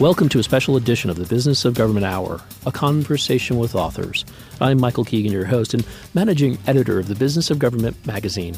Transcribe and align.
Welcome 0.00 0.30
to 0.30 0.38
a 0.38 0.42
special 0.42 0.76
edition 0.78 1.10
of 1.10 1.16
the 1.16 1.26
Business 1.26 1.66
of 1.66 1.74
Government 1.74 2.06
Hour, 2.06 2.40
a 2.64 2.72
conversation 2.72 3.58
with 3.58 3.74
authors. 3.74 4.24
I'm 4.58 4.80
Michael 4.80 5.04
Keegan, 5.04 5.30
your 5.30 5.44
host 5.44 5.74
and 5.74 5.86
managing 6.14 6.56
editor 6.66 6.98
of 6.98 7.06
the 7.06 7.14
Business 7.14 7.50
of 7.50 7.58
Government 7.58 8.06
magazine. 8.06 8.54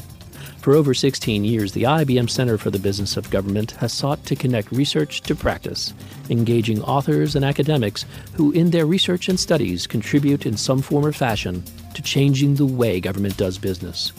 For 0.59 0.73
over 0.73 0.93
16 0.93 1.43
years, 1.43 1.73
the 1.73 1.83
IBM 1.83 2.29
Center 2.29 2.57
for 2.57 2.69
the 2.69 2.79
Business 2.79 3.17
of 3.17 3.29
Government 3.29 3.71
has 3.71 3.91
sought 3.91 4.25
to 4.27 4.37
connect 4.37 4.71
research 4.71 5.19
to 5.23 5.35
practice, 5.35 5.93
engaging 6.29 6.81
authors 6.81 7.35
and 7.35 7.43
academics 7.43 8.05
who, 8.31 8.53
in 8.53 8.71
their 8.71 8.85
research 8.85 9.27
and 9.27 9.37
studies, 9.37 9.85
contribute 9.85 10.45
in 10.45 10.55
some 10.55 10.81
form 10.81 11.05
or 11.05 11.11
fashion 11.11 11.61
to 11.93 12.01
changing 12.01 12.55
the 12.55 12.65
way 12.65 13.01
government 13.01 13.35
does 13.35 13.57
business. 13.57 14.13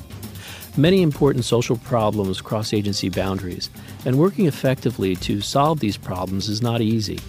Many 0.77 1.03
important 1.03 1.45
social 1.45 1.77
problems 1.77 2.41
cross 2.41 2.73
agency 2.73 3.09
boundaries, 3.09 3.71
and 4.05 4.19
working 4.19 4.47
effectively 4.47 5.15
to 5.17 5.41
solve 5.41 5.79
these 5.79 5.97
problems 5.97 6.49
is 6.49 6.63
not 6.63 6.81
easy. 6.81 7.21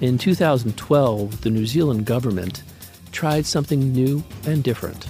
In 0.00 0.16
2012, 0.16 1.42
the 1.42 1.50
New 1.50 1.66
Zealand 1.66 2.06
government 2.06 2.62
tried 3.12 3.44
something 3.44 3.92
new 3.92 4.24
and 4.46 4.64
different. 4.64 5.06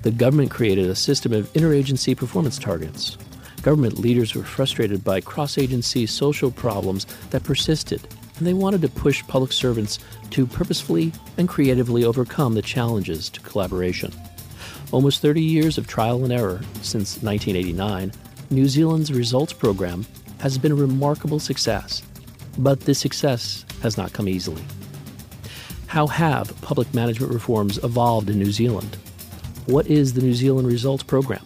The 0.00 0.10
government 0.10 0.50
created 0.50 0.88
a 0.88 0.94
system 0.94 1.34
of 1.34 1.52
interagency 1.52 2.16
performance 2.16 2.58
targets. 2.58 3.18
Government 3.60 3.98
leaders 3.98 4.34
were 4.34 4.42
frustrated 4.42 5.04
by 5.04 5.20
cross 5.20 5.58
agency 5.58 6.06
social 6.06 6.50
problems 6.50 7.04
that 7.28 7.44
persisted, 7.44 8.08
and 8.38 8.46
they 8.46 8.54
wanted 8.54 8.80
to 8.80 8.88
push 8.88 9.22
public 9.26 9.52
servants 9.52 9.98
to 10.30 10.46
purposefully 10.46 11.12
and 11.36 11.46
creatively 11.46 12.06
overcome 12.06 12.54
the 12.54 12.62
challenges 12.62 13.28
to 13.28 13.40
collaboration. 13.40 14.10
Almost 14.90 15.22
30 15.22 15.42
years 15.42 15.78
of 15.78 15.86
trial 15.86 16.24
and 16.24 16.32
error 16.32 16.60
since 16.82 17.22
1989, 17.22 18.12
New 18.50 18.68
Zealand's 18.68 19.12
results 19.12 19.52
program 19.52 20.04
has 20.40 20.58
been 20.58 20.72
a 20.72 20.74
remarkable 20.74 21.38
success. 21.38 22.02
But 22.58 22.80
this 22.80 22.98
success 22.98 23.64
has 23.82 23.96
not 23.96 24.12
come 24.12 24.28
easily. 24.28 24.62
How 25.86 26.06
have 26.06 26.58
public 26.62 26.92
management 26.94 27.32
reforms 27.32 27.78
evolved 27.84 28.30
in 28.30 28.38
New 28.38 28.52
Zealand? 28.52 28.96
What 29.66 29.86
is 29.86 30.14
the 30.14 30.22
New 30.22 30.34
Zealand 30.34 30.66
Results 30.68 31.02
Program? 31.02 31.44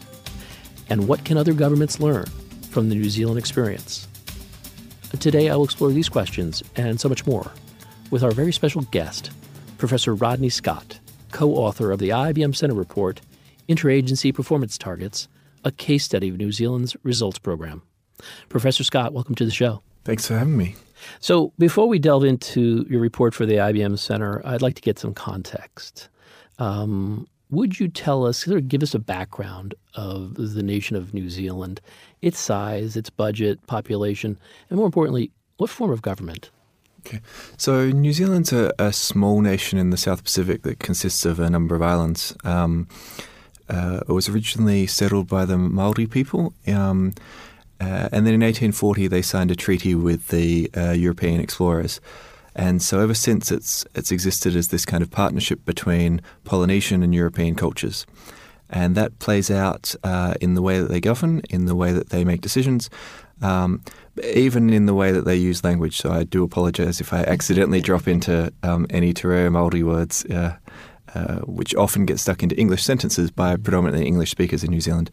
And 0.88 1.08
what 1.08 1.24
can 1.24 1.36
other 1.36 1.52
governments 1.52 2.00
learn 2.00 2.26
from 2.70 2.88
the 2.88 2.94
New 2.94 3.10
Zealand 3.10 3.38
experience? 3.38 4.08
Today, 5.18 5.50
I 5.50 5.56
will 5.56 5.64
explore 5.64 5.90
these 5.90 6.08
questions 6.08 6.62
and 6.76 7.00
so 7.00 7.08
much 7.08 7.26
more 7.26 7.50
with 8.10 8.22
our 8.22 8.30
very 8.30 8.52
special 8.52 8.82
guest, 8.82 9.30
Professor 9.78 10.14
Rodney 10.14 10.48
Scott, 10.48 10.98
co 11.36 11.52
author 11.52 11.92
of 11.92 11.98
the 11.98 12.08
IBM 12.08 12.56
Center 12.56 12.72
Report 12.72 13.20
Interagency 13.68 14.32
Performance 14.32 14.78
Targets, 14.78 15.28
a 15.64 15.70
case 15.70 16.02
study 16.02 16.30
of 16.30 16.38
New 16.38 16.50
Zealand's 16.50 16.96
results 17.02 17.38
program. 17.38 17.82
Professor 18.48 18.82
Scott, 18.82 19.12
welcome 19.12 19.34
to 19.34 19.44
the 19.44 19.50
show. 19.50 19.82
Thanks 20.06 20.26
for 20.26 20.38
having 20.38 20.56
me. 20.56 20.76
So, 21.20 21.52
before 21.58 21.88
we 21.88 21.98
delve 21.98 22.24
into 22.24 22.86
your 22.88 23.02
report 23.02 23.34
for 23.34 23.44
the 23.44 23.56
IBM 23.56 23.98
Center, 23.98 24.40
I'd 24.46 24.62
like 24.62 24.76
to 24.76 24.80
get 24.80 24.98
some 24.98 25.12
context. 25.12 26.08
Um, 26.58 27.28
would 27.50 27.78
you 27.78 27.88
tell 27.88 28.24
us, 28.24 28.38
sort 28.38 28.56
of 28.56 28.68
give 28.68 28.82
us 28.82 28.94
a 28.94 28.98
background 28.98 29.74
of 29.94 30.54
the 30.54 30.62
nation 30.62 30.96
of 30.96 31.12
New 31.12 31.28
Zealand, 31.28 31.82
its 32.22 32.38
size, 32.38 32.96
its 32.96 33.10
budget, 33.10 33.64
population, 33.66 34.38
and 34.70 34.78
more 34.78 34.86
importantly, 34.86 35.30
what 35.58 35.68
form 35.68 35.90
of 35.90 36.00
government? 36.00 36.50
Okay. 37.06 37.20
So, 37.56 37.90
New 37.90 38.12
Zealand's 38.12 38.52
a, 38.52 38.72
a 38.80 38.92
small 38.92 39.40
nation 39.40 39.78
in 39.78 39.90
the 39.90 39.96
South 39.96 40.24
Pacific 40.24 40.62
that 40.62 40.80
consists 40.80 41.24
of 41.24 41.38
a 41.38 41.48
number 41.48 41.76
of 41.76 41.82
islands. 41.82 42.34
Um, 42.42 42.88
uh, 43.68 44.00
it 44.08 44.12
was 44.12 44.28
originally 44.28 44.88
settled 44.88 45.28
by 45.28 45.44
the 45.44 45.56
Maori 45.56 46.08
people, 46.08 46.52
um, 46.66 47.14
uh, 47.80 48.08
and 48.10 48.26
then 48.26 48.34
in 48.34 48.40
1840 48.40 49.06
they 49.06 49.22
signed 49.22 49.52
a 49.52 49.56
treaty 49.56 49.94
with 49.94 50.28
the 50.28 50.68
uh, 50.76 50.90
European 50.90 51.40
explorers. 51.40 52.00
And 52.56 52.82
so 52.82 52.98
ever 53.00 53.14
since 53.14 53.52
it's 53.52 53.84
it's 53.94 54.10
existed 54.10 54.56
as 54.56 54.68
this 54.68 54.84
kind 54.84 55.02
of 55.02 55.10
partnership 55.10 55.64
between 55.64 56.22
Polynesian 56.44 57.04
and 57.04 57.14
European 57.14 57.54
cultures, 57.54 58.04
and 58.68 58.96
that 58.96 59.20
plays 59.20 59.48
out 59.48 59.94
uh, 60.02 60.34
in 60.40 60.54
the 60.54 60.62
way 60.62 60.80
that 60.80 60.88
they 60.88 61.00
govern, 61.00 61.42
in 61.50 61.66
the 61.66 61.76
way 61.76 61.92
that 61.92 62.08
they 62.08 62.24
make 62.24 62.40
decisions, 62.40 62.90
um, 63.42 63.82
even 64.22 64.70
in 64.70 64.86
the 64.86 64.94
way 64.94 65.12
that 65.12 65.24
they 65.24 65.36
use 65.36 65.62
language. 65.64 65.96
So 65.98 66.10
I 66.10 66.24
do 66.24 66.42
apologise 66.42 67.00
if 67.00 67.12
I 67.12 67.22
accidentally 67.22 67.80
drop 67.80 68.08
into 68.08 68.52
um, 68.62 68.86
any 68.90 69.12
Te 69.12 69.28
Reo 69.28 69.50
Māori 69.50 69.82
words. 69.82 70.24
Uh, 70.26 70.56
uh, 71.14 71.38
which 71.46 71.74
often 71.76 72.04
get 72.04 72.18
stuck 72.18 72.42
into 72.42 72.58
English 72.58 72.82
sentences 72.82 73.30
by 73.30 73.56
predominantly 73.56 74.04
English 74.04 74.30
speakers 74.30 74.62
in 74.62 74.70
New 74.70 74.80
Zealand. 74.80 75.10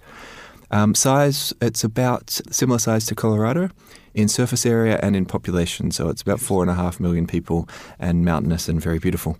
Um, 0.72 0.96
size, 0.96 1.54
it's 1.62 1.84
about 1.84 2.42
similar 2.50 2.80
size 2.80 3.06
to 3.06 3.16
Colorado 3.16 3.70
in 4.14 4.28
surface 4.28 4.66
area 4.66 5.00
and 5.04 5.16
in 5.16 5.26
population. 5.26 5.92
So 5.92 6.10
it's 6.10 6.22
about 6.22 6.40
four 6.40 6.64
and 6.64 6.72
a 6.72 6.74
half 6.74 7.00
million 7.00 7.28
people 7.28 7.70
and 8.00 8.26
mountainous 8.26 8.68
and 8.68 8.82
very 8.82 9.00
beautiful 9.00 9.38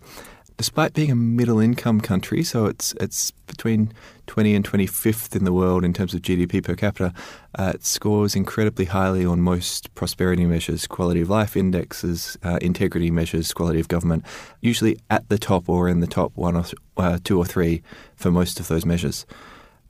despite 0.58 0.94
being 0.94 1.12
a 1.12 1.16
middle 1.16 1.60
income 1.60 2.02
country, 2.02 2.44
so 2.44 2.66
it's 2.66 2.94
it's 3.00 3.32
between 3.48 3.92
20 4.28 4.56
and 4.56 4.66
25th 4.66 5.36
in 5.36 5.44
the 5.44 5.54
world 5.54 5.84
in 5.84 5.94
terms 5.94 6.14
of 6.14 6.22
GDP 6.22 6.64
per 6.64 6.76
capita, 6.76 7.14
uh, 7.58 7.74
it 7.76 7.84
scores 7.84 8.36
incredibly 8.36 8.86
highly 8.86 9.26
on 9.26 9.42
most 9.42 9.94
prosperity 9.96 10.46
measures, 10.46 10.88
quality 10.88 11.22
of 11.22 11.30
life 11.30 11.58
indexes, 11.58 12.38
uh, 12.44 12.58
integrity 12.62 13.12
measures, 13.12 13.54
quality 13.54 13.80
of 13.80 13.88
government, 13.88 14.24
usually 14.62 14.98
at 15.10 15.28
the 15.30 15.38
top 15.38 15.68
or 15.68 15.88
in 15.88 16.00
the 16.00 16.08
top 16.08 16.32
one 16.36 16.56
or 16.56 16.66
uh, 16.98 17.18
two 17.24 17.38
or 17.38 17.46
three 17.46 17.82
for 18.16 18.32
most 18.32 18.60
of 18.60 18.68
those 18.68 18.86
measures. 18.86 19.26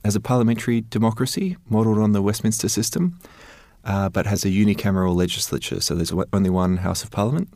As 0.04 0.16
a 0.16 0.20
parliamentary 0.20 0.82
democracy 0.82 1.56
modelled 1.68 1.98
on 1.98 2.12
the 2.12 2.20
Westminster 2.22 2.68
system, 2.68 3.18
uh, 3.84 4.08
but 4.08 4.26
has 4.26 4.44
a 4.44 4.48
unicameral 4.48 5.14
legislature, 5.14 5.80
so 5.80 5.94
there's 5.94 6.12
only 6.32 6.50
one 6.50 6.78
House 6.78 7.04
of 7.04 7.10
Parliament, 7.10 7.48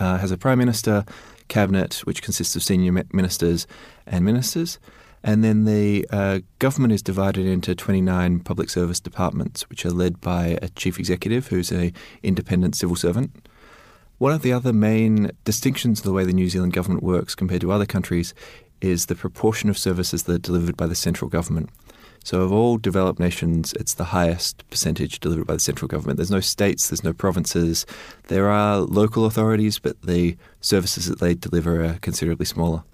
uh, 0.00 0.18
has 0.18 0.30
a 0.30 0.38
prime 0.38 0.58
minister 0.58 1.04
cabinet, 1.52 1.96
which 2.04 2.22
consists 2.22 2.56
of 2.56 2.62
senior 2.62 3.04
ministers 3.12 3.66
and 4.06 4.24
ministers. 4.24 4.78
And 5.22 5.44
then 5.44 5.64
the 5.64 6.06
uh, 6.10 6.40
government 6.58 6.94
is 6.94 7.02
divided 7.02 7.46
into 7.46 7.74
29 7.74 8.40
public 8.40 8.70
service 8.70 8.98
departments, 8.98 9.68
which 9.68 9.84
are 9.84 9.90
led 9.90 10.20
by 10.20 10.58
a 10.62 10.68
chief 10.70 10.98
executive 10.98 11.48
who's 11.48 11.70
an 11.70 11.92
independent 12.22 12.74
civil 12.74 12.96
servant. 12.96 13.30
One 14.18 14.32
of 14.32 14.42
the 14.42 14.52
other 14.52 14.72
main 14.72 15.30
distinctions 15.44 16.00
of 16.00 16.04
the 16.04 16.12
way 16.12 16.24
the 16.24 16.32
New 16.32 16.48
Zealand 16.48 16.72
government 16.72 17.02
works 17.02 17.34
compared 17.34 17.60
to 17.60 17.70
other 17.70 17.86
countries 17.86 18.34
is 18.80 19.06
the 19.06 19.14
proportion 19.14 19.68
of 19.68 19.76
services 19.76 20.24
that 20.24 20.32
are 20.32 20.38
delivered 20.38 20.76
by 20.76 20.86
the 20.86 20.94
central 20.94 21.28
government. 21.28 21.68
So, 22.24 22.42
of 22.42 22.52
all 22.52 22.78
developed 22.78 23.18
nations, 23.18 23.72
it's 23.74 23.94
the 23.94 24.04
highest 24.04 24.68
percentage 24.70 25.18
delivered 25.20 25.46
by 25.46 25.54
the 25.54 25.60
central 25.60 25.88
government. 25.88 26.18
There's 26.18 26.30
no 26.30 26.40
states, 26.40 26.88
there's 26.88 27.04
no 27.04 27.12
provinces. 27.12 27.84
There 28.28 28.48
are 28.48 28.78
local 28.78 29.24
authorities, 29.24 29.78
but 29.78 30.00
the 30.02 30.36
services 30.60 31.06
that 31.06 31.18
they 31.18 31.34
deliver 31.34 31.84
are 31.84 31.98
considerably 32.00 32.46
smaller. 32.46 32.84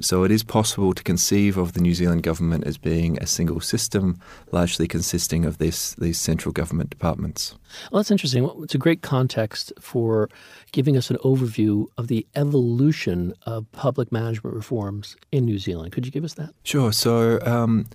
So, 0.00 0.24
it 0.24 0.30
is 0.30 0.42
possible 0.42 0.94
to 0.94 1.02
conceive 1.02 1.58
of 1.58 1.74
the 1.74 1.80
New 1.82 1.92
Zealand 1.92 2.22
government 2.22 2.64
as 2.66 2.78
being 2.78 3.18
a 3.18 3.26
single 3.26 3.60
system, 3.60 4.18
largely 4.50 4.88
consisting 4.88 5.44
of 5.44 5.58
this, 5.58 5.94
these 5.96 6.18
central 6.18 6.52
government 6.52 6.88
departments. 6.88 7.54
Well, 7.92 8.00
that's 8.00 8.10
interesting. 8.10 8.50
It's 8.62 8.74
a 8.74 8.78
great 8.78 9.02
context 9.02 9.74
for 9.78 10.30
giving 10.72 10.96
us 10.96 11.10
an 11.10 11.18
overview 11.18 11.84
of 11.98 12.08
the 12.08 12.26
evolution 12.34 13.34
of 13.42 13.70
public 13.72 14.10
management 14.10 14.56
reforms 14.56 15.16
in 15.32 15.44
New 15.44 15.58
Zealand. 15.58 15.92
Could 15.92 16.06
you 16.06 16.12
give 16.12 16.24
us 16.24 16.32
that? 16.34 16.54
Sure. 16.64 16.92
So, 16.92 17.38
um, 17.42 17.86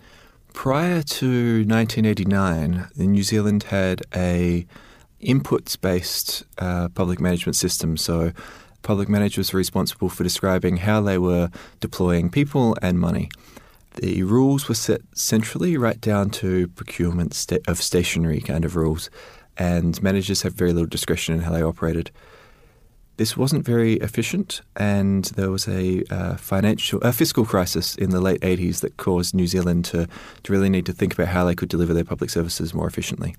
Prior 0.56 1.04
to 1.04 1.66
1989, 1.68 2.88
New 2.96 3.24
Zealand 3.24 3.64
had 3.64 4.02
a 4.16 4.66
inputs 5.22 5.80
based 5.80 6.44
uh, 6.58 6.88
public 6.88 7.20
management 7.20 7.58
system. 7.58 7.98
So, 7.98 8.32
public 8.82 9.08
managers 9.08 9.52
were 9.52 9.58
responsible 9.58 10.10
for 10.10 10.24
describing 10.24 10.78
how 10.78 11.02
they 11.02 11.20
were 11.20 11.52
deploying 11.82 12.32
people 12.32 12.76
and 12.82 12.98
money. 12.98 13.30
The 13.96 14.24
rules 14.24 14.68
were 14.68 14.76
set 14.76 15.02
centrally, 15.14 15.78
right 15.78 16.00
down 16.02 16.30
to 16.32 16.70
procurement 16.70 17.34
sta- 17.36 17.60
of 17.68 17.80
stationery 17.80 18.40
kind 18.40 18.66
of 18.66 18.76
rules, 18.76 19.12
and 19.58 20.02
managers 20.02 20.42
have 20.44 20.54
very 20.54 20.72
little 20.72 20.88
discretion 20.88 21.36
in 21.36 21.42
how 21.42 21.52
they 21.52 21.62
operated. 21.62 22.12
This 23.18 23.38
wasn't 23.38 23.64
very 23.64 23.94
efficient, 23.94 24.62
and 24.76 25.24
there 25.36 25.50
was 25.50 25.68
a 25.70 26.04
uh, 26.10 26.36
financial, 26.36 27.00
a 27.02 27.14
fiscal 27.14 27.46
crisis 27.46 27.96
in 27.96 28.10
the 28.10 28.20
late 28.20 28.42
80s 28.42 28.82
that 28.82 28.98
caused 28.98 29.34
New 29.34 29.48
Zealand 29.48 29.86
to, 29.86 30.08
to 30.44 30.52
really 30.52 30.70
need 30.70 30.86
to 30.88 30.94
think 30.94 31.14
about 31.14 31.30
how 31.30 31.46
they 31.46 31.56
could 31.56 31.70
deliver 31.70 31.94
their 31.94 32.04
public 32.04 32.30
services 32.30 32.74
more 32.74 32.88
efficiently. 32.88 33.36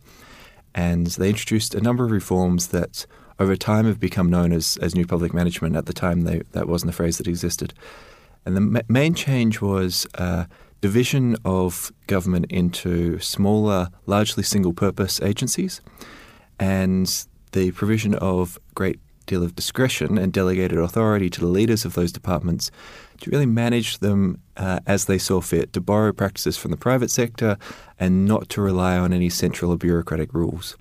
And 0.75 1.07
they 1.09 1.29
introduced 1.29 1.75
a 1.75 1.81
number 1.83 2.05
of 2.05 2.11
reforms 2.11 2.69
that 2.69 3.05
over 3.39 3.55
time 3.55 3.85
have 3.85 4.01
become 4.01 4.31
known 4.31 4.53
as, 4.53 4.79
as 4.81 4.95
new 4.95 5.07
public 5.07 5.35
management. 5.35 5.77
At 5.77 5.87
the 5.87 5.93
time, 5.93 6.23
they, 6.23 6.41
that 6.53 6.69
wasn't 6.69 6.91
a 6.91 6.95
phrase 6.95 7.19
that 7.19 7.29
existed. 7.29 7.75
And 8.47 8.57
the 8.57 8.61
ma- 8.63 8.81
main 8.89 9.15
change 9.15 9.61
was 9.61 10.07
uh, 10.15 10.45
division 10.81 11.37
of 11.45 11.93
government 12.07 12.47
into 12.51 13.19
smaller, 13.19 13.91
largely 14.07 14.43
single 14.43 14.73
purpose 14.73 15.21
agencies 15.21 15.83
and 16.59 17.27
the 17.53 17.73
provision 17.73 18.15
of 18.15 18.59
great 18.75 18.99
deal 19.27 19.43
of 19.43 19.55
discretion 19.55 20.17
and 20.19 20.33
delegated 20.33 20.79
authority 20.79 21.29
to 21.31 21.41
the 21.41 21.47
leaders 21.47 21.85
of 21.85 21.95
those 21.95 22.13
departments 22.13 22.71
to 23.21 23.31
really 23.31 23.47
manage 23.47 23.99
them 23.99 24.41
uh, 24.57 24.81
as 24.87 25.07
they 25.07 25.19
saw 25.19 25.41
fit, 25.41 25.73
to 25.73 25.81
borrow 25.81 26.13
practices 26.13 26.57
from 26.57 26.71
the 26.71 26.77
private 26.77 27.11
sector 27.11 27.57
and 27.99 28.27
not 28.27 28.49
to 28.49 28.61
rely 28.61 28.97
on 28.97 29.13
any 29.13 29.29
central 29.29 29.71
or 29.71 29.77
bureaucratic 29.77 30.33
rules. 30.33 30.77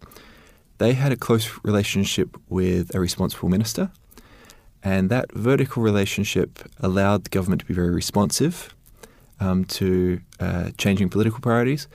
They 0.77 0.93
had 0.93 1.11
a 1.11 1.15
close 1.15 1.59
relationship 1.63 2.37
with 2.49 2.93
a 2.93 2.99
responsible 2.99 3.49
minister, 3.49 3.91
and 4.83 5.09
that 5.09 5.31
vertical 5.33 5.81
relationship 5.81 6.59
allowed 6.79 7.23
the 7.23 7.29
government 7.29 7.61
to 7.61 7.65
be 7.65 7.73
very 7.73 7.91
responsive 7.91 8.75
um, 9.39 9.65
to 9.65 10.21
uh, 10.39 10.71
changing 10.77 11.09
political 11.09 11.39
priorities, 11.39 11.87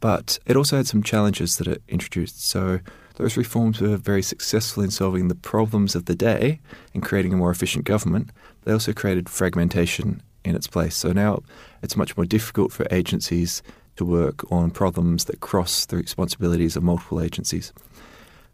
but 0.00 0.38
it 0.46 0.56
also 0.56 0.76
had 0.76 0.86
some 0.86 1.02
challenges 1.02 1.56
that 1.56 1.66
it 1.66 1.82
introduced. 1.88 2.46
So 2.46 2.80
those 3.16 3.36
reforms 3.36 3.80
were 3.80 3.96
very 3.96 4.22
successful 4.22 4.82
in 4.82 4.90
solving 4.90 5.28
the 5.28 5.34
problems 5.34 5.94
of 5.94 6.04
the 6.04 6.14
day 6.14 6.60
and 6.94 7.02
creating 7.02 7.32
a 7.32 7.36
more 7.36 7.50
efficient 7.50 7.84
government. 7.84 8.30
They 8.64 8.72
also 8.72 8.92
created 8.92 9.28
fragmentation 9.28 10.22
in 10.44 10.54
its 10.54 10.66
place. 10.66 10.94
So 10.94 11.12
now 11.12 11.42
it's 11.82 11.96
much 11.96 12.16
more 12.16 12.26
difficult 12.26 12.72
for 12.72 12.86
agencies 12.90 13.62
to 13.96 14.04
work 14.04 14.50
on 14.52 14.70
problems 14.70 15.24
that 15.24 15.40
cross 15.40 15.86
the 15.86 15.96
responsibilities 15.96 16.76
of 16.76 16.82
multiple 16.82 17.20
agencies. 17.20 17.72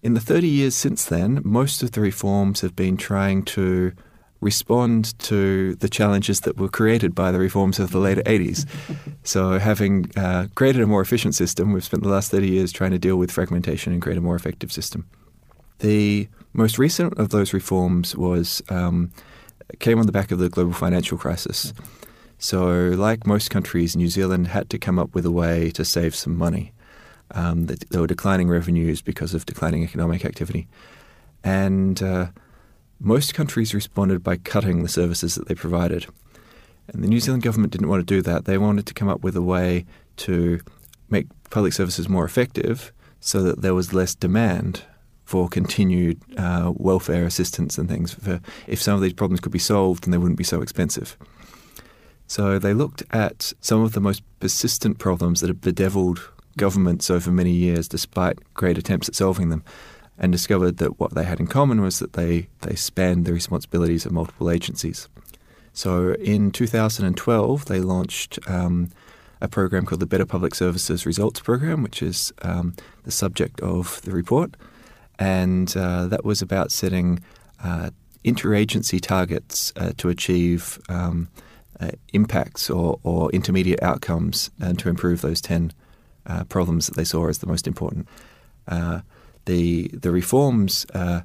In 0.02 0.14
the 0.14 0.20
30 0.20 0.48
years 0.48 0.74
since 0.74 1.04
then, 1.04 1.40
most 1.44 1.82
of 1.82 1.92
the 1.92 2.00
reforms 2.00 2.60
have 2.60 2.74
been 2.74 2.96
trying 2.96 3.44
to 3.44 3.92
respond 4.42 5.18
to 5.20 5.76
the 5.76 5.88
challenges 5.88 6.40
that 6.40 6.58
were 6.58 6.68
created 6.68 7.14
by 7.14 7.30
the 7.30 7.38
reforms 7.38 7.78
of 7.78 7.92
the 7.92 7.98
later 7.98 8.22
80s. 8.22 8.66
so, 9.22 9.58
having 9.58 10.10
uh, 10.16 10.48
created 10.54 10.82
a 10.82 10.86
more 10.86 11.00
efficient 11.00 11.34
system, 11.34 11.72
we've 11.72 11.84
spent 11.84 12.02
the 12.02 12.08
last 12.08 12.30
30 12.30 12.48
years 12.48 12.72
trying 12.72 12.90
to 12.90 12.98
deal 12.98 13.16
with 13.16 13.30
fragmentation 13.30 13.92
and 13.92 14.02
create 14.02 14.18
a 14.18 14.20
more 14.20 14.36
effective 14.36 14.70
system. 14.70 15.06
The 15.78 16.28
most 16.52 16.78
recent 16.78 17.18
of 17.18 17.30
those 17.30 17.54
reforms 17.54 18.14
was 18.16 18.62
um, 18.68 19.12
came 19.78 19.98
on 19.98 20.06
the 20.06 20.12
back 20.12 20.30
of 20.30 20.38
the 20.38 20.48
global 20.48 20.72
financial 20.72 21.16
crisis. 21.16 21.72
So, 22.38 22.88
like 22.96 23.26
most 23.26 23.50
countries, 23.50 23.96
New 23.96 24.08
Zealand 24.08 24.48
had 24.48 24.68
to 24.70 24.78
come 24.78 24.98
up 24.98 25.14
with 25.14 25.24
a 25.24 25.30
way 25.30 25.70
to 25.70 25.84
save 25.84 26.14
some 26.14 26.36
money. 26.36 26.72
Um, 27.30 27.66
there 27.66 28.00
were 28.00 28.06
declining 28.06 28.48
revenues 28.48 29.00
because 29.00 29.32
of 29.32 29.46
declining 29.46 29.84
economic 29.84 30.24
activity. 30.24 30.66
And 31.44 32.02
uh, 32.02 32.26
most 33.02 33.34
countries 33.34 33.74
responded 33.74 34.22
by 34.22 34.36
cutting 34.36 34.82
the 34.82 34.88
services 34.88 35.34
that 35.34 35.48
they 35.48 35.54
provided. 35.54 36.06
And 36.88 37.02
the 37.02 37.08
New 37.08 37.20
Zealand 37.20 37.42
government 37.42 37.72
didn't 37.72 37.88
want 37.88 38.06
to 38.06 38.14
do 38.14 38.22
that. 38.22 38.44
They 38.44 38.58
wanted 38.58 38.86
to 38.86 38.94
come 38.94 39.08
up 39.08 39.22
with 39.22 39.36
a 39.36 39.42
way 39.42 39.84
to 40.18 40.60
make 41.10 41.26
public 41.50 41.72
services 41.72 42.08
more 42.08 42.24
effective 42.24 42.92
so 43.20 43.42
that 43.42 43.62
there 43.62 43.74
was 43.74 43.92
less 43.92 44.14
demand 44.14 44.82
for 45.24 45.48
continued 45.48 46.20
uh, 46.36 46.72
welfare 46.74 47.24
assistance 47.24 47.78
and 47.78 47.88
things. 47.88 48.14
For 48.14 48.40
if 48.66 48.80
some 48.80 48.94
of 48.94 49.00
these 49.00 49.12
problems 49.12 49.40
could 49.40 49.52
be 49.52 49.58
solved, 49.58 50.04
then 50.04 50.10
they 50.10 50.18
wouldn't 50.18 50.38
be 50.38 50.44
so 50.44 50.60
expensive. 50.60 51.16
So 52.26 52.58
they 52.58 52.74
looked 52.74 53.02
at 53.10 53.52
some 53.60 53.82
of 53.82 53.92
the 53.92 54.00
most 54.00 54.22
persistent 54.40 54.98
problems 54.98 55.40
that 55.40 55.48
have 55.48 55.60
bedeviled 55.60 56.30
governments 56.56 57.10
over 57.10 57.30
many 57.30 57.52
years, 57.52 57.88
despite 57.88 58.38
great 58.54 58.78
attempts 58.78 59.08
at 59.08 59.14
solving 59.14 59.48
them 59.48 59.64
and 60.18 60.30
discovered 60.30 60.76
that 60.78 61.00
what 61.00 61.14
they 61.14 61.24
had 61.24 61.40
in 61.40 61.46
common 61.46 61.80
was 61.80 61.98
that 61.98 62.12
they, 62.12 62.48
they 62.60 62.74
spanned 62.74 63.24
the 63.24 63.32
responsibilities 63.32 64.06
of 64.06 64.12
multiple 64.12 64.50
agencies. 64.50 65.08
So 65.72 66.12
in 66.14 66.50
2012, 66.50 67.64
they 67.64 67.80
launched 67.80 68.38
um, 68.46 68.90
a 69.40 69.48
program 69.48 69.86
called 69.86 70.00
the 70.00 70.06
Better 70.06 70.26
Public 70.26 70.54
Services 70.54 71.06
Results 71.06 71.40
Program, 71.40 71.82
which 71.82 72.02
is 72.02 72.32
um, 72.42 72.74
the 73.04 73.10
subject 73.10 73.60
of 73.60 74.00
the 74.02 74.12
report. 74.12 74.56
And 75.18 75.74
uh, 75.76 76.06
that 76.06 76.24
was 76.24 76.42
about 76.42 76.70
setting 76.70 77.20
uh, 77.62 77.90
interagency 78.24 79.00
targets 79.00 79.72
uh, 79.76 79.92
to 79.96 80.08
achieve 80.08 80.78
um, 80.88 81.28
uh, 81.80 81.90
impacts 82.12 82.70
or, 82.70 83.00
or, 83.02 83.30
intermediate 83.32 83.82
outcomes 83.82 84.50
and 84.60 84.78
to 84.78 84.88
improve 84.88 85.20
those 85.20 85.40
10 85.40 85.72
uh, 86.26 86.44
problems 86.44 86.86
that 86.86 86.96
they 86.96 87.04
saw 87.04 87.28
as 87.28 87.38
the 87.38 87.46
most 87.46 87.66
important. 87.66 88.06
The 89.46 89.88
the 89.88 90.10
reforms 90.10 90.86
uh, 90.94 91.22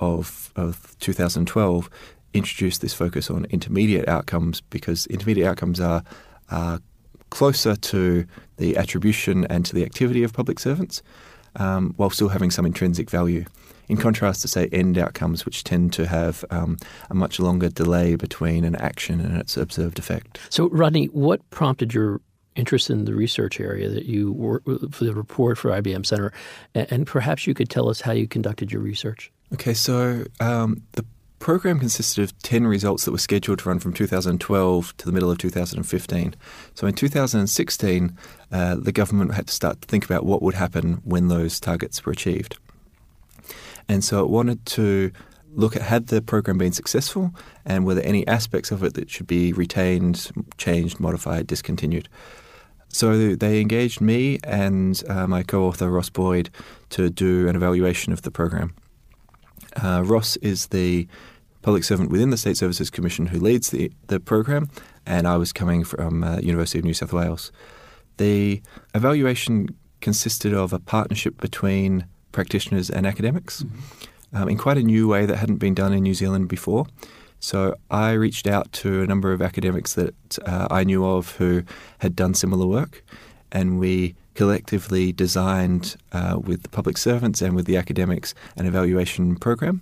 of 0.00 0.52
of 0.56 0.96
2012 1.00 1.90
introduced 2.36 2.82
this 2.82 2.94
focus 2.94 3.30
on 3.30 3.46
intermediate 3.46 4.08
outcomes 4.08 4.60
because 4.60 5.06
intermediate 5.06 5.46
outcomes 5.46 5.80
are, 5.80 6.02
are 6.50 6.80
closer 7.30 7.74
to 7.76 8.26
the 8.58 8.76
attribution 8.76 9.46
and 9.46 9.64
to 9.66 9.74
the 9.74 9.84
activity 9.84 10.22
of 10.22 10.32
public 10.32 10.58
servants, 10.58 11.02
um, 11.56 11.94
while 11.96 12.10
still 12.10 12.28
having 12.28 12.50
some 12.50 12.66
intrinsic 12.66 13.10
value. 13.10 13.44
In 13.88 13.96
contrast 13.96 14.42
to, 14.42 14.48
say, 14.48 14.68
end 14.72 14.98
outcomes, 14.98 15.44
which 15.44 15.62
tend 15.62 15.92
to 15.92 16.06
have 16.06 16.44
um, 16.50 16.76
a 17.08 17.14
much 17.14 17.38
longer 17.38 17.68
delay 17.68 18.16
between 18.16 18.64
an 18.64 18.74
action 18.76 19.20
and 19.20 19.38
its 19.38 19.56
observed 19.56 20.00
effect. 20.00 20.40
So, 20.50 20.68
Rodney, 20.70 21.06
what 21.06 21.48
prompted 21.50 21.94
your 21.94 22.20
interest 22.56 22.90
in 22.90 23.04
the 23.04 23.14
research 23.14 23.60
area 23.60 23.88
that 23.88 24.06
you 24.06 24.32
work 24.32 24.64
for 24.90 25.04
the 25.04 25.14
report 25.14 25.58
for 25.58 25.70
IBM 25.70 26.04
Center, 26.04 26.32
and 26.74 27.06
perhaps 27.06 27.46
you 27.46 27.54
could 27.54 27.70
tell 27.70 27.88
us 27.88 28.00
how 28.00 28.12
you 28.12 28.26
conducted 28.26 28.72
your 28.72 28.82
research. 28.82 29.30
Okay, 29.52 29.74
so 29.74 30.24
um, 30.40 30.82
the 30.92 31.04
program 31.38 31.78
consisted 31.78 32.24
of 32.24 32.36
10 32.42 32.66
results 32.66 33.04
that 33.04 33.12
were 33.12 33.18
scheduled 33.18 33.58
to 33.60 33.68
run 33.68 33.78
from 33.78 33.92
2012 33.92 34.96
to 34.96 35.06
the 35.06 35.12
middle 35.12 35.30
of 35.30 35.38
2015. 35.38 36.34
So 36.74 36.86
in 36.86 36.94
2016, 36.94 38.18
uh, 38.50 38.74
the 38.76 38.92
government 38.92 39.34
had 39.34 39.46
to 39.46 39.52
start 39.52 39.82
to 39.82 39.88
think 39.88 40.04
about 40.04 40.24
what 40.24 40.42
would 40.42 40.54
happen 40.54 40.94
when 41.04 41.28
those 41.28 41.60
targets 41.60 42.04
were 42.04 42.12
achieved. 42.12 42.58
And 43.88 44.02
so 44.02 44.24
it 44.24 44.30
wanted 44.30 44.64
to 44.66 45.12
look 45.52 45.76
at 45.76 45.82
had 45.82 46.08
the 46.08 46.20
program 46.20 46.58
been 46.58 46.72
successful 46.72 47.34
and 47.64 47.86
were 47.86 47.94
there 47.94 48.06
any 48.06 48.26
aspects 48.26 48.70
of 48.70 48.82
it 48.82 48.94
that 48.94 49.10
should 49.10 49.26
be 49.26 49.52
retained, 49.52 50.30
changed, 50.58 51.00
modified, 51.00 51.46
discontinued. 51.46 52.08
So 52.96 53.36
they 53.36 53.60
engaged 53.60 54.00
me 54.00 54.38
and 54.42 55.02
uh, 55.06 55.26
my 55.26 55.42
co 55.42 55.66
author 55.66 55.90
Ross 55.90 56.08
Boyd 56.08 56.48
to 56.88 57.10
do 57.10 57.46
an 57.46 57.54
evaluation 57.54 58.10
of 58.10 58.22
the 58.22 58.30
program. 58.30 58.74
Uh, 59.76 60.02
Ross 60.02 60.36
is 60.36 60.68
the 60.68 61.06
public 61.60 61.84
servant 61.84 62.10
within 62.10 62.30
the 62.30 62.38
State 62.38 62.56
Services 62.56 62.88
Commission 62.88 63.26
who 63.26 63.38
leads 63.38 63.68
the, 63.68 63.92
the 64.06 64.18
program, 64.18 64.70
and 65.04 65.28
I 65.28 65.36
was 65.36 65.52
coming 65.52 65.84
from 65.84 66.24
uh, 66.24 66.38
University 66.38 66.78
of 66.78 66.86
New 66.86 66.94
South 66.94 67.12
Wales. 67.12 67.52
The 68.16 68.62
evaluation 68.94 69.68
consisted 70.00 70.54
of 70.54 70.72
a 70.72 70.78
partnership 70.78 71.38
between 71.38 72.06
practitioners 72.32 72.88
and 72.88 73.06
academics 73.06 73.62
mm-hmm. 73.62 74.36
um, 74.38 74.48
in 74.48 74.56
quite 74.56 74.78
a 74.78 74.82
new 74.82 75.06
way 75.06 75.26
that 75.26 75.36
hadn't 75.36 75.58
been 75.58 75.74
done 75.74 75.92
in 75.92 76.02
New 76.02 76.14
Zealand 76.14 76.48
before. 76.48 76.86
So 77.40 77.76
I 77.90 78.12
reached 78.12 78.46
out 78.46 78.72
to 78.72 79.02
a 79.02 79.06
number 79.06 79.32
of 79.32 79.42
academics 79.42 79.94
that 79.94 80.38
uh, 80.44 80.68
I 80.70 80.84
knew 80.84 81.04
of 81.04 81.36
who 81.36 81.62
had 81.98 82.16
done 82.16 82.34
similar 82.34 82.66
work, 82.66 83.04
and 83.52 83.78
we 83.78 84.14
collectively 84.34 85.12
designed 85.12 85.96
uh, 86.12 86.38
with 86.42 86.62
the 86.62 86.68
public 86.68 86.98
servants 86.98 87.40
and 87.40 87.56
with 87.56 87.66
the 87.66 87.76
academics 87.76 88.34
an 88.56 88.66
evaluation 88.66 89.36
program. 89.36 89.80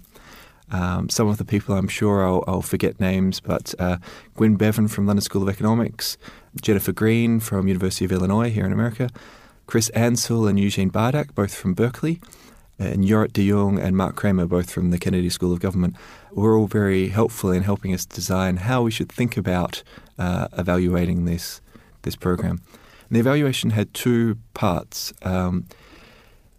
Um, 0.71 1.09
some 1.09 1.29
of 1.29 1.37
the 1.37 1.45
people 1.45 1.75
I'm 1.75 1.89
sure 1.89 2.27
I'll, 2.27 2.43
I'll 2.47 2.63
forget 2.63 2.99
names, 2.99 3.41
but 3.41 3.75
uh, 3.79 3.99
Gwyn 4.37 4.57
Bevan 4.57 4.89
from 4.89 5.07
London 5.07 5.21
School 5.21 5.43
of 5.43 5.49
Economics, 5.49 6.17
Jennifer 6.61 6.93
Greene 6.93 7.41
from 7.41 7.69
University 7.69 8.05
of 8.05 8.13
Illinois 8.13 8.51
here 8.51 8.65
in 8.65 8.73
America, 8.73 9.11
Chris 9.67 9.89
Ansell 9.91 10.47
and 10.47 10.59
Eugene 10.59 10.91
Bardach, 10.91 11.35
both 11.35 11.55
from 11.55 11.75
Berkeley, 11.75 12.21
and 12.79 13.05
Jorrit 13.05 13.33
de 13.33 13.49
Jong 13.49 13.79
and 13.79 13.97
Mark 13.97 14.17
Kramer, 14.17 14.47
both 14.47 14.71
from 14.71 14.91
the 14.91 14.99
Kennedy 14.99 15.31
School 15.31 15.53
of 15.53 15.61
Government, 15.61 15.97
were 16.33 16.57
all 16.57 16.67
very 16.67 17.09
helpful 17.09 17.53
in 17.53 17.63
helping 17.63 17.95
us 17.95 18.05
design 18.05 18.57
how 18.59 18.83
we 18.83 18.91
should 18.91 19.11
think 19.11 19.37
about 19.37 19.83
uh, 20.19 20.49
evaluating 20.59 21.25
this 21.25 21.61
this 22.03 22.17
program. 22.17 22.61
And 23.09 23.17
the 23.17 23.21
evaluation 23.21 23.71
had 23.71 23.93
two 23.95 24.39
parts. 24.53 25.13
Um, 25.23 25.67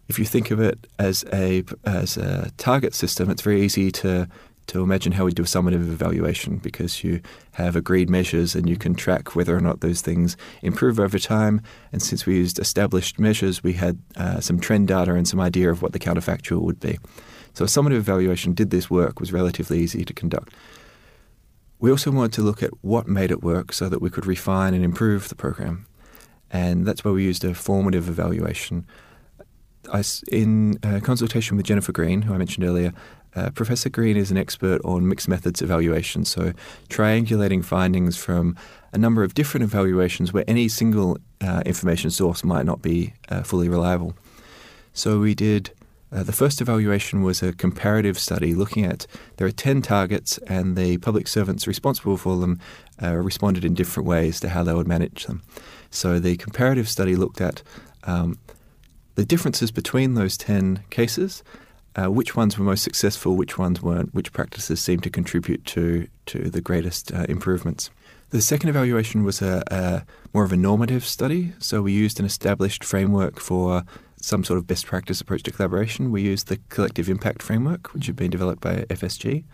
if 0.08 0.18
you 0.18 0.24
think 0.24 0.50
of 0.50 0.60
it 0.60 0.86
as 0.98 1.24
a 1.32 1.64
as 1.84 2.16
a 2.16 2.50
target 2.56 2.94
system, 2.94 3.30
it's 3.30 3.42
very 3.42 3.62
easy 3.62 3.90
to 3.92 4.28
to 4.68 4.82
imagine 4.82 5.12
how 5.12 5.24
we 5.24 5.32
do 5.32 5.42
a 5.42 5.46
summative 5.46 5.92
evaluation 5.92 6.56
because 6.58 7.04
you 7.04 7.20
have 7.52 7.76
agreed 7.76 8.10
measures 8.10 8.54
and 8.54 8.68
you 8.68 8.76
can 8.76 8.94
track 8.94 9.36
whether 9.36 9.56
or 9.56 9.60
not 9.60 9.80
those 9.80 10.00
things 10.00 10.36
improve 10.62 10.98
over 10.98 11.18
time. 11.18 11.60
And 11.92 12.02
since 12.02 12.26
we 12.26 12.36
used 12.36 12.58
established 12.58 13.18
measures, 13.18 13.62
we 13.62 13.74
had 13.74 13.98
uh, 14.16 14.40
some 14.40 14.58
trend 14.58 14.88
data 14.88 15.14
and 15.14 15.26
some 15.26 15.40
idea 15.40 15.70
of 15.70 15.82
what 15.82 15.92
the 15.92 15.98
counterfactual 15.98 16.62
would 16.62 16.80
be. 16.80 16.98
So 17.54 17.64
a 17.64 17.68
summative 17.68 17.98
evaluation 17.98 18.52
did 18.52 18.70
this 18.70 18.90
work 18.90 19.20
was 19.20 19.32
relatively 19.32 19.78
easy 19.78 20.04
to 20.04 20.12
conduct. 20.12 20.52
We 21.78 21.90
also 21.90 22.10
wanted 22.10 22.32
to 22.34 22.42
look 22.42 22.62
at 22.62 22.70
what 22.82 23.06
made 23.06 23.30
it 23.30 23.42
work 23.42 23.72
so 23.72 23.88
that 23.88 24.02
we 24.02 24.10
could 24.10 24.26
refine 24.26 24.74
and 24.74 24.84
improve 24.84 25.28
the 25.28 25.34
program. 25.34 25.86
And 26.50 26.86
that's 26.86 27.04
why 27.04 27.10
we 27.12 27.24
used 27.24 27.44
a 27.44 27.54
formative 27.54 28.08
evaluation 28.08 28.86
I, 29.92 30.02
in 30.30 30.78
uh, 30.82 31.00
consultation 31.00 31.56
with 31.56 31.66
Jennifer 31.66 31.92
Greene, 31.92 32.22
who 32.22 32.34
I 32.34 32.38
mentioned 32.38 32.66
earlier, 32.66 32.92
uh, 33.36 33.50
Professor 33.50 33.88
Greene 33.88 34.16
is 34.16 34.30
an 34.30 34.38
expert 34.38 34.80
on 34.84 35.06
mixed 35.06 35.28
methods 35.28 35.60
evaluation, 35.60 36.24
so 36.24 36.52
triangulating 36.88 37.64
findings 37.64 38.16
from 38.16 38.56
a 38.92 38.98
number 38.98 39.22
of 39.22 39.34
different 39.34 39.64
evaluations 39.64 40.32
where 40.32 40.44
any 40.48 40.68
single 40.68 41.18
uh, 41.42 41.62
information 41.66 42.10
source 42.10 42.42
might 42.42 42.64
not 42.64 42.80
be 42.80 43.12
uh, 43.28 43.42
fully 43.42 43.68
reliable. 43.68 44.14
So 44.94 45.20
we 45.20 45.34
did. 45.34 45.70
Uh, 46.10 46.22
the 46.22 46.32
first 46.32 46.60
evaluation 46.60 47.22
was 47.22 47.42
a 47.42 47.52
comparative 47.52 48.18
study 48.18 48.54
looking 48.54 48.86
at 48.86 49.06
there 49.36 49.46
are 49.46 49.52
10 49.52 49.82
targets 49.82 50.38
and 50.46 50.76
the 50.76 50.96
public 50.98 51.28
servants 51.28 51.66
responsible 51.66 52.16
for 52.16 52.36
them 52.38 52.58
uh, 53.02 53.12
responded 53.12 53.64
in 53.64 53.74
different 53.74 54.08
ways 54.08 54.40
to 54.40 54.48
how 54.48 54.62
they 54.62 54.72
would 54.72 54.86
manage 54.86 55.26
them. 55.26 55.42
So 55.90 56.18
the 56.18 56.36
comparative 56.36 56.88
study 56.88 57.16
looked 57.16 57.40
at 57.40 57.62
um, 58.04 58.38
the 59.16 59.24
differences 59.24 59.70
between 59.70 60.14
those 60.14 60.36
10 60.38 60.84
cases, 60.90 61.42
uh, 61.96 62.10
which 62.10 62.36
ones 62.36 62.58
were 62.58 62.64
most 62.64 62.82
successful, 62.82 63.36
which 63.36 63.58
ones 63.58 63.82
weren't, 63.82 64.14
which 64.14 64.32
practices 64.32 64.80
seemed 64.80 65.02
to 65.02 65.10
contribute 65.10 65.64
to, 65.64 66.06
to 66.26 66.50
the 66.50 66.60
greatest 66.60 67.12
uh, 67.12 67.24
improvements. 67.28 67.90
The 68.30 68.42
second 68.42 68.68
evaluation 68.68 69.24
was 69.24 69.40
a, 69.40 69.62
a, 69.70 70.04
more 70.34 70.44
of 70.44 70.52
a 70.52 70.56
normative 70.56 71.04
study. 71.04 71.52
So 71.58 71.82
we 71.82 71.92
used 71.92 72.20
an 72.20 72.26
established 72.26 72.84
framework 72.84 73.40
for 73.40 73.84
some 74.20 74.44
sort 74.44 74.58
of 74.58 74.66
best 74.66 74.86
practice 74.86 75.20
approach 75.20 75.42
to 75.44 75.50
collaboration. 75.52 76.10
We 76.10 76.22
used 76.22 76.48
the 76.48 76.58
collective 76.68 77.08
impact 77.08 77.42
framework, 77.42 77.94
which 77.94 78.06
had 78.06 78.16
been 78.16 78.30
developed 78.30 78.60
by 78.60 78.84
FSG, 78.90 79.44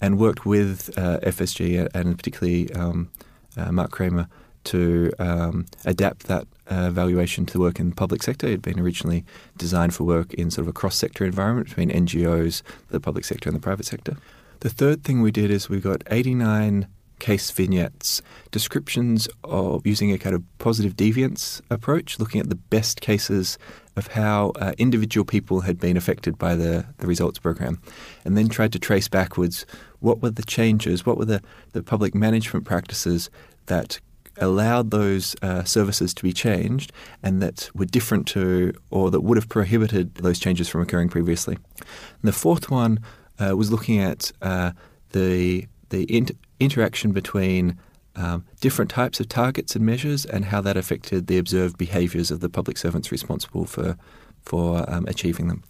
and 0.00 0.18
worked 0.18 0.46
with 0.46 0.96
uh, 0.96 1.18
FSG 1.20 1.88
and 1.94 2.16
particularly 2.16 2.72
um, 2.74 3.10
uh, 3.56 3.72
Mark 3.72 3.90
Kramer 3.90 4.28
to 4.66 5.12
um, 5.18 5.66
adapt 5.84 6.26
that 6.26 6.46
uh, 6.68 6.90
valuation 6.90 7.46
to 7.46 7.58
work 7.58 7.80
in 7.80 7.90
the 7.90 7.96
public 7.96 8.22
sector. 8.22 8.46
It 8.46 8.50
had 8.50 8.62
been 8.62 8.80
originally 8.80 9.24
designed 9.56 9.94
for 9.94 10.04
work 10.04 10.34
in 10.34 10.50
sort 10.50 10.64
of 10.64 10.68
a 10.68 10.72
cross 10.72 10.96
sector 10.96 11.24
environment 11.24 11.68
between 11.68 11.90
NGOs, 11.90 12.62
the 12.90 13.00
public 13.00 13.24
sector, 13.24 13.48
and 13.48 13.56
the 13.56 13.62
private 13.62 13.86
sector. 13.86 14.16
The 14.60 14.70
third 14.70 15.04
thing 15.04 15.22
we 15.22 15.30
did 15.30 15.50
is 15.50 15.68
we 15.68 15.80
got 15.80 16.02
89 16.10 16.88
case 17.18 17.50
vignettes, 17.50 18.20
descriptions 18.50 19.28
of 19.44 19.86
using 19.86 20.12
a 20.12 20.18
kind 20.18 20.34
of 20.34 20.42
positive 20.58 20.96
deviance 20.96 21.62
approach, 21.70 22.18
looking 22.18 22.40
at 22.40 22.48
the 22.48 22.56
best 22.56 23.00
cases 23.00 23.58
of 23.96 24.08
how 24.08 24.52
uh, 24.56 24.74
individual 24.76 25.24
people 25.24 25.62
had 25.62 25.78
been 25.78 25.96
affected 25.96 26.36
by 26.36 26.54
the, 26.54 26.84
the 26.98 27.06
results 27.06 27.38
program, 27.38 27.80
and 28.24 28.36
then 28.36 28.48
tried 28.48 28.72
to 28.72 28.78
trace 28.78 29.08
backwards 29.08 29.64
what 30.00 30.20
were 30.20 30.30
the 30.30 30.42
changes, 30.42 31.06
what 31.06 31.16
were 31.16 31.24
the, 31.24 31.42
the 31.72 31.82
public 31.82 32.14
management 32.14 32.66
practices 32.66 33.30
that 33.66 33.98
allowed 34.38 34.90
those 34.90 35.36
uh, 35.42 35.64
services 35.64 36.12
to 36.14 36.22
be 36.22 36.32
changed 36.32 36.92
and 37.22 37.42
that 37.42 37.70
were 37.74 37.84
different 37.84 38.26
to 38.28 38.72
or 38.90 39.10
that 39.10 39.20
would 39.20 39.36
have 39.36 39.48
prohibited 39.48 40.14
those 40.16 40.38
changes 40.38 40.68
from 40.68 40.82
occurring 40.82 41.08
previously. 41.08 41.56
And 41.78 42.22
the 42.22 42.32
fourth 42.32 42.70
one 42.70 43.00
uh, 43.38 43.56
was 43.56 43.70
looking 43.70 43.98
at 43.98 44.32
uh, 44.42 44.72
the 45.10 45.66
the 45.90 46.12
inter- 46.14 46.34
interaction 46.58 47.12
between 47.12 47.78
um, 48.16 48.44
different 48.60 48.90
types 48.90 49.20
of 49.20 49.28
targets 49.28 49.76
and 49.76 49.84
measures 49.84 50.24
and 50.24 50.46
how 50.46 50.60
that 50.62 50.76
affected 50.76 51.26
the 51.26 51.38
observed 51.38 51.76
behaviours 51.78 52.30
of 52.30 52.40
the 52.40 52.48
public 52.48 52.78
servants 52.78 53.12
responsible 53.12 53.66
for 53.66 53.96
for 54.42 54.88
um, 54.90 55.06
achieving 55.06 55.48
them. 55.48 55.62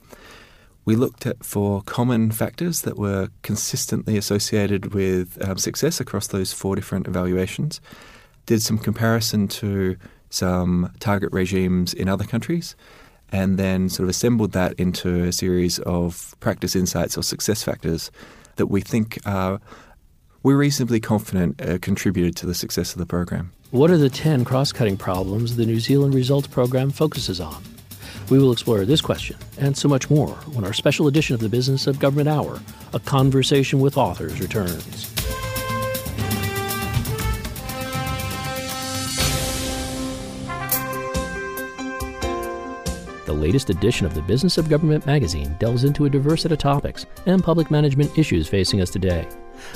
We 0.85 0.95
looked 0.95 1.27
at 1.27 1.45
four 1.45 1.83
common 1.83 2.31
factors 2.31 2.83
that 2.83 2.97
were 2.97 3.31
consistently 3.43 4.17
associated 4.17 4.95
with 4.95 5.45
um, 5.45 5.59
success 5.59 5.99
across 5.99 6.29
those 6.29 6.53
four 6.53 6.77
different 6.77 7.09
evaluations 7.09 7.81
did 8.47 8.63
some 8.63 8.79
comparison 8.79 9.49
to 9.49 9.97
some 10.31 10.93
target 11.01 11.33
regimes 11.33 11.93
in 11.93 12.09
other 12.09 12.25
countries, 12.25 12.77
and 13.33 13.59
then 13.59 13.89
sort 13.89 14.05
of 14.05 14.11
assembled 14.11 14.53
that 14.53 14.73
into 14.75 15.25
a 15.25 15.33
series 15.33 15.79
of 15.81 16.35
practice 16.41 16.75
insights 16.75 17.19
or 17.19 17.23
success 17.23 17.63
factors 17.63 18.11
that 18.57 18.67
we 18.67 18.81
think 18.81 19.19
are 19.27 19.61
we're 20.43 20.57
reasonably 20.57 21.01
confident 21.01 21.61
uh, 21.61 21.77
contributed 21.79 22.37
to 22.37 22.47
the 22.47 22.55
success 22.55 22.93
of 22.93 22.99
the 23.01 23.07
program. 23.07 23.51
What 23.73 23.91
are 23.91 23.97
the 23.97 24.09
10 24.09 24.45
cross 24.45 24.71
cutting 24.71 24.97
problems 24.97 25.57
the 25.57 25.67
New 25.67 25.81
Zealand 25.81 26.15
Results 26.15 26.47
Program 26.47 26.91
focuses 26.91 27.41
on? 27.41 27.65
We 28.31 28.39
will 28.39 28.53
explore 28.53 28.85
this 28.85 29.01
question 29.01 29.37
and 29.59 29.77
so 29.77 29.89
much 29.89 30.09
more 30.09 30.35
when 30.53 30.65
our 30.65 30.73
special 30.73 31.09
edition 31.09 31.35
of 31.35 31.41
the 31.41 31.49
Business 31.49 31.89
of 31.89 31.99
Government 31.99 32.29
Hour, 32.29 32.61
a 32.95 33.01
conversation 33.01 33.81
with 33.81 33.97
authors, 33.97 34.41
returns. 34.41 35.13
Latest 43.33 43.71
edition 43.71 44.07
of 44.07 44.15
the 44.15 44.23
Business 44.23 44.59
of 44.59 44.69
Government 44.69 45.07
magazine 45.07 45.57
delves 45.59 45.85
into 45.85 46.05
a 46.05 46.11
diverse 46.11 46.43
set 46.43 46.53
of 46.53 46.59
topics 46.59 47.07
and 47.27 47.43
public 47.43 47.71
management 47.71 48.17
issues 48.19 48.49
facing 48.49 48.81
us 48.81 48.91
today. 48.91 49.27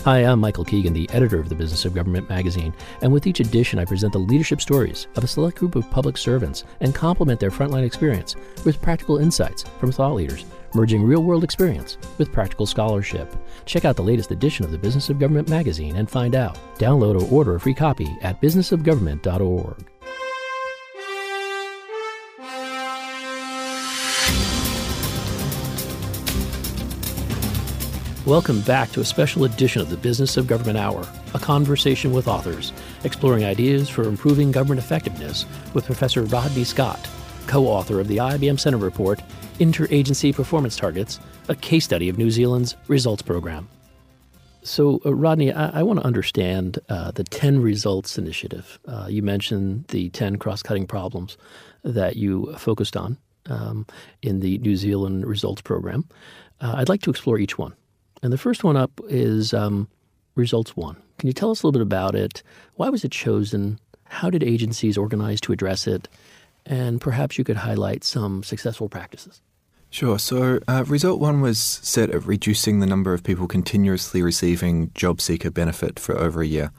Hi, 0.04 0.19
I'm 0.19 0.40
Michael 0.40 0.64
Keegan, 0.64 0.92
the 0.92 1.09
editor 1.12 1.40
of 1.40 1.49
the 1.49 1.54
Business 1.54 1.85
of 1.85 1.95
Government 1.95 2.28
magazine, 2.28 2.75
and 3.02 3.12
with 3.12 3.26
each 3.26 3.40
edition, 3.40 3.78
I 3.78 3.85
present 3.85 4.12
the 4.12 4.19
leadership 4.19 4.61
stories 4.61 5.07
of 5.16 5.25
a 5.25 5.26
select 5.26 5.59
group 5.59 5.75
of 5.75 5.90
public 5.90 6.16
servants 6.16 6.64
and 6.80 6.95
complement 6.95 7.40
their 7.40 7.50
frontline 7.50 7.85
experience 7.85 8.37
with 8.64 8.83
practical 8.83 9.19
insights 9.19 9.64
from 9.78 9.90
thought 9.90 10.14
leaders, 10.14 10.45
merging 10.75 11.02
real 11.02 11.23
world 11.23 11.45
experience 11.45 11.99
with 12.19 12.33
practical 12.33 12.66
scholarship. 12.66 13.35
Check 13.64 13.85
out 13.85 13.97
the 13.97 14.02
latest 14.02 14.30
edition 14.30 14.64
of 14.64 14.71
the 14.71 14.78
Business 14.78 15.09
of 15.11 15.19
Government 15.19 15.49
magazine 15.49 15.97
and 15.97 16.11
find 16.11 16.35
out. 16.35 16.59
Download 16.78 17.21
or 17.21 17.33
order 17.33 17.54
a 17.54 17.61
free 17.61 17.75
copy 17.75 18.16
at 18.23 18.40
businessofgovernment.org. 18.40 19.89
Welcome 28.30 28.60
back 28.60 28.92
to 28.92 29.00
a 29.00 29.04
special 29.04 29.42
edition 29.42 29.82
of 29.82 29.90
the 29.90 29.96
Business 29.96 30.37
of 30.37 30.46
Government 30.46 30.78
Hour, 30.78 31.04
a 31.34 31.38
conversation 31.40 32.12
with 32.12 32.28
authors, 32.28 32.72
exploring 33.02 33.44
ideas 33.44 33.88
for 33.88 34.04
improving 34.04 34.52
government 34.52 34.78
effectiveness 34.78 35.46
with 35.75 35.84
Professor 35.84 36.22
Rodney 36.22 36.62
Scott, 36.62 37.10
co 37.49 37.66
author 37.66 37.99
of 37.99 38.06
the 38.06 38.18
IBM 38.18 38.60
Center 38.60 38.76
Report, 38.76 39.20
Interagency 39.58 40.32
Performance 40.32 40.76
Targets, 40.76 41.18
a 41.49 41.56
case 41.56 41.84
study 41.84 42.08
of 42.08 42.18
New 42.18 42.30
Zealand's 42.30 42.76
results 42.87 43.20
program. 43.20 43.68
So, 44.62 45.00
uh, 45.04 45.12
Rodney, 45.12 45.52
I, 45.52 45.80
I 45.80 45.82
want 45.82 45.99
to 45.99 46.06
understand 46.06 46.78
uh, 46.88 47.10
the 47.10 47.25
10 47.25 47.60
results 47.60 48.16
initiative. 48.16 48.78
Uh, 48.87 49.08
you 49.10 49.22
mentioned 49.22 49.88
the 49.88 50.08
10 50.10 50.37
cross 50.37 50.62
cutting 50.62 50.87
problems 50.87 51.37
that 51.82 52.14
you 52.14 52.54
focused 52.58 52.96
on 52.96 53.18
um, 53.46 53.88
in 54.22 54.38
the 54.38 54.58
New 54.58 54.76
Zealand 54.76 55.26
results 55.26 55.62
program. 55.62 56.08
Uh, 56.60 56.75
I'd 56.76 56.88
like 56.88 57.02
to 57.02 57.10
explore 57.10 57.37
each 57.40 57.58
one. 57.58 57.75
And 58.22 58.32
the 58.32 58.38
first 58.38 58.64
one 58.64 58.76
up 58.76 59.00
is 59.08 59.54
um, 59.54 59.88
Results 60.34 60.76
One. 60.76 60.96
Can 61.18 61.26
you 61.26 61.32
tell 61.32 61.50
us 61.50 61.62
a 61.62 61.66
little 61.66 61.78
bit 61.78 61.82
about 61.82 62.14
it? 62.14 62.42
Why 62.74 62.88
was 62.88 63.04
it 63.04 63.12
chosen? 63.12 63.78
How 64.04 64.30
did 64.30 64.42
agencies 64.42 64.98
organize 64.98 65.40
to 65.42 65.52
address 65.52 65.86
it? 65.86 66.08
And 66.66 67.00
perhaps 67.00 67.38
you 67.38 67.44
could 67.44 67.56
highlight 67.56 68.04
some 68.04 68.42
successful 68.42 68.88
practices. 68.88 69.40
Sure. 69.90 70.18
So, 70.18 70.60
uh, 70.68 70.84
result 70.86 71.20
one 71.20 71.40
was 71.40 71.58
set 71.58 72.10
at 72.10 72.24
reducing 72.24 72.78
the 72.78 72.86
number 72.86 73.12
of 73.12 73.24
people 73.24 73.48
continuously 73.48 74.22
receiving 74.22 74.92
job 74.94 75.20
seeker 75.20 75.50
benefit 75.50 75.98
for 75.98 76.16
over 76.16 76.42
a 76.42 76.46
year. 76.46 76.70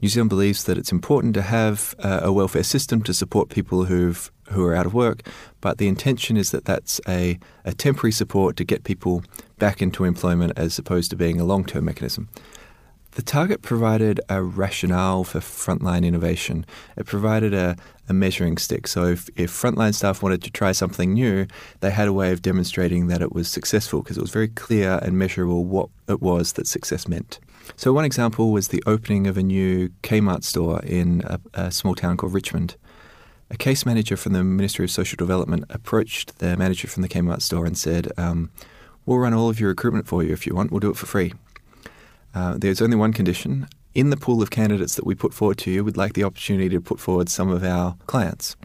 New 0.00 0.08
Zealand 0.08 0.30
believes 0.30 0.64
that 0.64 0.78
it's 0.78 0.92
important 0.92 1.34
to 1.34 1.42
have 1.42 1.94
uh, 2.00 2.20
a 2.22 2.32
welfare 2.32 2.62
system 2.62 3.02
to 3.02 3.14
support 3.14 3.48
people 3.48 3.84
who've 3.84 4.30
who 4.50 4.64
are 4.64 4.74
out 4.74 4.86
of 4.86 4.92
work, 4.92 5.26
but 5.60 5.78
the 5.78 5.88
intention 5.88 6.36
is 6.36 6.50
that 6.50 6.64
that's 6.64 7.00
a, 7.08 7.38
a 7.64 7.72
temporary 7.72 8.12
support 8.12 8.54
to 8.56 8.64
get 8.64 8.84
people 8.84 9.24
back 9.62 9.80
into 9.80 10.02
employment 10.02 10.52
as 10.56 10.76
opposed 10.76 11.08
to 11.08 11.16
being 11.16 11.38
a 11.38 11.44
long 11.44 11.64
term 11.64 11.84
mechanism. 11.84 12.28
The 13.12 13.22
target 13.22 13.62
provided 13.62 14.20
a 14.28 14.42
rationale 14.42 15.22
for 15.22 15.38
frontline 15.38 16.04
innovation. 16.04 16.66
It 16.96 17.06
provided 17.06 17.54
a, 17.54 17.76
a 18.08 18.12
measuring 18.12 18.56
stick. 18.56 18.88
So, 18.88 19.04
if, 19.04 19.28
if 19.36 19.52
frontline 19.52 19.94
staff 19.94 20.20
wanted 20.20 20.42
to 20.42 20.50
try 20.50 20.72
something 20.72 21.12
new, 21.12 21.46
they 21.78 21.92
had 21.92 22.08
a 22.08 22.12
way 22.12 22.32
of 22.32 22.42
demonstrating 22.42 23.06
that 23.06 23.22
it 23.22 23.32
was 23.32 23.46
successful 23.48 24.02
because 24.02 24.18
it 24.18 24.20
was 24.20 24.32
very 24.32 24.48
clear 24.48 24.98
and 25.00 25.16
measurable 25.16 25.64
what 25.64 25.90
it 26.08 26.20
was 26.20 26.54
that 26.54 26.66
success 26.66 27.06
meant. 27.06 27.38
So, 27.76 27.92
one 27.92 28.04
example 28.04 28.50
was 28.50 28.66
the 28.68 28.82
opening 28.84 29.28
of 29.28 29.38
a 29.38 29.44
new 29.44 29.90
Kmart 30.02 30.42
store 30.42 30.80
in 30.82 31.22
a, 31.24 31.38
a 31.54 31.70
small 31.70 31.94
town 31.94 32.16
called 32.16 32.34
Richmond. 32.34 32.74
a 33.48 33.56
case 33.56 33.86
manager 33.86 34.16
from 34.16 34.32
the 34.32 34.42
Ministry 34.42 34.84
of 34.86 34.90
Social 34.90 35.16
Development 35.16 35.64
approached 35.70 36.40
the 36.40 36.56
manager 36.56 36.88
from 36.88 37.02
the 37.02 37.08
Kmart 37.08 37.42
store 37.42 37.64
and 37.64 37.78
said, 37.78 38.10
um, 38.16 38.50
We'll 39.06 39.18
run 39.18 39.34
all 39.34 39.48
of 39.48 39.58
your 39.58 39.70
recruitment 39.70 40.06
for 40.06 40.22
you 40.22 40.32
if 40.32 40.46
you 40.46 40.54
want, 40.54 40.70
we'll 40.70 40.80
do 40.80 40.90
it 40.90 40.96
for 40.96 41.06
free. 41.06 41.32
Uh, 42.34 42.56
there's 42.56 42.80
only 42.80 42.96
one 42.96 43.12
condition. 43.12 43.68
In 43.94 44.10
the 44.10 44.16
pool 44.16 44.40
of 44.42 44.50
candidates 44.50 44.94
that 44.94 45.04
we 45.04 45.14
put 45.14 45.34
forward 45.34 45.58
to 45.58 45.70
you, 45.70 45.84
we'd 45.84 45.96
like 45.96 46.14
the 46.14 46.24
opportunity 46.24 46.68
to 46.70 46.80
put 46.80 46.98
forward 46.98 47.28
some 47.28 47.50
of 47.50 47.62
our 47.62 47.96
clients. 48.06 48.56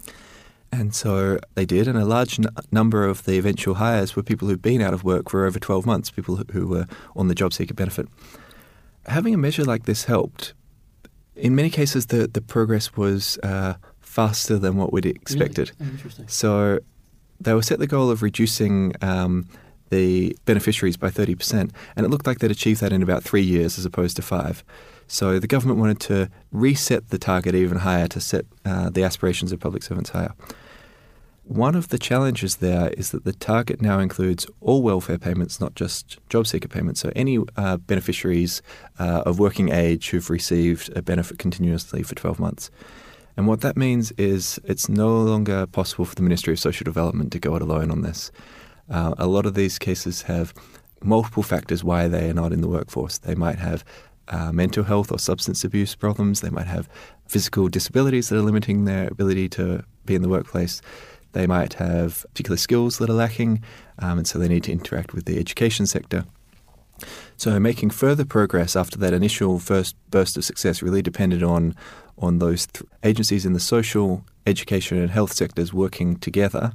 And 0.72 0.94
so 0.94 1.39
they 1.56 1.65
did, 1.65 1.88
and 1.88 1.98
a 1.98 2.06
large 2.06 2.39
n- 2.39 2.48
number 2.72 3.06
of 3.06 3.24
the 3.25 3.38
eventual 3.38 3.75
hires 3.75 4.15
were 4.15 4.24
people 4.24 4.48
who'd 4.48 4.62
been 4.62 4.82
out 4.82 4.94
of 4.94 5.03
work 5.03 5.29
for 5.29 5.46
over 5.46 5.60
12 5.60 5.86
months, 5.86 6.12
people 6.12 6.38
who 6.51 6.67
were 6.67 6.86
on 7.15 7.27
the 7.27 7.36
job 7.36 7.53
seeker 7.53 7.74
benefit. 7.74 8.08
Having 9.06 9.34
a 9.34 9.38
measure 9.38 9.63
like 9.63 9.86
this 9.86 10.06
helped. 10.06 10.53
In 11.36 11.56
many 11.56 11.70
cases, 11.70 12.08
the, 12.08 12.27
the 12.27 12.41
progress 12.41 12.96
was 12.96 13.38
uh, 13.44 13.75
faster 14.01 14.58
than 14.58 14.75
what 14.75 14.91
we'd 14.91 15.06
expected. 15.06 15.72
Really? 15.79 15.91
Interesting. 15.91 16.27
So 16.27 16.79
they 17.39 17.53
were 17.53 17.62
set 17.62 17.79
the 17.79 17.88
goal 17.88 18.10
of 18.10 18.22
reducing 18.22 18.94
um, 19.01 19.48
the 19.89 20.38
beneficiaries 20.46 20.98
by 20.98 21.10
30%, 21.10 21.72
and 21.96 22.06
it 22.06 22.10
looked 22.10 22.27
like 22.27 22.39
they'd 22.39 22.51
achieved 22.51 22.82
that 22.82 22.94
in 22.94 23.03
about 23.03 23.24
three 23.24 23.41
years 23.41 23.77
as 23.77 23.86
opposed 23.86 24.15
to 24.17 24.22
five. 24.22 24.63
So 25.08 25.39
the 25.39 25.48
government 25.48 25.79
wanted 25.79 26.00
to 26.01 26.29
reset 26.51 27.10
the 27.10 27.17
target 27.17 27.56
even 27.56 27.79
higher 27.79 28.08
to 28.10 28.20
set 28.20 28.46
uh, 28.65 28.89
the 28.89 29.03
aspirations 29.03 29.51
of 29.51 29.60
public 29.60 29.84
servants 29.84 30.10
higher. 30.10 30.34
One 31.48 31.75
of 31.75 31.88
the 31.88 31.98
challenges 31.98 32.58
there 32.58 32.89
is 32.98 33.12
that 33.12 33.24
the 33.24 33.32
target 33.32 33.82
now 33.82 34.00
includes 34.00 34.46
all 34.60 34.82
welfare 34.82 35.17
payments, 35.17 35.62
not 35.62 35.75
just 35.75 36.17
job 36.27 36.46
seeker 36.46 36.67
payments. 36.67 37.00
So, 37.00 37.10
any 37.15 37.39
uh, 37.56 37.77
beneficiaries 37.77 38.62
uh, 39.00 39.24
of 39.25 39.39
working 39.39 39.72
age 39.72 40.10
who've 40.10 40.29
received 40.29 40.91
a 40.94 41.01
benefit 41.01 41.39
continuously 41.39 42.03
for 42.03 42.15
12 42.15 42.38
months. 42.38 42.70
And 43.38 43.48
what 43.48 43.62
that 43.62 43.77
means 43.77 44.12
is 44.13 44.60
it's 44.65 44.89
no 44.89 45.22
longer 45.22 45.67
possible 45.67 46.03
for 46.03 46.15
the 46.15 46.22
Ministry 46.22 46.51
of 46.51 46.60
Social 46.60 46.84
Development 46.84 47.32
to 47.32 47.39
go 47.39 47.56
it 47.56 47.62
alone 47.62 47.91
on 47.91 48.01
this. 48.01 48.29
Uh, 48.89 49.13
a 49.17 49.27
lot 49.27 49.46
of 49.46 49.53
these 49.53 49.77
cases 49.79 50.24
have 50.24 50.53
multiple 51.03 51.44
factors 51.44 51.84
why 51.84 52.08
they 52.08 52.29
are 52.29 52.34
not 52.34 52.53
in 52.53 52.62
the 52.62 52.67
workforce. 52.67 53.17
They 53.17 53.36
might 53.36 53.60
have 53.60 53.84
uh, 54.29 54.51
mental 54.51 54.84
health 54.84 55.12
or 55.12 55.20
substance 55.20 55.63
abuse 55.63 55.96
problems. 55.96 56.41
They 56.41 56.50
might 56.50 56.67
have 56.67 56.89
physical 57.27 57.67
disabilities 57.67 58.29
that 58.29 58.38
are 58.38 58.41
limiting 58.41 58.86
their 58.86 59.08
ability 59.08 59.50
to 59.50 59.84
be 60.06 60.15
in 60.15 60.22
the 60.22 60.29
workplace. 60.29 60.82
They 61.34 61.48
might 61.48 61.74
have 61.75 62.25
particular 62.29 62.58
skills 62.58 62.98
that 62.98 63.10
are 63.10 63.13
lacking, 63.13 63.63
um, 64.00 64.17
and 64.17 64.27
so 64.27 64.39
they 64.39 64.48
need 64.48 64.63
to 64.63 64.72
interact 64.72 65.13
with 65.13 65.25
the 65.25 65.38
education 65.38 65.86
sector. 65.86 66.25
So, 67.36 67.60
making 67.60 67.91
further 67.91 68.25
progress 68.25 68.75
after 68.75 68.98
that 68.98 69.13
initial 69.13 69.60
first 69.60 69.96
burst 70.10 70.36
of 70.36 70.46
success 70.46 70.82
really 70.82 71.01
depended 71.03 71.44
on 71.44 71.75
on 72.17 72.39
those 72.39 72.65
th- 72.65 72.89
agencies 73.03 73.46
in 73.46 73.53
the 73.53 73.60
social, 73.60 74.25
education, 74.48 74.98
and 74.98 75.12
health 75.12 75.34
sectors 75.34 75.72
working 75.72 76.17
together 76.17 76.74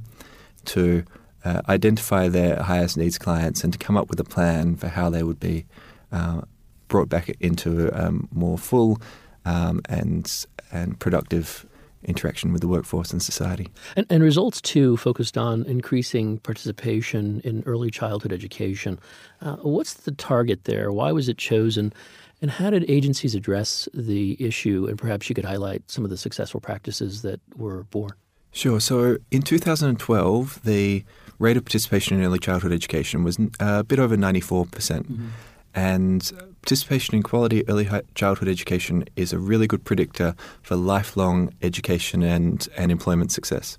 to 0.65 1.03
uh, 1.45 1.61
identify 1.67 2.27
their 2.27 2.61
highest 2.61 2.97
needs 2.97 3.17
clients 3.17 3.63
and 3.63 3.73
to 3.73 3.79
come 3.79 3.97
up 3.97 4.09
with 4.09 4.19
a 4.19 4.23
plan 4.23 4.75
for 4.75 4.87
how 4.87 5.09
they 5.09 5.23
would 5.23 5.39
be 5.39 5.65
uh, 6.11 6.41
brought 6.87 7.09
back 7.09 7.29
into 7.39 7.87
a 7.87 8.07
um, 8.07 8.27
more 8.31 8.57
full 8.57 9.01
um, 9.45 9.81
and 9.89 10.45
and 10.71 10.99
productive 10.99 11.65
interaction 12.05 12.51
with 12.51 12.61
the 12.61 12.67
workforce 12.67 13.11
and 13.11 13.21
society. 13.21 13.69
And, 13.95 14.05
and, 14.09 14.21
results 14.21 14.59
two 14.59 14.97
focused 14.97 15.37
on 15.37 15.63
increasing 15.63 16.39
participation 16.39 17.41
in 17.45 17.63
early 17.65 17.89
childhood 17.89 18.33
education. 18.33 18.99
Uh, 19.41 19.55
what's 19.57 19.93
the 19.93 20.11
target 20.11 20.65
there? 20.65 20.91
Why 20.91 21.11
was 21.11 21.29
it 21.29 21.37
chosen? 21.37 21.93
And 22.41 22.51
how 22.51 22.69
did 22.69 22.89
agencies 22.89 23.35
address 23.35 23.87
the 23.93 24.35
issue? 24.43 24.85
And 24.89 24.97
perhaps 24.97 25.29
you 25.29 25.35
could 25.35 25.45
highlight 25.45 25.89
some 25.89 26.03
of 26.03 26.09
the 26.09 26.17
successful 26.17 26.59
practices 26.59 27.21
that 27.21 27.39
were 27.55 27.83
born. 27.85 28.11
Sure. 28.53 28.79
So 28.79 29.17
in 29.31 29.41
2012, 29.41 30.61
the 30.63 31.03
rate 31.39 31.57
of 31.57 31.65
participation 31.65 32.17
in 32.17 32.25
early 32.25 32.39
childhood 32.39 32.71
education 32.71 33.23
was 33.23 33.37
uh, 33.39 33.79
a 33.79 33.83
bit 33.83 33.99
over 33.99 34.15
94%. 34.15 34.71
percent 34.71 35.11
mm 35.11 35.17
hmm 35.17 35.27
And 35.75 36.21
participation 36.61 37.15
in 37.15 37.23
quality 37.23 37.67
early 37.67 37.89
childhood 38.13 38.47
education 38.47 39.05
is 39.15 39.33
a 39.33 39.39
really 39.39 39.67
good 39.67 39.83
predictor 39.83 40.35
for 40.61 40.75
lifelong 40.75 41.49
education 41.61 42.21
and, 42.21 42.69
and 42.77 42.91
employment 42.91 43.31
success. 43.31 43.77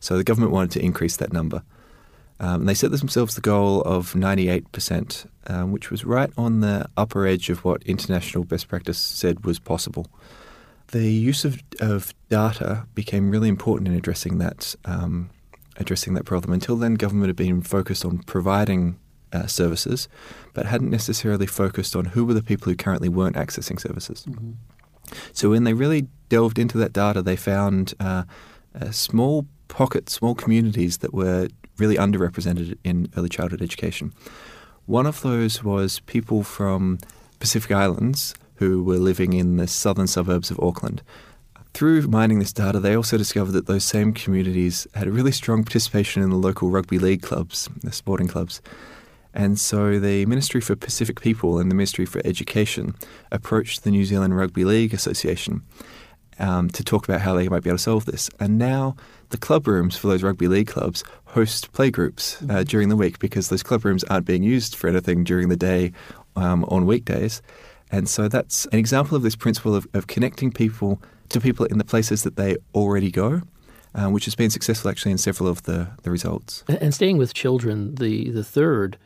So 0.00 0.16
the 0.16 0.24
government 0.24 0.52
wanted 0.52 0.72
to 0.72 0.84
increase 0.84 1.16
that 1.18 1.32
number. 1.32 1.62
Um, 2.40 2.64
they 2.66 2.74
set 2.74 2.90
themselves 2.90 3.34
the 3.34 3.42
goal 3.42 3.82
of 3.82 4.14
98%, 4.14 5.26
um, 5.46 5.72
which 5.72 5.90
was 5.90 6.04
right 6.04 6.32
on 6.36 6.60
the 6.60 6.86
upper 6.96 7.26
edge 7.26 7.50
of 7.50 7.64
what 7.64 7.82
international 7.84 8.44
best 8.44 8.66
practice 8.66 8.98
said 8.98 9.44
was 9.44 9.58
possible. 9.60 10.06
The 10.92 11.08
use 11.08 11.44
of, 11.44 11.62
of 11.80 12.14
data 12.28 12.86
became 12.94 13.30
really 13.30 13.48
important 13.48 13.88
in 13.88 13.94
addressing 13.94 14.38
that 14.38 14.74
um, 14.84 15.30
addressing 15.76 16.14
that 16.14 16.24
problem. 16.24 16.52
Until 16.52 16.76
then, 16.76 16.94
government 16.94 17.28
had 17.28 17.36
been 17.36 17.62
focused 17.62 18.04
on 18.04 18.18
providing 18.18 18.98
uh, 19.32 19.46
services, 19.46 20.08
but 20.52 20.66
hadn't 20.66 20.90
necessarily 20.90 21.46
focused 21.46 21.94
on 21.94 22.06
who 22.06 22.24
were 22.24 22.34
the 22.34 22.42
people 22.42 22.70
who 22.70 22.76
currently 22.76 23.08
weren't 23.08 23.36
accessing 23.36 23.80
services. 23.80 24.26
Mm-hmm. 24.28 24.52
So 25.32 25.50
when 25.50 25.64
they 25.64 25.72
really 25.72 26.08
delved 26.28 26.58
into 26.58 26.78
that 26.78 26.92
data, 26.92 27.22
they 27.22 27.36
found 27.36 27.94
uh, 27.98 28.24
small 28.90 29.46
pockets, 29.68 30.12
small 30.12 30.34
communities 30.34 30.98
that 30.98 31.14
were 31.14 31.48
really 31.78 31.96
underrepresented 31.96 32.76
in 32.84 33.08
early 33.16 33.28
childhood 33.28 33.62
education. 33.62 34.12
One 34.86 35.06
of 35.06 35.22
those 35.22 35.64
was 35.64 36.00
people 36.00 36.42
from 36.42 36.98
Pacific 37.38 37.70
Islands 37.70 38.34
who 38.60 38.82
were 38.84 38.98
living 38.98 39.32
in 39.32 39.56
the 39.56 39.66
southern 39.66 40.06
suburbs 40.06 40.50
of 40.50 40.60
Auckland. 40.60 41.02
Through 41.72 42.02
mining 42.02 42.40
this 42.40 42.52
data, 42.52 42.78
they 42.78 42.94
also 42.94 43.16
discovered 43.16 43.52
that 43.52 43.66
those 43.66 43.84
same 43.84 44.12
communities 44.12 44.86
had 44.94 45.06
a 45.06 45.12
really 45.12 45.32
strong 45.32 45.64
participation 45.64 46.22
in 46.22 46.28
the 46.28 46.36
local 46.36 46.68
rugby 46.68 46.98
league 46.98 47.22
clubs, 47.22 47.70
the 47.82 47.90
sporting 47.90 48.28
clubs. 48.28 48.60
And 49.32 49.58
so 49.58 49.98
the 49.98 50.26
Ministry 50.26 50.60
for 50.60 50.76
Pacific 50.76 51.22
People 51.22 51.58
and 51.58 51.70
the 51.70 51.74
Ministry 51.74 52.04
for 52.04 52.20
Education 52.22 52.94
approached 53.32 53.82
the 53.82 53.90
New 53.90 54.04
Zealand 54.04 54.36
Rugby 54.36 54.66
League 54.66 54.92
Association 54.92 55.62
um, 56.38 56.68
to 56.70 56.84
talk 56.84 57.08
about 57.08 57.22
how 57.22 57.34
they 57.34 57.48
might 57.48 57.62
be 57.62 57.70
able 57.70 57.78
to 57.78 57.82
solve 57.82 58.04
this. 58.04 58.28
And 58.38 58.58
now 58.58 58.94
the 59.30 59.38
club 59.38 59.66
rooms 59.66 59.96
for 59.96 60.08
those 60.08 60.22
rugby 60.22 60.48
league 60.48 60.68
clubs 60.68 61.02
host 61.26 61.72
playgroups 61.72 62.42
uh, 62.42 62.46
mm-hmm. 62.46 62.62
during 62.64 62.90
the 62.90 62.96
week 62.96 63.20
because 63.20 63.48
those 63.48 63.62
club 63.62 63.86
rooms 63.86 64.04
aren't 64.04 64.26
being 64.26 64.42
used 64.42 64.74
for 64.74 64.88
anything 64.88 65.24
during 65.24 65.48
the 65.48 65.56
day 65.56 65.92
um, 66.36 66.64
on 66.64 66.84
weekdays. 66.84 67.40
And 67.92 68.08
so 68.08 68.28
that's 68.28 68.66
an 68.66 68.78
example 68.78 69.16
of 69.16 69.22
this 69.22 69.36
principle 69.36 69.74
of, 69.74 69.86
of 69.94 70.06
connecting 70.06 70.52
people 70.52 71.02
to 71.30 71.40
people 71.40 71.66
in 71.66 71.78
the 71.78 71.84
places 71.84 72.22
that 72.22 72.36
they 72.36 72.56
already 72.74 73.10
go. 73.10 73.42
Uh, 73.92 74.08
which 74.08 74.24
has 74.24 74.36
been 74.36 74.50
successful 74.50 74.88
actually 74.88 75.10
in 75.10 75.18
several 75.18 75.48
of 75.48 75.64
the, 75.64 75.88
the 76.04 76.12
results. 76.12 76.62
And 76.68 76.94
staying 76.94 77.18
with 77.18 77.34
children, 77.34 77.96
the, 77.96 78.30
the 78.30 78.44
third 78.44 78.96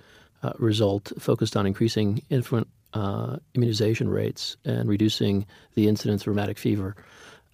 uh, 0.42 0.52
result 0.58 1.10
focused 1.18 1.56
on 1.56 1.64
increasing 1.66 2.20
infant 2.28 2.68
uh, 2.92 3.38
immunization 3.54 4.10
rates 4.10 4.58
and 4.66 4.86
reducing 4.86 5.46
the 5.74 5.88
incidence 5.88 6.20
of 6.22 6.26
rheumatic 6.28 6.58
fever. 6.58 6.94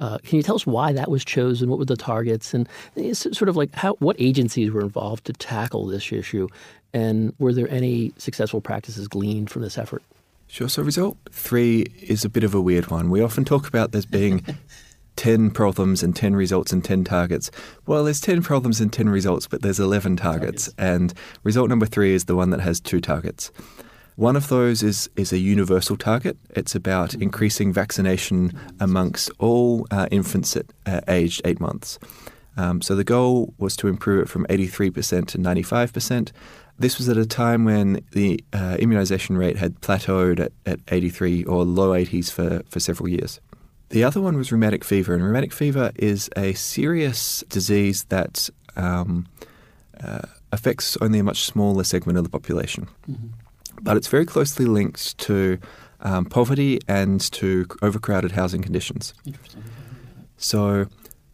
Uh, 0.01 0.19
can 0.25 0.38
you 0.38 0.43
tell 0.43 0.57
us 0.57 0.66
why 0.66 0.93
that 0.93 1.09
was 1.09 1.25
chosen? 1.25 1.71
What 1.71 1.79
were 1.79 1.85
the 1.85 1.95
targets, 1.95 2.53
and 2.53 2.69
sort 3.12 3.49
of 3.49 3.57
like 3.57 3.73
how 3.75 3.95
what 4.01 4.16
agencies 4.19 4.73
were 4.73 4.81
involved 4.81 5.27
to 5.27 5.33
tackle 5.33 5.87
this 5.87 6.11
issue, 6.11 6.49
and 6.93 7.33
were 7.38 7.53
there 7.53 7.71
any 7.71 8.12
successful 8.16 8.61
practices 8.61 9.07
gleaned 9.07 9.51
from 9.51 9.62
this 9.62 9.79
effort? 9.79 10.03
Sure. 10.51 10.69
So, 10.69 10.83
result 10.83 11.17
three 11.31 11.83
is 12.03 12.25
a 12.25 12.29
bit 12.29 12.43
of 12.43 12.57
a 12.57 12.61
weird 12.61 12.91
one. 12.91 13.09
We 13.09 13.23
often 13.23 13.45
talk 13.45 13.69
about 13.69 13.93
there 13.93 14.03
being 14.11 14.45
10 15.17 15.53
problems 15.53 16.03
and 16.03 16.15
10 16.15 16.35
results 16.35 16.73
and 16.73 16.85
10 16.85 17.05
targets. 17.05 17.53
Well, 17.87 18.03
there's 18.03 18.21
10 18.21 18.43
problems 18.43 18.81
and 18.81 18.93
10 18.93 19.09
results, 19.09 19.47
but 19.47 19.63
there's 19.63 19.79
11 19.79 20.17
targets. 20.17 20.65
targets. 20.65 20.75
And 20.77 21.15
result 21.45 21.69
number 21.69 21.87
three 21.87 22.15
is 22.15 22.25
the 22.25 22.35
one 22.35 22.51
that 22.51 22.59
has 22.61 22.81
two 22.81 23.01
targets. 23.01 23.53
One 24.17 24.35
of 24.35 24.49
those 24.49 24.83
is, 24.83 25.09
is 25.15 25.33
a 25.33 25.39
universal 25.39 25.97
target. 25.97 26.37
It's 26.51 26.75
about 26.75 27.11
mm-hmm. 27.11 27.23
increasing 27.23 27.73
vaccination 27.73 28.59
amongst 28.81 29.31
all 29.39 29.87
uh, 29.93 30.09
infants 30.11 30.57
at, 30.57 30.67
uh, 30.85 31.01
aged 31.07 31.43
eight 31.45 31.61
months. 31.61 32.01
Um, 32.57 32.83
so 32.83 32.97
the 32.97 33.05
goal 33.05 33.55
was 33.59 33.77
to 33.77 33.87
improve 33.87 34.23
it 34.23 34.29
from 34.29 34.47
83% 34.47 35.29
to 35.29 35.39
95%. 35.39 36.33
This 36.81 36.97
was 36.97 37.11
at 37.11 37.19
a 37.19 37.27
time 37.27 37.66
when 37.66 38.03
the 38.12 38.43
uh, 38.55 38.79
immunization 38.79 39.37
rate 39.37 39.59
had 39.59 39.79
plateaued 39.83 40.40
at, 40.40 40.53
at 40.64 40.81
83 40.88 41.45
or 41.45 41.62
low 41.62 41.90
80s 41.90 42.33
for, 42.33 42.62
for 42.71 42.81
several 42.81 43.07
years. 43.07 43.38
The 43.90 44.03
other 44.03 44.23
one 44.23 44.38
was 44.38 44.51
rheumatic 44.51 44.83
fever, 44.83 45.12
and 45.12 45.23
rheumatic 45.23 45.53
fever 45.53 45.93
is 45.97 46.31
a 46.38 46.55
serious 46.55 47.45
disease 47.51 48.05
that 48.05 48.49
um, 48.77 49.27
uh, 50.03 50.23
affects 50.53 50.97
only 51.03 51.19
a 51.19 51.23
much 51.23 51.45
smaller 51.45 51.85
segment 51.85 52.16
of 52.16 52.25
the 52.25 52.31
population. 52.31 52.88
Mm-hmm. 53.11 53.27
But 53.83 53.99
it's 53.99 54.09
very 54.09 54.25
closely 54.25 54.64
linked 54.64 55.19
to 55.19 55.59
um, 56.01 56.25
poverty 56.25 56.79
and 56.88 57.21
to 57.33 57.66
overcrowded 57.83 58.33
housing 58.33 58.62
conditions. 58.62 59.12
So, 60.38 60.87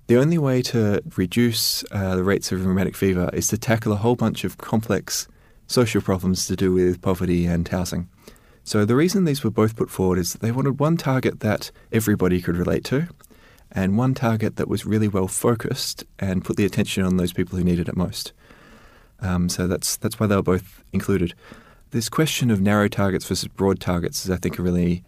the 0.08 0.16
only 0.16 0.38
way 0.38 0.60
to 0.62 1.02
reduce 1.16 1.84
uh, 1.92 2.16
the 2.16 2.24
rates 2.24 2.50
of 2.50 2.66
rheumatic 2.66 2.96
fever 2.96 3.30
is 3.32 3.46
to 3.48 3.58
tackle 3.58 3.92
a 3.92 3.96
whole 3.96 4.16
bunch 4.16 4.42
of 4.42 4.58
complex 4.58 5.28
social 5.66 6.00
problems 6.00 6.46
to 6.46 6.56
do 6.56 6.72
with 6.72 7.00
poverty 7.02 7.46
and 7.46 7.66
housing. 7.68 8.08
So 8.64 8.84
the 8.84 8.96
reason 8.96 9.24
these 9.24 9.44
were 9.44 9.50
both 9.50 9.76
put 9.76 9.90
forward 9.90 10.18
is 10.18 10.32
that 10.32 10.40
they 10.40 10.50
wanted 10.50 10.80
one 10.80 10.96
target 10.96 11.40
that 11.40 11.70
everybody 11.92 12.40
could 12.40 12.56
relate 12.56 12.84
to, 12.84 13.08
and 13.70 13.98
one 13.98 14.14
target 14.14 14.56
that 14.56 14.68
was 14.68 14.86
really 14.86 15.08
well 15.08 15.28
focused 15.28 16.04
and 16.18 16.44
put 16.44 16.56
the 16.56 16.64
attention 16.64 17.04
on 17.04 17.16
those 17.16 17.32
people 17.32 17.58
who 17.58 17.64
needed 17.64 17.88
it 17.88 17.96
most. 17.96 18.32
Um, 19.20 19.48
so 19.48 19.66
that's 19.66 19.96
that's 19.96 20.18
why 20.18 20.26
they 20.26 20.36
were 20.36 20.42
both 20.42 20.82
included. 20.92 21.34
This 21.90 22.08
question 22.08 22.50
of 22.50 22.60
narrow 22.60 22.88
targets 22.88 23.26
versus 23.26 23.48
broad 23.48 23.80
targets 23.80 24.24
is, 24.24 24.30
I 24.30 24.36
think, 24.36 24.58
a 24.58 24.62
really 24.62 25.04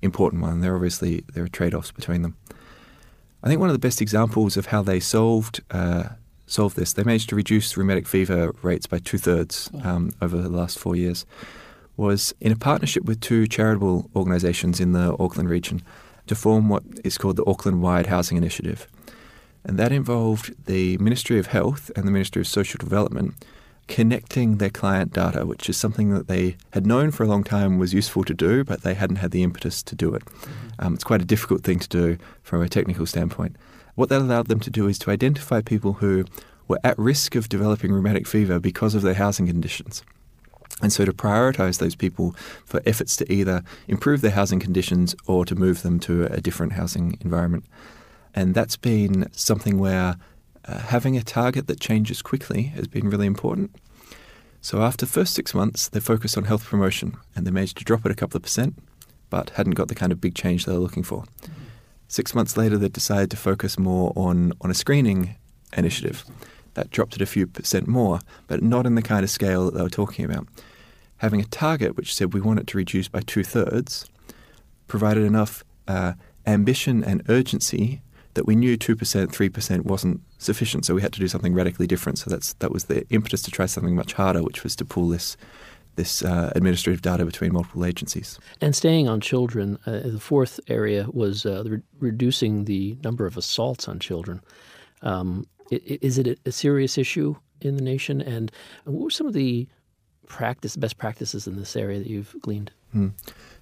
important 0.00 0.42
one. 0.42 0.60
There 0.60 0.74
obviously 0.74 1.22
there 1.34 1.44
are 1.44 1.48
trade-offs 1.48 1.92
between 1.92 2.22
them. 2.22 2.36
I 3.42 3.48
think 3.48 3.60
one 3.60 3.68
of 3.68 3.74
the 3.74 3.78
best 3.78 4.00
examples 4.00 4.56
of 4.56 4.66
how 4.66 4.82
they 4.82 5.00
solved 5.00 5.60
uh, 5.70 6.04
solved 6.46 6.76
this, 6.76 6.92
they 6.92 7.04
managed 7.04 7.28
to 7.30 7.36
reduce 7.36 7.76
rheumatic 7.76 8.06
fever 8.06 8.52
rates 8.62 8.86
by 8.86 8.98
two 8.98 9.18
thirds 9.18 9.70
um, 9.84 10.12
over 10.20 10.36
the 10.36 10.48
last 10.48 10.78
four 10.78 10.96
years. 10.96 11.26
Was 11.96 12.34
in 12.40 12.52
a 12.52 12.56
partnership 12.56 13.04
with 13.04 13.20
two 13.20 13.46
charitable 13.46 14.10
organisations 14.16 14.80
in 14.80 14.92
the 14.92 15.14
Auckland 15.18 15.50
region 15.50 15.82
to 16.26 16.34
form 16.34 16.68
what 16.68 16.82
is 17.04 17.18
called 17.18 17.36
the 17.36 17.44
Auckland 17.46 17.82
Wide 17.82 18.06
Housing 18.06 18.36
Initiative. 18.36 18.86
And 19.64 19.78
that 19.78 19.92
involved 19.92 20.54
the 20.66 20.98
Ministry 20.98 21.38
of 21.38 21.46
Health 21.46 21.90
and 21.94 22.06
the 22.06 22.10
Ministry 22.10 22.40
of 22.40 22.48
Social 22.48 22.78
Development 22.78 23.34
connecting 23.88 24.56
their 24.56 24.70
client 24.70 25.12
data, 25.12 25.44
which 25.44 25.68
is 25.68 25.76
something 25.76 26.14
that 26.14 26.28
they 26.28 26.56
had 26.72 26.86
known 26.86 27.10
for 27.10 27.24
a 27.24 27.26
long 27.26 27.44
time 27.44 27.78
was 27.78 27.92
useful 27.92 28.24
to 28.24 28.34
do, 28.34 28.64
but 28.64 28.82
they 28.82 28.94
hadn't 28.94 29.16
had 29.16 29.32
the 29.32 29.42
impetus 29.42 29.82
to 29.82 29.94
do 29.94 30.14
it. 30.14 30.24
Mm-hmm. 30.24 30.86
Um, 30.86 30.94
it's 30.94 31.04
quite 31.04 31.20
a 31.20 31.26
difficult 31.26 31.62
thing 31.62 31.78
to 31.78 31.88
do 31.88 32.18
from 32.42 32.62
a 32.62 32.68
technical 32.68 33.06
standpoint. 33.06 33.56
What 33.94 34.08
that 34.08 34.22
allowed 34.22 34.48
them 34.48 34.60
to 34.60 34.70
do 34.70 34.88
is 34.88 34.98
to 35.00 35.10
identify 35.10 35.60
people 35.60 35.94
who 35.94 36.24
were 36.68 36.80
at 36.82 36.98
risk 36.98 37.34
of 37.34 37.48
developing 37.48 37.92
rheumatic 37.92 38.26
fever 38.26 38.58
because 38.58 38.94
of 38.94 39.02
their 39.02 39.14
housing 39.14 39.46
conditions. 39.46 40.02
And 40.80 40.92
so 40.92 41.04
to 41.04 41.12
prioritize 41.12 41.78
those 41.78 41.94
people 41.94 42.34
for 42.64 42.80
efforts 42.86 43.16
to 43.16 43.32
either 43.32 43.62
improve 43.88 44.20
their 44.20 44.30
housing 44.30 44.58
conditions 44.58 45.14
or 45.26 45.44
to 45.44 45.54
move 45.54 45.82
them 45.82 46.00
to 46.00 46.24
a 46.24 46.40
different 46.40 46.72
housing 46.72 47.18
environment. 47.20 47.64
And 48.34 48.54
that's 48.54 48.76
been 48.76 49.28
something 49.32 49.78
where 49.78 50.16
uh, 50.64 50.78
having 50.78 51.16
a 51.16 51.22
target 51.22 51.66
that 51.66 51.78
changes 51.78 52.22
quickly 52.22 52.62
has 52.74 52.88
been 52.88 53.10
really 53.10 53.26
important. 53.26 53.74
So 54.60 54.82
after 54.82 55.04
the 55.04 55.12
first 55.12 55.34
six 55.34 55.54
months, 55.54 55.88
they 55.88 56.00
focused 56.00 56.38
on 56.38 56.44
health 56.44 56.64
promotion 56.64 57.16
and 57.36 57.46
they 57.46 57.50
managed 57.50 57.76
to 57.78 57.84
drop 57.84 58.06
it 58.06 58.12
a 58.12 58.14
couple 58.14 58.38
of 58.38 58.42
percent, 58.42 58.74
but 59.28 59.50
hadn't 59.50 59.74
got 59.74 59.88
the 59.88 59.94
kind 59.94 60.12
of 60.12 60.20
big 60.20 60.34
change 60.34 60.64
they 60.64 60.72
were 60.72 60.78
looking 60.78 61.02
for. 61.02 61.24
Mm-hmm. 61.24 61.62
Six 62.12 62.34
months 62.34 62.58
later, 62.58 62.76
they 62.76 62.90
decided 62.90 63.30
to 63.30 63.38
focus 63.38 63.78
more 63.78 64.12
on, 64.14 64.52
on 64.60 64.70
a 64.70 64.74
screening 64.74 65.34
initiative. 65.74 66.26
That 66.74 66.90
dropped 66.90 67.16
it 67.16 67.22
a 67.22 67.26
few 67.26 67.46
percent 67.46 67.88
more, 67.88 68.20
but 68.48 68.62
not 68.62 68.84
in 68.84 68.96
the 68.96 69.00
kind 69.00 69.24
of 69.24 69.30
scale 69.30 69.64
that 69.64 69.74
they 69.74 69.82
were 69.82 69.88
talking 69.88 70.26
about. 70.26 70.46
Having 71.16 71.40
a 71.40 71.44
target 71.44 71.96
which 71.96 72.14
said 72.14 72.34
we 72.34 72.42
want 72.42 72.60
it 72.60 72.66
to 72.66 72.76
reduce 72.76 73.08
by 73.08 73.20
two 73.20 73.42
thirds 73.42 74.10
provided 74.88 75.22
enough 75.22 75.64
uh, 75.88 76.12
ambition 76.46 77.02
and 77.02 77.22
urgency 77.30 78.02
that 78.34 78.46
we 78.46 78.56
knew 78.56 78.76
2%, 78.76 78.94
3% 78.94 79.84
wasn't 79.86 80.20
sufficient, 80.36 80.84
so 80.84 80.94
we 80.94 81.00
had 81.00 81.14
to 81.14 81.20
do 81.20 81.28
something 81.28 81.54
radically 81.54 81.86
different. 81.86 82.18
So 82.18 82.28
that's 82.28 82.52
that 82.54 82.70
was 82.70 82.84
the 82.84 83.06
impetus 83.08 83.40
to 83.40 83.50
try 83.50 83.64
something 83.64 83.96
much 83.96 84.12
harder, 84.12 84.42
which 84.42 84.64
was 84.64 84.76
to 84.76 84.84
pull 84.84 85.08
this 85.08 85.38
this 85.96 86.22
uh, 86.22 86.52
administrative 86.56 87.02
data 87.02 87.24
between 87.24 87.52
multiple 87.52 87.84
agencies. 87.84 88.38
And 88.60 88.74
staying 88.74 89.08
on 89.08 89.20
children, 89.20 89.78
uh, 89.86 90.00
the 90.04 90.20
fourth 90.20 90.58
area 90.68 91.06
was 91.12 91.46
uh, 91.46 91.64
re- 91.66 91.82
reducing 92.00 92.64
the 92.64 92.96
number 93.04 93.26
of 93.26 93.36
assaults 93.36 93.88
on 93.88 93.98
children. 93.98 94.40
Um, 95.02 95.46
is 95.70 96.18
it 96.18 96.38
a 96.44 96.52
serious 96.52 96.98
issue 96.98 97.36
in 97.60 97.76
the 97.76 97.82
nation? 97.82 98.20
And 98.20 98.52
what 98.84 99.04
were 99.04 99.10
some 99.10 99.26
of 99.26 99.32
the 99.32 99.66
practice, 100.26 100.76
best 100.76 100.98
practices 100.98 101.46
in 101.46 101.56
this 101.56 101.76
area 101.76 101.98
that 101.98 102.08
you've 102.08 102.34
gleaned? 102.40 102.70
Hmm. 102.92 103.08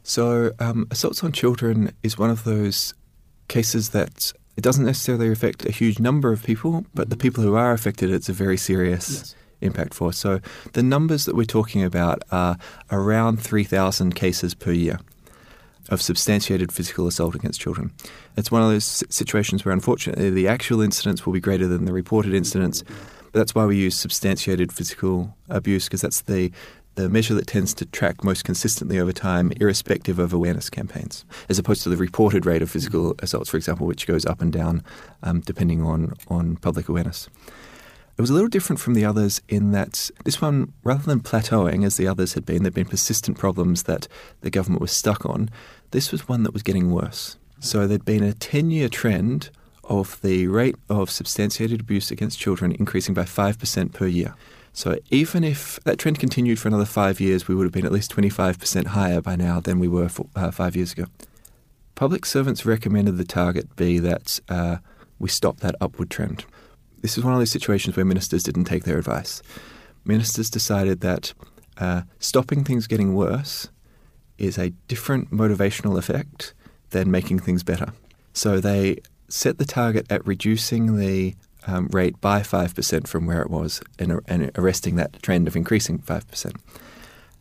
So, 0.03 0.53
um, 0.59 0.87
assaults 0.91 1.23
on 1.23 1.33
children 1.33 1.93
is 2.03 2.19
one 2.19 2.31
of 2.31 2.45
those 2.45 2.95
cases 3.49 3.91
that 3.91 4.33
it 4.57 4.63
doesn't 4.63 4.85
necessarily 4.85 5.31
affect 5.31 5.65
a 5.67 5.71
huge 5.71 5.99
number 5.99 6.33
of 6.33 6.43
people, 6.43 6.85
but 6.95 7.11
the 7.11 7.17
people 7.17 7.43
who 7.43 7.55
are 7.55 7.73
affected, 7.73 8.11
it's 8.11 8.29
a 8.29 8.33
very 8.33 8.57
serious 8.57 9.11
yes. 9.11 9.35
Impact 9.61 9.95
for. 9.95 10.13
So 10.13 10.41
the 10.73 10.83
numbers 10.83 11.25
that 11.25 11.35
we're 11.35 11.45
talking 11.45 11.83
about 11.83 12.23
are 12.31 12.57
around 12.91 13.41
3,000 13.41 14.15
cases 14.15 14.55
per 14.55 14.73
year 14.73 14.99
of 15.89 16.01
substantiated 16.01 16.73
physical 16.73 17.07
assault 17.07 17.35
against 17.35 17.61
children. 17.61 17.93
It's 18.37 18.51
one 18.51 18.63
of 18.63 18.69
those 18.69 19.05
situations 19.09 19.65
where, 19.65 19.73
unfortunately, 19.73 20.31
the 20.31 20.47
actual 20.47 20.81
incidents 20.81 21.27
will 21.27 21.33
be 21.33 21.41
greater 21.41 21.67
than 21.67 21.85
the 21.85 21.93
reported 21.93 22.33
incidents. 22.33 22.85
But 23.33 23.39
that's 23.41 23.55
why 23.55 23.67
we 23.67 23.77
use 23.77 23.97
substantiated 23.97 24.73
physical 24.73 25.37
abuse 25.49 25.85
because 25.85 26.01
that's 26.01 26.23
the 26.23 26.53
the 26.97 27.09
measure 27.09 27.35
that 27.35 27.47
tends 27.47 27.73
to 27.73 27.87
track 27.87 28.25
most 28.25 28.45
consistently 28.45 28.99
over 28.99 29.13
time, 29.13 29.53
irrespective 29.61 30.19
of 30.19 30.33
awareness 30.33 30.69
campaigns, 30.69 31.25
as 31.49 31.59
opposed 31.59 31.83
to 31.85 31.89
the 31.89 31.97
reported 31.97 32.45
rate 32.45 32.63
of 32.63 32.71
physical 32.71 33.15
assaults, 33.21 33.49
for 33.49 33.57
example, 33.57 33.87
which 33.87 34.07
goes 34.07 34.27
up 34.27 34.41
and 34.41 34.53
down 34.53 34.83
um, 35.23 35.41
depending 35.41 35.83
on, 35.83 36.15
on 36.29 36.57
public 36.57 36.89
awareness. 36.89 37.29
It 38.17 38.21
was 38.21 38.31
a 38.31 38.35
little 38.35 38.49
different 38.49 38.81
from 38.81 38.95
the 38.95 39.05
others 39.05 39.41
in 39.49 39.73
that 39.73 40.11
this 40.25 40.43
one, 40.43 40.73
rather 40.85 41.05
than 41.05 41.21
plateauing 41.21 41.85
as 41.85 41.97
the 41.97 42.07
others 42.07 42.35
had 42.35 42.45
been, 42.45 42.63
there'd 42.63 42.75
been 42.75 42.85
persistent 42.85 43.39
problems 43.39 43.85
that 43.85 44.09
the 44.43 44.51
government 44.51 44.83
was 44.83 44.93
stuck 44.93 45.25
on. 45.25 45.49
This 45.91 46.13
was 46.13 46.29
one 46.29 46.43
that 46.43 46.53
was 46.53 46.63
getting 46.63 46.91
worse. 46.91 47.37
So 47.61 47.87
there'd 47.87 48.05
been 48.05 48.23
a 48.23 48.35
10 48.35 48.71
year 48.71 48.89
trend 48.89 49.51
of 49.85 50.21
the 50.23 50.47
rate 50.47 50.77
of 50.89 51.11
substantiated 51.11 51.81
abuse 51.81 52.11
against 52.11 52.39
children 52.39 52.73
increasing 52.73 53.15
by 53.15 53.25
5% 53.25 53.93
per 53.93 54.07
year. 54.07 54.35
So 54.73 54.99
even 55.11 55.43
if 55.43 55.81
that 55.85 55.99
trend 55.99 56.21
continued 56.21 56.59
for 56.59 56.69
another 56.69 56.85
five 56.85 57.21
years, 57.21 57.49
we 57.49 57.55
would 57.55 57.65
have 57.65 57.73
been 57.73 57.87
at 57.87 57.93
least 57.93 58.15
25% 58.15 58.87
higher 58.89 59.21
by 59.21 59.35
now 59.35 59.61
than 59.61 59.81
we 59.81 59.89
were 59.89 60.09
for, 60.09 60.27
uh, 60.37 60.51
five 60.51 60.77
years 60.77 60.93
ago. 60.93 61.07
Public 61.97 62.25
servants 62.25 62.65
recommended 62.65 63.17
the 63.17 63.25
target 63.25 63.75
be 63.77 63.99
that 63.99 64.39
uh, 64.49 64.77
we 65.19 65.29
stop 65.29 65.59
that 65.59 65.75
upward 65.81 66.09
trend. 66.09 66.45
This 67.01 67.17
is 67.17 67.25
one 67.25 67.33
of 67.33 67.39
those 67.39 67.51
situations 67.51 67.97
where 67.97 68.05
ministers 68.05 68.43
didn't 68.43 68.65
take 68.65 68.85
their 68.85 68.99
advice. 68.99 69.43
Ministers 70.05 70.51
decided 70.51 71.01
that 71.01 71.33
uh, 71.79 72.03
stopping 72.19 72.65
things 72.65 72.87
getting 72.87 73.15
worse 73.15 73.69
is 74.39 74.59
a 74.59 74.71
different 74.89 75.31
motivational 75.31 75.99
effect 75.99 76.55
than 76.91 77.11
making 77.11 77.39
things 77.39 77.63
better. 77.63 77.93
So 78.33 78.61
they 78.61 78.99
set 79.29 79.59
the 79.59 79.65
target 79.65 80.11
at 80.11 80.27
reducing 80.27 80.97
the 80.97 81.35
um, 81.67 81.89
rate 81.93 82.21
by 82.21 82.41
5% 82.41 83.07
from 83.07 83.27
where 83.27 83.43
it 83.43 83.51
was 83.51 83.83
and, 83.99 84.21
and 84.27 84.51
arresting 84.57 84.97
that 84.97 85.23
trend 85.23 85.47
of 85.47 85.57
increasing 85.57 85.99
5%. 85.99 86.57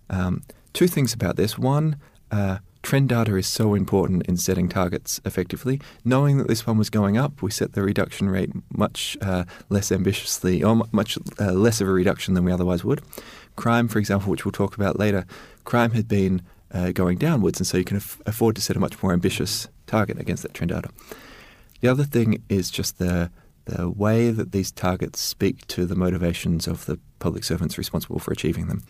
Um, 0.09 0.43
two 0.73 0.87
things 0.87 1.13
about 1.13 1.35
this. 1.35 1.57
One, 1.57 1.97
uh, 2.31 2.59
trend 2.81 3.09
data 3.09 3.35
is 3.35 3.47
so 3.47 3.73
important 3.73 4.25
in 4.27 4.37
setting 4.37 4.69
targets 4.69 5.19
effectively. 5.25 5.81
Knowing 6.05 6.37
that 6.37 6.47
this 6.47 6.65
one 6.65 6.77
was 6.77 6.89
going 6.89 7.17
up, 7.17 7.41
we 7.41 7.51
set 7.51 7.73
the 7.73 7.81
reduction 7.81 8.29
rate 8.29 8.51
much 8.75 9.17
uh, 9.21 9.43
less 9.69 9.91
ambitiously, 9.91 10.63
or 10.63 10.83
much 10.91 11.17
uh, 11.39 11.51
less 11.51 11.81
of 11.81 11.87
a 11.87 11.91
reduction 11.91 12.33
than 12.33 12.45
we 12.45 12.51
otherwise 12.51 12.83
would. 12.83 13.01
Crime, 13.55 13.87
for 13.87 13.99
example, 13.99 14.31
which 14.31 14.45
we'll 14.45 14.51
talk 14.51 14.75
about 14.75 14.97
later, 14.97 15.25
crime 15.65 15.91
had 15.91 16.07
been 16.07 16.41
uh, 16.71 16.91
going 16.91 17.17
downwards, 17.17 17.59
and 17.59 17.67
so 17.67 17.77
you 17.77 17.83
can 17.83 17.97
af- 17.97 18.21
afford 18.25 18.55
to 18.55 18.61
set 18.61 18.75
a 18.75 18.79
much 18.79 19.01
more 19.01 19.11
ambitious 19.11 19.67
target 19.87 20.19
against 20.19 20.43
that 20.43 20.53
trend 20.53 20.71
data. 20.71 20.89
The 21.81 21.87
other 21.87 22.03
thing 22.03 22.43
is 22.49 22.69
just 22.71 22.97
the 22.97 23.31
the 23.65 23.89
way 23.89 24.31
that 24.31 24.51
these 24.51 24.71
targets 24.71 25.19
speak 25.19 25.67
to 25.67 25.85
the 25.85 25.95
motivations 25.95 26.65
of 26.65 26.87
the 26.87 26.99
public 27.19 27.43
servants 27.43 27.77
responsible 27.77 28.17
for 28.17 28.31
achieving 28.31 28.67
them. 28.67 28.83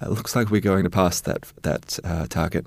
It 0.00 0.10
looks 0.10 0.36
like 0.36 0.50
we're 0.50 0.60
going 0.60 0.84
to 0.84 0.90
pass 0.90 1.20
that 1.22 1.50
that 1.62 1.98
uh, 2.04 2.26
target. 2.28 2.66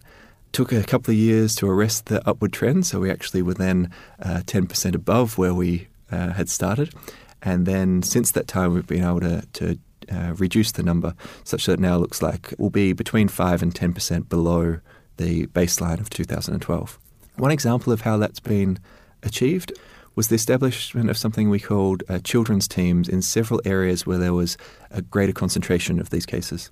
Took 0.56 0.72
a 0.72 0.84
couple 0.84 1.12
of 1.12 1.18
years 1.18 1.54
to 1.56 1.70
arrest 1.70 2.06
the 2.06 2.26
upward 2.26 2.54
trend, 2.54 2.86
so 2.86 3.02
we 3.02 3.12
actually 3.12 3.42
were 3.42 3.56
then 3.56 3.92
uh, 4.22 4.40
10% 4.46 4.96
above 4.96 5.38
where 5.38 5.54
we 5.54 5.90
uh, 6.10 6.32
had 6.32 6.48
started. 6.48 6.94
And 7.42 7.66
then 7.66 8.02
since 8.04 8.32
that 8.32 8.48
time, 8.48 8.74
we've 8.74 8.88
been 8.88 9.04
able 9.04 9.20
to, 9.20 9.46
to 9.52 9.78
uh, 10.10 10.34
reduce 10.38 10.72
the 10.72 10.82
number 10.82 11.14
such 11.44 11.66
that 11.66 11.74
it 11.74 11.80
now 11.82 11.98
looks 11.98 12.22
like 12.22 12.54
we'll 12.58 12.70
be 12.70 12.94
between 12.94 13.28
5 13.28 13.64
and 13.64 13.76
10% 13.76 14.30
below 14.30 14.80
the 15.18 15.48
baseline 15.48 16.00
of 16.00 16.10
2012. 16.10 17.00
One 17.36 17.52
example 17.52 17.92
of 17.92 18.00
how 18.00 18.16
that's 18.16 18.40
been 18.40 18.80
achieved 19.24 19.74
was 20.16 20.30
the 20.30 20.36
establishment 20.36 21.10
of 21.10 21.18
something 21.18 21.50
we 21.50 21.60
called 21.60 22.02
uh, 22.08 22.20
children's 22.20 22.70
teams 22.70 23.10
in 23.10 23.22
several 23.22 23.60
areas 23.66 24.08
where 24.08 24.20
there 24.20 24.34
was 24.34 24.56
a 24.90 25.02
greater 25.02 25.34
concentration 25.34 26.00
of 26.00 26.12
these 26.12 26.26
cases. 26.26 26.72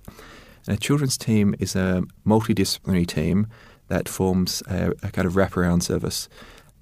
And 0.66 0.74
a 0.74 0.80
children's 0.80 1.18
team 1.18 1.54
is 1.58 1.76
a 1.76 2.02
multidisciplinary 2.26 3.06
team 3.06 3.46
that 3.88 4.08
forms 4.08 4.62
a, 4.68 4.92
a 5.02 5.10
kind 5.10 5.26
of 5.26 5.34
wraparound 5.34 5.82
service. 5.82 6.28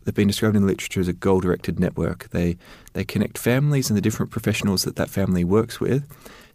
They've 0.05 0.15
been 0.15 0.29
described 0.29 0.57
in 0.57 0.63
the 0.63 0.69
literature 0.69 1.01
as 1.01 1.09
a 1.09 1.13
goal-directed 1.13 1.79
network. 1.79 2.29
They 2.31 2.57
they 2.93 3.05
connect 3.05 3.39
families 3.39 3.89
and 3.91 3.97
the 3.97 4.01
different 4.01 4.33
professionals 4.33 4.83
that 4.85 4.97
that 4.97 5.11
family 5.11 5.45
works 5.45 5.81
with 5.81 6.09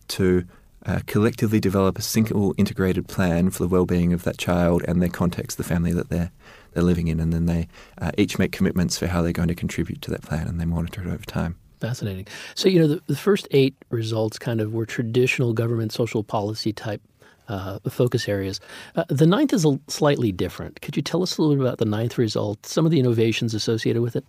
to 0.10 0.46
uh, 0.86 1.00
collectively 1.06 1.60
develop 1.60 1.98
a 1.98 2.02
single 2.02 2.54
integrated 2.58 3.08
plan 3.08 3.50
for 3.50 3.64
the 3.64 3.68
well-being 3.68 4.14
of 4.14 4.24
that 4.24 4.38
child 4.38 4.84
and 4.88 5.02
their 5.02 5.10
context, 5.10 5.58
the 5.58 5.64
family 5.64 5.94
that 5.94 6.10
they're 6.10 6.32
they're 6.74 6.84
living 6.84 7.08
in, 7.08 7.20
and 7.20 7.34
then 7.34 7.46
they 7.46 7.68
uh, 8.00 8.12
each 8.18 8.38
make 8.38 8.52
commitments 8.52 8.98
for 8.98 9.08
how 9.08 9.22
they're 9.22 9.32
going 9.32 9.48
to 9.48 9.56
contribute 9.56 10.02
to 10.02 10.12
that 10.12 10.22
plan, 10.22 10.48
and 10.48 10.60
they 10.60 10.66
monitor 10.66 11.02
it 11.02 11.08
over 11.08 11.24
time. 11.24 11.56
Fascinating. 11.80 12.28
So 12.56 12.70
you 12.70 12.80
know 12.80 12.88
the, 12.88 13.02
the 13.08 13.16
first 13.16 13.48
eight 13.52 13.76
results 13.90 14.40
kind 14.40 14.62
of 14.62 14.74
were 14.74 14.86
traditional 14.86 15.54
government 15.54 15.92
social 15.92 16.24
policy 16.24 16.74
type 16.74 17.02
uh, 17.48 17.80
focus 17.90 18.28
areas. 18.28 18.60
Uh, 18.96 19.06
the 19.10 19.28
ninth 19.28 19.54
is 19.54 19.66
a 19.66 19.80
slightly 19.88 20.32
different. 20.32 20.82
Could 20.82 20.96
you 20.96 21.02
tell 21.02 21.24
us 21.24 21.38
a 21.38 21.42
little 21.42 21.56
bit 21.56 21.66
about 21.66 21.78
the 21.78 21.86
ninth 21.86 22.18
result, 22.18 22.66
some 22.66 22.86
of 22.86 22.92
the 22.92 23.00
innovations 23.00 23.54
associated 23.54 24.02
with 24.02 24.16
it? 24.16 24.26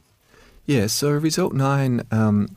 Yeah, 0.66 0.86
so 0.86 1.10
Result 1.10 1.54
9 1.54 2.02
um, 2.10 2.54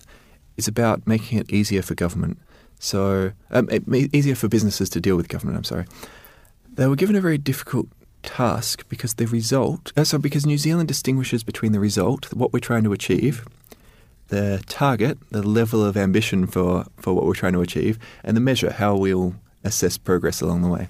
is 0.57 0.67
about 0.67 1.07
making 1.07 1.39
it 1.39 1.49
easier 1.49 1.81
for 1.81 1.95
government. 1.95 2.37
So, 2.77 3.31
um, 3.51 3.69
it, 3.69 3.83
easier 4.13 4.35
for 4.35 4.47
businesses 4.47 4.89
to 4.89 4.99
deal 4.99 5.15
with 5.15 5.29
government, 5.29 5.57
I'm 5.57 5.63
sorry. 5.63 5.85
They 6.73 6.87
were 6.87 6.95
given 6.95 7.15
a 7.15 7.21
very 7.21 7.37
difficult 7.37 7.87
task 8.23 8.83
because 8.89 9.13
the 9.15 9.27
result, 9.27 9.93
uh, 9.95 10.03
so 10.03 10.17
because 10.17 10.45
New 10.45 10.57
Zealand 10.57 10.87
distinguishes 10.87 11.43
between 11.43 11.71
the 11.71 11.79
result, 11.79 12.33
what 12.33 12.51
we're 12.53 12.59
trying 12.59 12.83
to 12.83 12.91
achieve, 12.91 13.45
the 14.27 14.63
target, 14.67 15.17
the 15.29 15.43
level 15.43 15.83
of 15.83 15.95
ambition 15.95 16.47
for, 16.47 16.85
for 16.97 17.13
what 17.13 17.25
we're 17.25 17.33
trying 17.33 17.53
to 17.53 17.61
achieve, 17.61 17.99
and 18.23 18.35
the 18.35 18.41
measure, 18.41 18.71
how 18.71 18.95
we'll 18.95 19.35
assess 19.63 19.97
progress 19.97 20.41
along 20.41 20.61
the 20.61 20.69
way. 20.69 20.87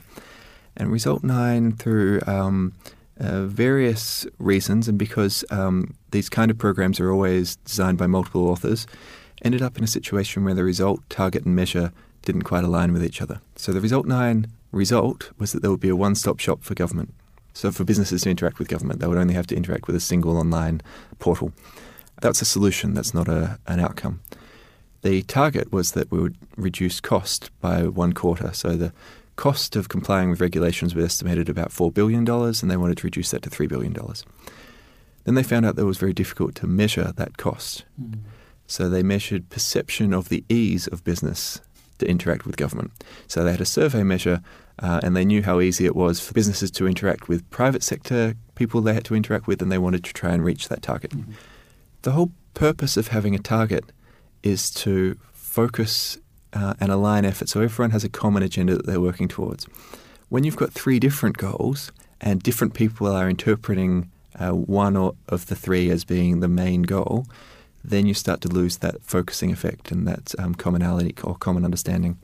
And 0.78 0.92
Result 0.92 1.24
9, 1.24 1.74
through 1.74 2.22
um, 2.28 2.74
uh, 3.20 3.44
various 3.44 4.26
reasons, 4.40 4.88
and 4.88 4.98
because 4.98 5.44
um, 5.50 5.94
these 6.12 6.30
kind 6.30 6.50
of 6.50 6.58
programs 6.58 7.00
are 7.00 7.12
always 7.12 7.58
designed 7.58 7.98
by 7.98 8.08
multiple 8.08 8.48
authors, 8.48 8.88
ended 9.44 9.62
up 9.62 9.78
in 9.78 9.84
a 9.84 9.88
situation 9.88 10.44
where 10.44 10.54
the 10.54 10.64
result, 10.64 11.02
target, 11.10 11.46
and 11.46 11.56
measure 11.56 11.92
didn't 12.24 12.44
quite 12.44 12.64
align 12.64 12.94
with 12.94 13.04
each 13.04 13.22
other. 13.22 13.42
So 13.56 13.72
the 13.74 13.82
Result 13.82 14.06
9 14.06 14.48
result 14.72 15.32
was 15.38 15.52
that 15.52 15.62
there 15.62 15.72
would 15.72 15.80
be 15.80 15.90
a 15.90 15.96
one 15.96 16.16
stop 16.16 16.40
shop 16.40 16.64
for 16.64 16.74
government. 16.74 17.14
So 17.54 17.72
for 17.72 17.84
businesses 17.84 18.22
to 18.22 18.30
interact 18.30 18.60
with 18.60 18.70
government, 18.70 19.00
they 19.00 19.08
would 19.08 19.18
only 19.18 19.34
have 19.34 19.48
to 19.48 19.56
interact 19.56 19.88
with 19.88 19.96
a 19.96 20.00
single 20.00 20.38
online 20.38 20.82
portal. 21.20 21.52
That's 22.22 22.42
a 22.42 22.46
solution, 22.46 22.94
that's 22.94 23.14
not 23.14 23.28
a, 23.28 23.60
an 23.68 23.80
outcome. 23.80 24.22
The 25.02 25.24
target 25.24 25.72
was 25.72 25.94
that 25.94 26.12
we 26.12 26.20
would 26.20 26.38
reduce 26.58 27.00
cost 27.00 27.50
by 27.60 27.88
one 27.88 28.14
quarter. 28.14 28.54
So 28.54 28.76
the 28.76 28.94
cost 29.36 29.76
of 29.76 29.90
complying 29.90 30.30
with 30.30 30.42
regulations 30.42 30.94
was 30.94 31.06
estimated 31.06 31.50
about 31.50 31.70
$4 31.70 31.94
billion, 31.94 32.30
and 32.30 32.72
they 32.72 32.78
wanted 32.78 32.98
to 32.98 33.08
reduce 33.08 33.32
that 33.32 33.42
to 33.44 33.50
$3 33.50 33.68
billion. 33.68 33.96
Then 35.24 35.36
they 35.36 35.44
found 35.44 35.66
out 35.66 35.76
that 35.76 35.84
it 35.84 35.86
was 35.86 35.98
very 35.98 36.14
difficult 36.14 36.56
to 36.56 36.68
measure 36.68 37.12
that 37.16 37.38
cost. 37.38 37.86
Mm. 38.00 38.20
So 38.68 38.90
they 38.90 39.04
measured 39.04 39.50
perception 39.50 40.14
of 40.14 40.30
the 40.30 40.44
ease 40.50 40.88
of 40.88 41.04
business 41.04 41.60
to 41.98 42.08
interact 42.08 42.46
with 42.46 42.58
government. 42.58 42.92
So 43.28 43.44
they 43.44 43.52
had 43.52 43.62
a 43.62 43.66
survey 43.66 44.04
measure, 44.04 44.42
uh, 44.80 45.00
and 45.04 45.16
they 45.16 45.26
knew 45.26 45.44
how 45.44 45.60
easy 45.60 45.86
it 45.86 45.96
was 45.96 46.20
for 46.20 46.34
businesses 46.34 46.72
to 46.72 46.88
interact 46.88 47.28
with 47.28 47.48
private 47.50 47.84
sector 47.84 48.36
people 48.56 48.82
they 48.82 48.94
had 48.94 49.06
to 49.06 49.16
interact 49.16 49.48
with, 49.48 49.62
and 49.62 49.72
they 49.72 49.78
wanted 49.78 50.04
to 50.04 50.14
try 50.14 50.32
and 50.32 50.44
reach 50.44 50.68
that 50.70 50.82
target. 50.82 51.12
Mm-hmm. 51.12 51.32
The 52.04 52.12
whole 52.12 52.32
purpose 52.54 52.98
of 52.98 53.08
having 53.08 53.34
a 53.34 53.40
target 53.40 53.86
is 54.44 54.70
to 54.72 55.18
focus 55.34 56.18
uh, 56.54 56.74
and 56.80 56.92
align 56.92 57.26
effort 57.26 57.50
so 57.50 57.62
everyone 57.62 57.92
has 57.92 58.04
a 58.04 58.10
common 58.10 58.44
agenda 58.44 58.76
that 58.76 58.86
they're 58.86 59.02
working 59.02 59.28
towards. 59.28 59.66
When 60.30 60.44
you've 60.44 60.56
got 60.56 60.72
three 60.72 61.00
different 61.00 61.38
goals 61.38 61.92
and 62.20 62.42
different 62.42 62.74
people 62.74 63.08
are 63.08 63.30
interpreting 63.30 64.10
uh, 64.40 64.52
one 64.52 64.96
or, 64.96 65.16
of 65.28 65.48
the 65.48 65.56
three 65.56 65.90
as 65.90 66.06
being 66.06 66.40
the 66.40 66.48
main 66.48 66.84
goal, 66.84 67.26
then 67.84 68.06
you 68.06 68.14
start 68.14 68.42
to 68.42 68.48
lose 68.48 68.78
that 68.78 69.04
focusing 69.04 69.52
effect 69.52 69.92
and 69.92 70.08
that 70.08 70.34
um, 70.40 70.56
commonality 70.56 71.16
or 71.24 71.36
common 71.36 71.66
understanding. 71.66 72.18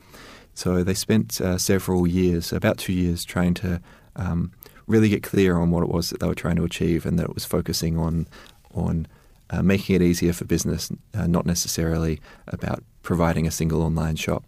So 0.54 0.82
they 0.82 0.94
spent 0.94 1.40
uh, 1.40 1.58
several 1.58 2.06
years, 2.06 2.52
about 2.52 2.78
two 2.78 2.92
years, 2.92 3.24
trying 3.24 3.54
to 3.54 3.80
um, 4.16 4.52
really 4.86 5.08
get 5.08 5.22
clear 5.22 5.56
on 5.58 5.70
what 5.70 5.82
it 5.82 5.88
was 5.88 6.10
that 6.10 6.20
they 6.20 6.26
were 6.26 6.34
trying 6.34 6.56
to 6.56 6.64
achieve 6.64 7.06
and 7.06 7.18
that 7.18 7.24
it 7.24 7.34
was 7.34 7.44
focusing 7.44 7.98
on 7.98 8.26
on 8.74 9.06
uh, 9.50 9.62
making 9.62 9.96
it 9.96 10.02
easier 10.02 10.32
for 10.32 10.44
business, 10.44 10.90
uh, 11.14 11.26
not 11.26 11.46
necessarily 11.46 12.20
about 12.46 12.82
providing 13.02 13.46
a 13.46 13.50
single 13.50 13.82
online 13.82 14.16
shop. 14.16 14.44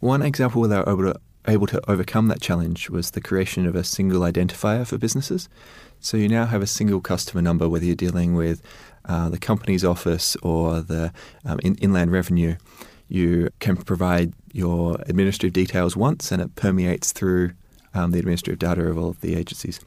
One 0.00 0.22
example 0.22 0.60
where 0.60 0.68
they 0.68 0.76
were 0.76 0.88
able 0.88 1.12
to, 1.12 1.20
able 1.48 1.66
to 1.68 1.90
overcome 1.90 2.28
that 2.28 2.40
challenge 2.40 2.90
was 2.90 3.12
the 3.12 3.20
creation 3.20 3.66
of 3.66 3.74
a 3.74 3.84
single 3.84 4.20
identifier 4.20 4.86
for 4.86 4.98
businesses. 4.98 5.48
So 6.00 6.16
you 6.16 6.28
now 6.28 6.46
have 6.46 6.62
a 6.62 6.66
single 6.66 7.00
customer 7.00 7.40
number, 7.40 7.68
whether 7.68 7.86
you're 7.86 7.94
dealing 7.94 8.34
with 8.34 8.60
uh, 9.06 9.28
the 9.30 9.38
company's 9.38 9.84
office 9.84 10.36
or 10.42 10.80
the 10.80 11.12
um, 11.44 11.58
in, 11.62 11.76
inland 11.76 12.12
revenue. 12.12 12.56
You 13.08 13.50
can 13.60 13.76
provide 13.76 14.32
your 14.52 14.96
administrative 15.06 15.52
details 15.52 15.96
once, 15.96 16.32
and 16.32 16.40
it 16.40 16.54
permeates 16.56 17.12
through 17.12 17.52
um, 17.94 18.10
the 18.10 18.18
administrative 18.18 18.58
data 18.58 18.86
of 18.86 18.98
all 18.98 19.10
of 19.10 19.20
the 19.20 19.34
agencies. 19.34 19.80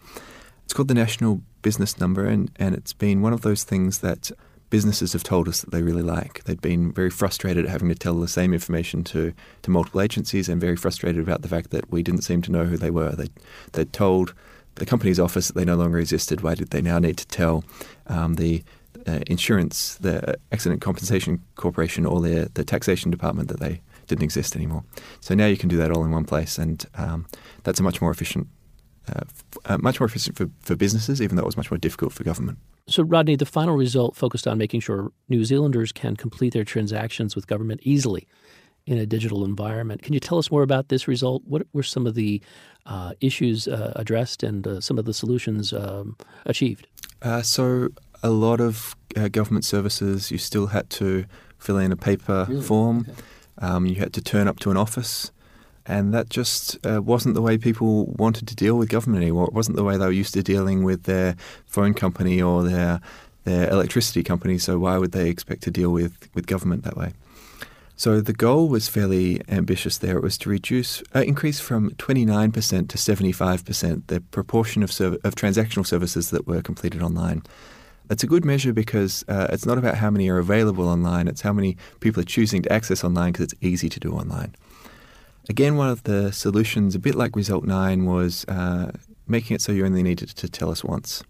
It's 0.63 0.73
called 0.73 0.87
the 0.87 0.93
National 0.93 1.41
Business 1.61 1.99
Number, 1.99 2.25
and, 2.25 2.51
and 2.57 2.75
it's 2.75 2.93
been 2.93 3.21
one 3.21 3.33
of 3.33 3.41
those 3.41 3.63
things 3.63 3.99
that 3.99 4.31
businesses 4.69 5.13
have 5.13 5.23
told 5.23 5.47
us 5.47 5.61
that 5.61 5.71
they 5.71 5.81
really 5.81 6.03
like. 6.03 6.43
They'd 6.43 6.61
been 6.61 6.91
very 6.91 7.09
frustrated 7.09 7.65
at 7.65 7.71
having 7.71 7.89
to 7.89 7.95
tell 7.95 8.15
the 8.15 8.27
same 8.27 8.53
information 8.53 9.03
to, 9.05 9.33
to 9.61 9.71
multiple 9.71 10.01
agencies 10.01 10.49
and 10.49 10.59
very 10.59 10.75
frustrated 10.75 11.21
about 11.21 11.41
the 11.41 11.47
fact 11.47 11.71
that 11.71 11.91
we 11.91 12.03
didn't 12.03 12.23
seem 12.23 12.41
to 12.43 12.51
know 12.51 12.65
who 12.65 12.77
they 12.77 12.91
were. 12.91 13.11
They, 13.11 13.29
they'd 13.73 13.93
told 13.93 14.33
the 14.75 14.85
company's 14.85 15.19
office 15.19 15.47
that 15.47 15.55
they 15.55 15.65
no 15.65 15.75
longer 15.75 15.99
existed. 15.99 16.41
Why 16.41 16.55
did 16.55 16.69
they 16.69 16.81
now 16.81 16.99
need 16.99 17.17
to 17.17 17.27
tell 17.27 17.63
um, 18.07 18.35
the 18.35 18.63
uh, 19.07 19.19
insurance, 19.27 19.95
the 19.95 20.37
Accident 20.51 20.81
Compensation 20.81 21.41
Corporation, 21.55 22.05
or 22.05 22.21
the, 22.21 22.49
the 22.53 22.63
taxation 22.63 23.09
department 23.09 23.47
that 23.49 23.59
they 23.59 23.81
didn't 24.07 24.23
exist 24.23 24.55
anymore? 24.55 24.83
So 25.21 25.33
now 25.33 25.47
you 25.47 25.57
can 25.57 25.69
do 25.69 25.77
that 25.77 25.91
all 25.91 26.03
in 26.03 26.11
one 26.11 26.25
place, 26.25 26.57
and 26.57 26.85
um, 26.95 27.25
that's 27.63 27.79
a 27.79 27.83
much 27.83 28.01
more 28.01 28.11
efficient 28.11 28.47
uh, 29.13 29.21
uh, 29.65 29.77
much 29.77 29.99
more 29.99 30.07
efficient 30.07 30.37
for, 30.37 30.49
for 30.61 30.75
businesses, 30.75 31.21
even 31.21 31.35
though 31.35 31.43
it 31.43 31.45
was 31.45 31.57
much 31.57 31.71
more 31.71 31.77
difficult 31.77 32.13
for 32.13 32.23
government. 32.23 32.57
So, 32.87 33.03
Rodney, 33.03 33.35
the 33.35 33.45
final 33.45 33.75
result 33.75 34.15
focused 34.15 34.47
on 34.47 34.57
making 34.57 34.81
sure 34.81 35.11
New 35.29 35.43
Zealanders 35.43 35.91
can 35.91 36.15
complete 36.15 36.53
their 36.53 36.63
transactions 36.63 37.35
with 37.35 37.47
government 37.47 37.81
easily 37.83 38.27
in 38.85 38.97
a 38.97 39.05
digital 39.05 39.43
environment. 39.43 40.01
Can 40.01 40.13
you 40.13 40.19
tell 40.19 40.37
us 40.37 40.49
more 40.49 40.63
about 40.63 40.87
this 40.87 41.07
result? 41.07 41.43
What 41.45 41.67
were 41.73 41.83
some 41.83 42.07
of 42.07 42.15
the 42.15 42.41
uh, 42.85 43.13
issues 43.19 43.67
uh, 43.67 43.91
addressed 43.95 44.43
and 44.43 44.65
uh, 44.65 44.79
some 44.81 44.97
of 44.97 45.05
the 45.05 45.13
solutions 45.13 45.73
um, 45.73 46.15
achieved? 46.45 46.87
Uh, 47.21 47.41
so, 47.41 47.89
a 48.23 48.29
lot 48.29 48.59
of 48.59 48.95
government 49.31 49.65
services, 49.65 50.31
you 50.31 50.37
still 50.37 50.67
had 50.67 50.89
to 50.89 51.25
fill 51.57 51.77
in 51.77 51.91
a 51.91 51.97
paper 51.97 52.45
really? 52.49 52.61
form. 52.61 53.05
Okay. 53.09 53.21
Um, 53.59 53.85
you 53.85 53.95
had 53.95 54.13
to 54.13 54.21
turn 54.21 54.47
up 54.47 54.59
to 54.59 54.71
an 54.71 54.77
office 54.77 55.31
and 55.87 56.13
that 56.13 56.29
just 56.29 56.77
uh, 56.85 57.01
wasn't 57.01 57.33
the 57.33 57.41
way 57.41 57.57
people 57.57 58.05
wanted 58.17 58.47
to 58.49 58.55
deal 58.55 58.77
with 58.77 58.89
government 58.89 59.23
anymore. 59.23 59.47
It 59.47 59.53
wasn't 59.53 59.77
the 59.77 59.83
way 59.83 59.97
they 59.97 60.05
were 60.05 60.11
used 60.11 60.33
to 60.33 60.43
dealing 60.43 60.83
with 60.83 61.03
their 61.03 61.35
phone 61.65 61.93
company 61.93 62.41
or 62.41 62.63
their 62.63 63.01
their 63.45 63.69
electricity 63.69 64.23
company. 64.23 64.57
So 64.57 64.77
why 64.77 64.97
would 64.97 65.13
they 65.13 65.29
expect 65.29 65.63
to 65.63 65.71
deal 65.71 65.89
with, 65.89 66.29
with 66.33 66.47
government 66.47 66.83
that 66.83 66.97
way? 66.97 67.13
So 67.95 68.19
the 68.19 68.33
goal 68.33 68.67
was 68.67 68.89
fairly 68.89 69.41
ambitious 69.47 69.97
there. 69.97 70.17
It 70.17 70.21
was 70.23 70.37
to 70.39 70.49
reduce, 70.49 71.01
uh, 71.15 71.21
increase 71.21 71.59
from 71.59 71.91
29% 71.91 72.53
to 72.89 72.97
75% 72.97 74.07
the 74.07 74.19
proportion 74.19 74.83
of, 74.83 74.91
serv- 74.91 75.17
of 75.23 75.33
transactional 75.35 75.87
services 75.87 76.29
that 76.29 76.45
were 76.45 76.61
completed 76.61 77.01
online. 77.01 77.41
That's 78.07 78.21
a 78.21 78.27
good 78.27 78.45
measure 78.45 78.73
because 78.73 79.23
uh, 79.27 79.47
it's 79.49 79.65
not 79.65 79.77
about 79.77 79.95
how 79.95 80.09
many 80.09 80.29
are 80.29 80.37
available 80.37 80.87
online, 80.87 81.27
it's 81.27 81.41
how 81.41 81.53
many 81.53 81.77
people 81.99 82.21
are 82.21 82.25
choosing 82.25 82.61
to 82.63 82.71
access 82.71 83.03
online 83.03 83.31
because 83.31 83.51
it's 83.51 83.63
easy 83.63 83.89
to 83.89 83.99
do 83.99 84.11
online. 84.11 84.53
Again, 85.49 85.77
one 85.77 85.89
of 85.89 86.03
the 86.03 86.31
solutions, 86.33 86.93
a 86.93 86.99
bit 86.99 87.15
like 87.15 87.35
Result 87.35 87.63
9, 87.63 88.05
was 88.05 88.43
uh, 88.49 88.91
making 89.27 89.55
it 89.55 89.61
so 89.61 89.71
you 89.71 89.85
only 89.85 90.03
needed 90.03 90.27
to 90.29 90.49
tell 90.49 90.69
us 90.69 90.83
once. 90.83 91.23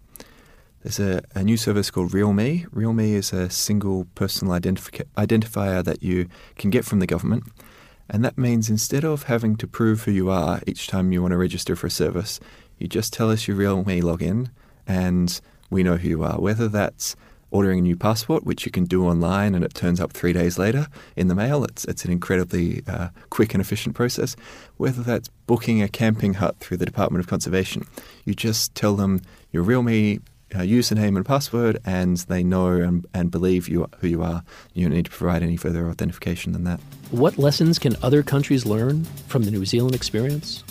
There's 0.82 1.00
a, 1.00 1.22
a 1.36 1.44
new 1.44 1.56
service 1.56 1.92
called 1.92 2.12
RealMe. 2.12 2.68
RealMe 2.70 3.12
is 3.14 3.32
a 3.32 3.50
single 3.52 4.06
personal 4.16 4.60
identifi- 4.60 5.06
identifier 5.18 5.84
that 5.84 6.02
you 6.02 6.30
can 6.56 6.72
get 6.72 6.84
from 6.84 7.00
the 7.00 7.06
government. 7.06 7.44
And 8.10 8.26
that 8.26 8.40
means 8.40 8.72
instead 8.72 9.04
of 9.04 9.24
having 9.24 9.56
to 9.58 9.68
prove 9.68 10.04
who 10.04 10.12
you 10.12 10.32
are 10.32 10.62
each 10.66 10.88
time 10.88 11.12
you 11.12 11.22
want 11.22 11.34
to 11.34 11.38
register 11.38 11.76
for 11.76 11.88
a 11.88 11.92
service, 11.92 12.40
you 12.80 12.88
just 12.88 13.14
tell 13.14 13.30
us 13.30 13.48
your 13.48 13.58
RealMe 13.58 14.02
login 14.02 14.50
and 14.88 15.40
we 15.70 15.84
know 15.84 15.98
who 15.98 16.10
you 16.10 16.24
are. 16.24 16.40
Whether 16.40 16.70
that's 16.70 17.16
ordering 17.52 17.80
a 17.80 17.82
new 17.82 17.96
passport, 17.96 18.44
which 18.44 18.66
you 18.66 18.72
can 18.72 18.84
do 18.84 19.06
online 19.06 19.56
and 19.56 19.64
it 19.64 19.74
turns 19.74 20.00
up 20.00 20.12
three 20.12 20.34
days 20.34 20.58
later 20.58 20.88
in 21.16 21.28
the 21.28 21.36
mail. 21.36 21.64
It's, 21.64 21.86
it's 21.86 22.06
an 22.06 22.12
incredibly 22.12 22.84
uh, 22.88 23.10
quick 23.30 23.54
and 23.54 23.62
efficient 23.62 23.96
process. 23.96 24.36
Whether 24.78 25.04
that's 25.04 25.30
booking 25.48 25.82
a 25.82 25.88
camping 25.88 26.36
hut 26.36 26.58
through 26.60 26.78
the 26.78 26.86
Department 26.86 27.24
of 27.24 27.30
Conservation, 27.30 27.86
you 28.26 28.34
just 28.34 28.76
tell 28.76 28.96
them 28.96 29.22
your 29.52 29.64
RealMe 29.64 30.22
uh, 30.56 30.60
username 30.60 31.18
and 31.18 31.26
password, 31.26 31.78
and 31.86 32.18
they 32.18 32.42
know 32.42 32.68
and, 32.68 33.06
and 33.14 33.30
believe 33.32 33.68
you 33.68 33.88
who 34.00 34.08
you 34.08 34.24
are. 34.24 34.44
You 34.74 34.86
don't 34.86 34.96
need 34.96 35.06
to 35.06 35.12
provide 35.12 35.44
any 35.44 35.58
further 35.58 35.90
authentication 35.90 36.54
than 36.54 36.64
that. 36.64 36.80
What 37.12 37.38
lessons 37.38 37.80
can 37.80 37.96
other 38.02 38.24
countries 38.24 38.66
learn 38.66 39.04
from 39.28 39.44
the 39.44 39.52
New 39.52 39.66
Zealand 39.66 39.96
experience? 39.96 40.64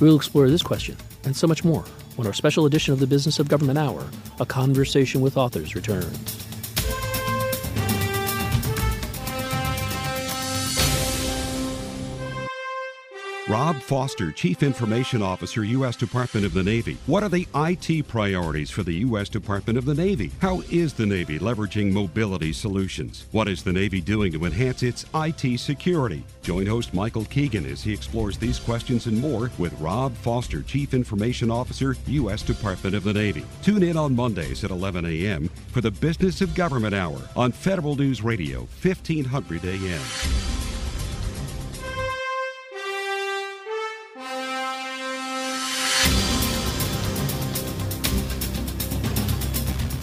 We'll 0.00 0.16
explore 0.16 0.48
this 0.48 0.62
question 0.62 0.96
and 1.24 1.36
so 1.36 1.46
much 1.46 1.64
more 1.64 1.84
when 2.18 2.26
our 2.26 2.32
special 2.32 2.66
edition 2.66 2.92
of 2.92 2.98
the 2.98 3.06
Business 3.06 3.38
of 3.38 3.48
Government 3.48 3.78
Hour, 3.78 4.04
A 4.40 4.44
Conversation 4.44 5.20
with 5.20 5.36
Authors, 5.36 5.76
returns. 5.76 6.47
Rob 13.48 13.80
Foster, 13.80 14.30
Chief 14.30 14.62
Information 14.62 15.22
Officer, 15.22 15.64
U.S. 15.64 15.96
Department 15.96 16.44
of 16.44 16.52
the 16.52 16.62
Navy. 16.62 16.98
What 17.06 17.22
are 17.22 17.30
the 17.30 17.48
IT 17.54 18.06
priorities 18.06 18.70
for 18.70 18.82
the 18.82 18.92
U.S. 18.96 19.30
Department 19.30 19.78
of 19.78 19.86
the 19.86 19.94
Navy? 19.94 20.32
How 20.42 20.60
is 20.70 20.92
the 20.92 21.06
Navy 21.06 21.38
leveraging 21.38 21.90
mobility 21.90 22.52
solutions? 22.52 23.24
What 23.32 23.48
is 23.48 23.62
the 23.62 23.72
Navy 23.72 24.02
doing 24.02 24.32
to 24.32 24.44
enhance 24.44 24.82
its 24.82 25.06
IT 25.14 25.60
security? 25.60 26.24
Join 26.42 26.66
host 26.66 26.92
Michael 26.92 27.24
Keegan 27.24 27.64
as 27.64 27.82
he 27.82 27.90
explores 27.90 28.36
these 28.36 28.58
questions 28.58 29.06
and 29.06 29.18
more 29.18 29.50
with 29.56 29.80
Rob 29.80 30.14
Foster, 30.16 30.60
Chief 30.60 30.92
Information 30.92 31.50
Officer, 31.50 31.96
U.S. 32.06 32.42
Department 32.42 32.94
of 32.94 33.02
the 33.02 33.14
Navy. 33.14 33.46
Tune 33.62 33.82
in 33.82 33.96
on 33.96 34.14
Mondays 34.14 34.62
at 34.62 34.70
11 34.70 35.06
a.m. 35.06 35.48
for 35.68 35.80
the 35.80 35.90
Business 35.90 36.42
of 36.42 36.54
Government 36.54 36.94
Hour 36.94 37.18
on 37.34 37.52
Federal 37.52 37.96
News 37.96 38.22
Radio, 38.22 38.68
1500 38.82 39.64
a.m. 39.64 40.67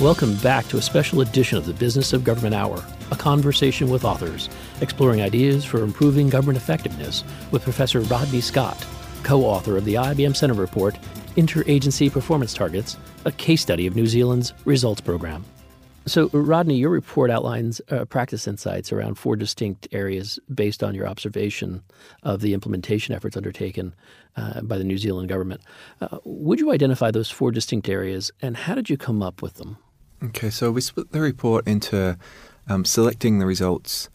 Welcome 0.06 0.36
back 0.36 0.68
to 0.68 0.78
a 0.78 0.84
special 0.84 1.22
edition 1.22 1.58
of 1.58 1.66
the 1.66 1.74
Business 1.74 2.14
of 2.14 2.24
Government 2.24 2.54
Hour, 2.54 2.86
a 3.10 3.16
conversation 3.16 3.90
with 3.90 4.06
authors, 4.06 4.50
exploring 4.80 5.20
ideas 5.24 5.66
for 5.66 5.82
improving 5.82 6.30
government 6.30 6.60
effectiveness 6.60 7.24
with 7.50 7.64
Professor 7.64 8.02
Rodney 8.02 8.40
Scott, 8.40 8.86
co 9.24 9.42
author 9.42 9.78
of 9.78 9.84
the 9.84 9.96
IBM 9.96 10.36
Center 10.36 10.54
Report, 10.54 10.96
Interagency 11.38 12.12
Performance 12.12 12.54
Targets, 12.54 12.98
a 13.26 13.32
case 13.32 13.64
study 13.64 13.88
of 13.88 13.96
New 13.96 14.06
Zealand's 14.06 14.54
results 14.64 15.02
program. 15.02 15.44
So, 16.06 16.30
Rodney, 16.34 16.78
your 16.78 16.92
report 16.92 17.32
outlines 17.32 17.82
uh, 17.90 18.06
practice 18.06 18.48
insights 18.48 18.92
around 18.92 19.16
four 19.16 19.36
distinct 19.36 19.88
areas 19.92 20.38
based 20.54 20.84
on 20.84 20.94
your 20.94 21.08
observation 21.08 21.82
of 22.22 22.42
the 22.42 22.54
implementation 22.54 23.16
efforts 23.16 23.36
undertaken 23.36 23.96
uh, 24.36 24.62
by 24.62 24.78
the 24.78 24.84
New 24.84 25.00
Zealand 25.00 25.30
government. 25.30 25.62
Uh, 26.00 26.20
would 26.26 26.60
you 26.60 26.72
identify 26.72 27.10
those 27.10 27.32
four 27.32 27.50
distinct 27.50 27.90
areas, 27.90 28.32
and 28.40 28.56
how 28.56 28.76
did 28.76 28.88
you 28.88 28.98
come 28.98 29.24
up 29.24 29.42
with 29.42 29.56
them? 29.56 29.80
Okay, 30.28 30.50
so 30.50 30.72
we 30.72 30.82
split 30.82 31.12
the 31.12 31.22
report 31.22 31.68
into 31.68 32.18
um, 32.68 32.84
selecting 32.84 33.38
the 33.40 33.46
results, 33.46 34.10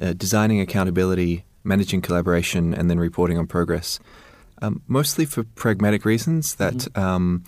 uh, 0.00 0.12
designing 0.12 0.60
accountability, 0.60 1.44
managing 1.64 2.00
collaboration, 2.00 2.72
and 2.72 2.88
then 2.88 3.00
reporting 3.00 3.36
on 3.36 3.46
progress. 3.46 3.98
Um, 4.62 4.82
mostly 4.86 5.24
for 5.24 5.42
pragmatic 5.42 6.04
reasons 6.04 6.54
that 6.56 6.74
mm-hmm. 6.74 7.00
um, 7.00 7.44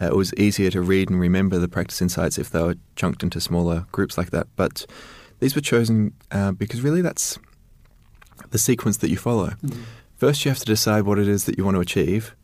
uh, 0.00 0.06
it 0.06 0.16
was 0.16 0.34
easier 0.34 0.70
to 0.70 0.82
read 0.82 1.08
and 1.08 1.18
remember 1.18 1.58
the 1.58 1.68
practice 1.68 2.02
insights 2.02 2.38
if 2.38 2.50
they 2.50 2.62
were 2.62 2.76
chunked 2.94 3.22
into 3.22 3.40
smaller 3.40 3.86
groups 3.90 4.18
like 4.18 4.30
that. 4.30 4.48
But 4.54 4.84
these 5.40 5.54
were 5.54 5.60
chosen 5.62 6.12
uh, 6.30 6.52
because 6.52 6.82
really 6.82 7.00
that's 7.00 7.38
the 8.50 8.58
sequence 8.58 8.98
that 8.98 9.08
you 9.08 9.16
follow. 9.16 9.50
Mm-hmm. 9.50 9.82
First, 10.16 10.44
you 10.44 10.50
have 10.50 10.58
to 10.58 10.64
decide 10.66 11.04
what 11.04 11.18
it 11.18 11.26
is 11.26 11.46
that 11.46 11.56
you 11.56 11.64
want 11.64 11.76
to 11.76 11.80
achieve. 11.80 12.36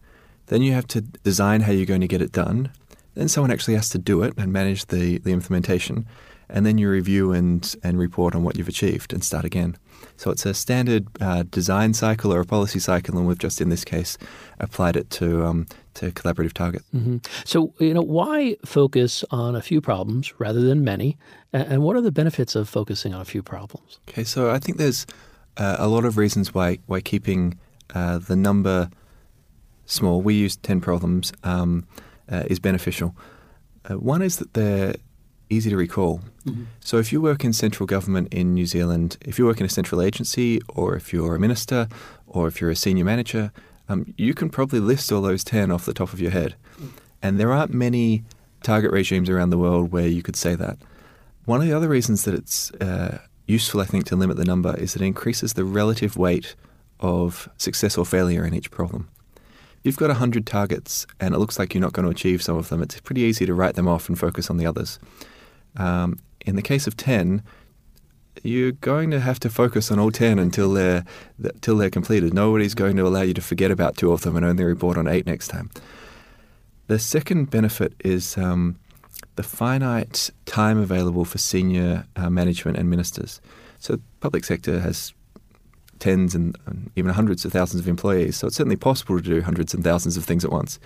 Then 0.47 0.63
you 0.63 0.73
have 0.73 0.87
to 0.89 1.03
design 1.03 1.61
how 1.61 1.73
you're 1.73 1.87
going 1.87 2.01
to 2.01 2.09
get 2.09 2.23
it 2.23 2.33
done. 2.33 2.73
Then 3.19 3.27
someone 3.27 3.51
actually 3.51 3.75
has 3.75 3.89
to 3.89 3.99
do 3.99 4.23
it 4.23 4.33
and 4.39 4.53
manage 4.53 4.87
the, 4.87 5.19
the 5.19 5.33
implementation. 5.33 6.07
And 6.49 6.65
then 6.65 6.79
you 6.79 6.89
review 6.89 7.33
and, 7.33 7.75
and 7.83 7.99
report 7.99 8.37
on 8.37 8.45
what 8.45 8.57
you've 8.57 8.69
achieved 8.69 9.13
and 9.13 9.25
start 9.25 9.45
again. 9.45 9.77
So 10.17 10.31
it's 10.31 10.47
a 10.47 10.55
standard 10.55 11.09
uh, 11.21 11.43
design 11.51 11.95
cycle 11.95 12.33
or 12.33 12.41
a 12.41 12.45
policy 12.45 12.79
cycle, 12.79 13.19
and 13.19 13.27
we've 13.27 13.37
just 13.37 13.61
in 13.61 13.71
this 13.71 13.85
case 13.85 14.19
applied 14.61 14.97
it 14.97 15.11
to 15.11 15.45
um, 15.45 15.67
to 15.95 16.13
collaborative 16.13 16.53
targets. 16.53 16.85
Mm-hmm. 16.95 17.17
So 17.45 17.75
you 17.81 17.93
know 17.93 18.03
why 18.03 18.57
focus 18.65 19.25
on 19.33 19.57
a 19.57 19.61
few 19.61 19.81
problems 19.81 20.33
rather 20.39 20.61
than 20.61 20.85
many, 20.85 21.19
and 21.53 21.83
what 21.83 21.97
are 21.97 22.01
the 22.01 22.13
benefits 22.13 22.55
of 22.55 22.69
focusing 22.69 23.15
on 23.15 23.21
a 23.21 23.25
few 23.25 23.43
problems? 23.43 23.99
Okay, 24.09 24.23
so 24.23 24.51
I 24.53 24.61
think 24.61 24.79
there's 24.79 25.07
uh, 25.57 25.77
a 25.79 25.89
lot 25.89 26.05
of 26.05 26.17
reasons 26.17 26.55
why 26.55 26.79
why 26.87 27.01
keeping 27.01 27.59
uh, 27.95 28.19
the 28.19 28.37
number 28.37 28.91
small. 29.87 30.23
We 30.23 30.35
use 30.35 30.57
ten 30.57 30.81
problems. 30.81 31.33
Um, 31.43 31.85
uh, 32.31 32.45
is 32.47 32.59
beneficial. 32.59 33.15
Uh, 33.89 33.95
one 33.95 34.23
is 34.23 34.37
that 34.37 34.55
they're 34.55 34.95
easy 35.51 35.71
to 35.71 35.77
recall. 35.77 36.21
Mm-hmm. 36.47 36.65
So 36.81 36.99
if 36.99 37.13
you 37.13 37.21
work 37.21 37.45
in 37.45 37.53
central 37.53 37.87
government 37.87 38.33
in 38.33 38.55
New 38.55 38.67
Zealand, 38.67 39.17
if 39.23 39.39
you 39.39 39.47
work 39.47 39.61
in 39.61 39.67
a 39.67 39.71
central 39.71 40.03
agency, 40.03 40.61
or 40.69 40.95
if 40.95 41.13
you're 41.13 41.35
a 41.35 41.41
minister, 41.41 41.89
or 42.27 42.47
if 42.49 42.61
you're 42.61 42.71
a 42.71 42.77
senior 42.77 43.05
manager, 43.05 43.53
um, 43.89 44.13
you 44.17 44.35
can 44.35 44.51
probably 44.51 44.81
list 44.81 45.11
all 45.11 45.23
those 45.23 45.43
10 45.45 45.71
off 45.71 45.87
the 45.87 45.95
top 45.95 46.13
of 46.13 46.21
your 46.21 46.31
head. 46.31 46.55
Mm. 46.79 46.91
And 47.23 47.41
there 47.41 47.53
aren't 47.53 47.73
many 47.73 48.25
target 48.63 48.93
regimes 48.93 49.31
around 49.31 49.51
the 49.51 49.59
world 49.59 49.93
where 49.93 50.07
you 50.07 50.23
could 50.23 50.37
say 50.37 50.55
that. 50.55 50.79
One 51.47 51.61
of 51.61 51.67
the 51.67 51.73
other 51.73 51.89
reasons 51.89 52.25
that 52.25 52.35
it's 52.35 52.71
uh, 52.75 53.19
useful, 53.47 53.81
I 53.81 53.85
think, 53.85 54.05
to 54.07 54.17
limit 54.17 54.37
the 54.37 54.45
number 54.45 54.77
is 54.77 54.93
that 54.93 55.03
it 55.03 55.07
increases 55.07 55.55
the 55.55 55.65
relative 55.65 56.17
weight 56.17 56.55
of 57.01 57.49
success 57.57 57.97
or 57.97 58.05
failure 58.05 58.45
in 58.45 58.53
each 58.53 58.71
problem 58.71 59.09
you've 59.83 59.97
got 59.97 60.09
100 60.09 60.47
targets 60.47 61.07
and 61.21 61.35
it 61.35 61.39
looks 61.39 61.59
like 61.59 61.75
you're 61.75 61.81
not 61.81 61.93
going 61.93 62.05
to 62.05 62.11
achieve 62.11 62.43
some 62.43 62.57
of 62.57 62.69
them, 62.69 62.83
it's 62.83 63.01
pretty 63.01 63.23
easy 63.23 63.47
to 63.47 63.55
write 63.55 63.75
them 63.75 63.89
off 63.89 64.09
and 64.09 64.19
focus 64.19 64.51
on 64.51 64.57
the 64.57 64.67
others. 64.67 64.99
Um, 65.77 66.19
in 66.45 66.57
the 66.57 66.63
case 66.63 66.87
of 66.87 66.97
10, 66.97 67.43
you're 68.43 68.73
going 68.73 69.11
to 69.11 69.21
have 69.21 69.41
to 69.41 69.51
focus 69.51 69.91
on 69.91 69.99
all 69.99 70.11
10 70.11 70.39
until 70.39 70.73
they're, 70.73 71.05
until 71.43 71.77
they're 71.77 71.91
completed. 71.91 72.33
Nobody's 72.33 72.75
going 72.75 72.97
to 72.97 73.07
allow 73.07 73.23
you 73.23 73.35
to 73.35 73.43
forget 73.43 73.71
about 73.71 73.97
two 73.97 74.13
of 74.13 74.23
them 74.23 74.37
and 74.37 74.45
only 74.45 74.65
report 74.65 74.97
on 74.97 75.09
eight 75.09 75.27
next 75.27 75.49
time. 75.49 75.71
The 76.87 76.99
second 76.99 77.51
benefit 77.51 77.93
is 78.05 78.39
um, 78.39 78.79
the 79.37 79.43
finite 79.43 80.31
time 80.47 80.79
available 80.79 81.25
for 81.25 81.39
senior 81.39 82.07
uh, 82.17 82.31
management 82.31 82.79
and 82.79 82.89
ministers. 82.89 83.41
So, 83.79 84.01
public 84.21 84.45
sector 84.45 84.81
has 84.81 85.13
tens 86.01 86.35
and, 86.35 86.57
even 86.97 87.13
hundreds 87.13 87.45
of 87.45 87.53
thousands 87.53 87.81
of 87.81 87.89
employees. 87.89 88.37
So 88.37 88.47
it's 88.47 88.57
certainly 88.57 88.77
possible 88.77 89.17
to 89.17 89.23
do 89.23 89.43
hundreds 89.43 89.75
and 89.75 89.85
thousands 89.85 90.17
of 90.17 90.25
things 90.25 90.45
at 90.45 90.53
once. 90.53 90.79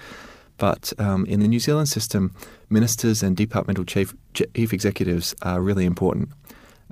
But 0.59 0.93
um, 0.99 1.25
in 1.27 1.41
the 1.41 1.49
New 1.49 1.61
Zealand 1.61 1.89
system, 1.89 2.35
ministers 2.69 3.23
and 3.23 3.37
departmental 3.37 3.85
chief, 3.85 4.15
chief 4.35 4.73
executives 4.73 5.35
are 5.43 5.61
really 5.61 5.85
important. 5.85 6.29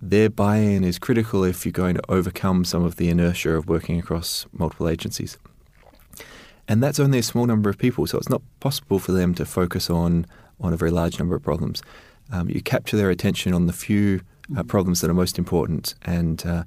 Their 0.00 0.30
buy 0.30 0.56
in 0.56 0.82
is 0.82 0.98
critical 0.98 1.44
if 1.44 1.66
you're 1.66 1.72
going 1.72 1.96
to 1.96 2.10
overcome 2.10 2.64
some 2.64 2.84
of 2.84 2.96
the 2.96 3.10
inertia 3.10 3.50
of 3.50 3.68
working 3.68 3.98
across 3.98 4.46
multiple 4.52 4.88
agencies. 4.88 5.36
And 6.66 6.82
that's 6.82 6.98
only 6.98 7.18
a 7.18 7.22
small 7.22 7.46
number 7.46 7.68
of 7.68 7.76
people, 7.78 8.06
so 8.06 8.16
it's 8.16 8.28
not 8.28 8.42
possible 8.60 8.98
for 8.98 9.12
them 9.12 9.34
to 9.34 9.44
focus 9.44 9.90
on, 9.90 10.26
on 10.60 10.72
a 10.72 10.76
very 10.76 10.90
large 10.90 11.18
number 11.18 11.36
of 11.36 11.42
problems. 11.42 11.82
Um, 12.32 12.48
you 12.48 12.62
capture 12.62 12.96
their 12.96 13.10
attention 13.10 13.52
on 13.52 13.66
the 13.66 13.72
few 13.72 14.20
uh, 14.56 14.62
problems 14.62 15.00
that 15.00 15.10
are 15.10 15.14
most 15.14 15.38
important, 15.38 15.94
and 16.02 16.46
uh, 16.46 16.64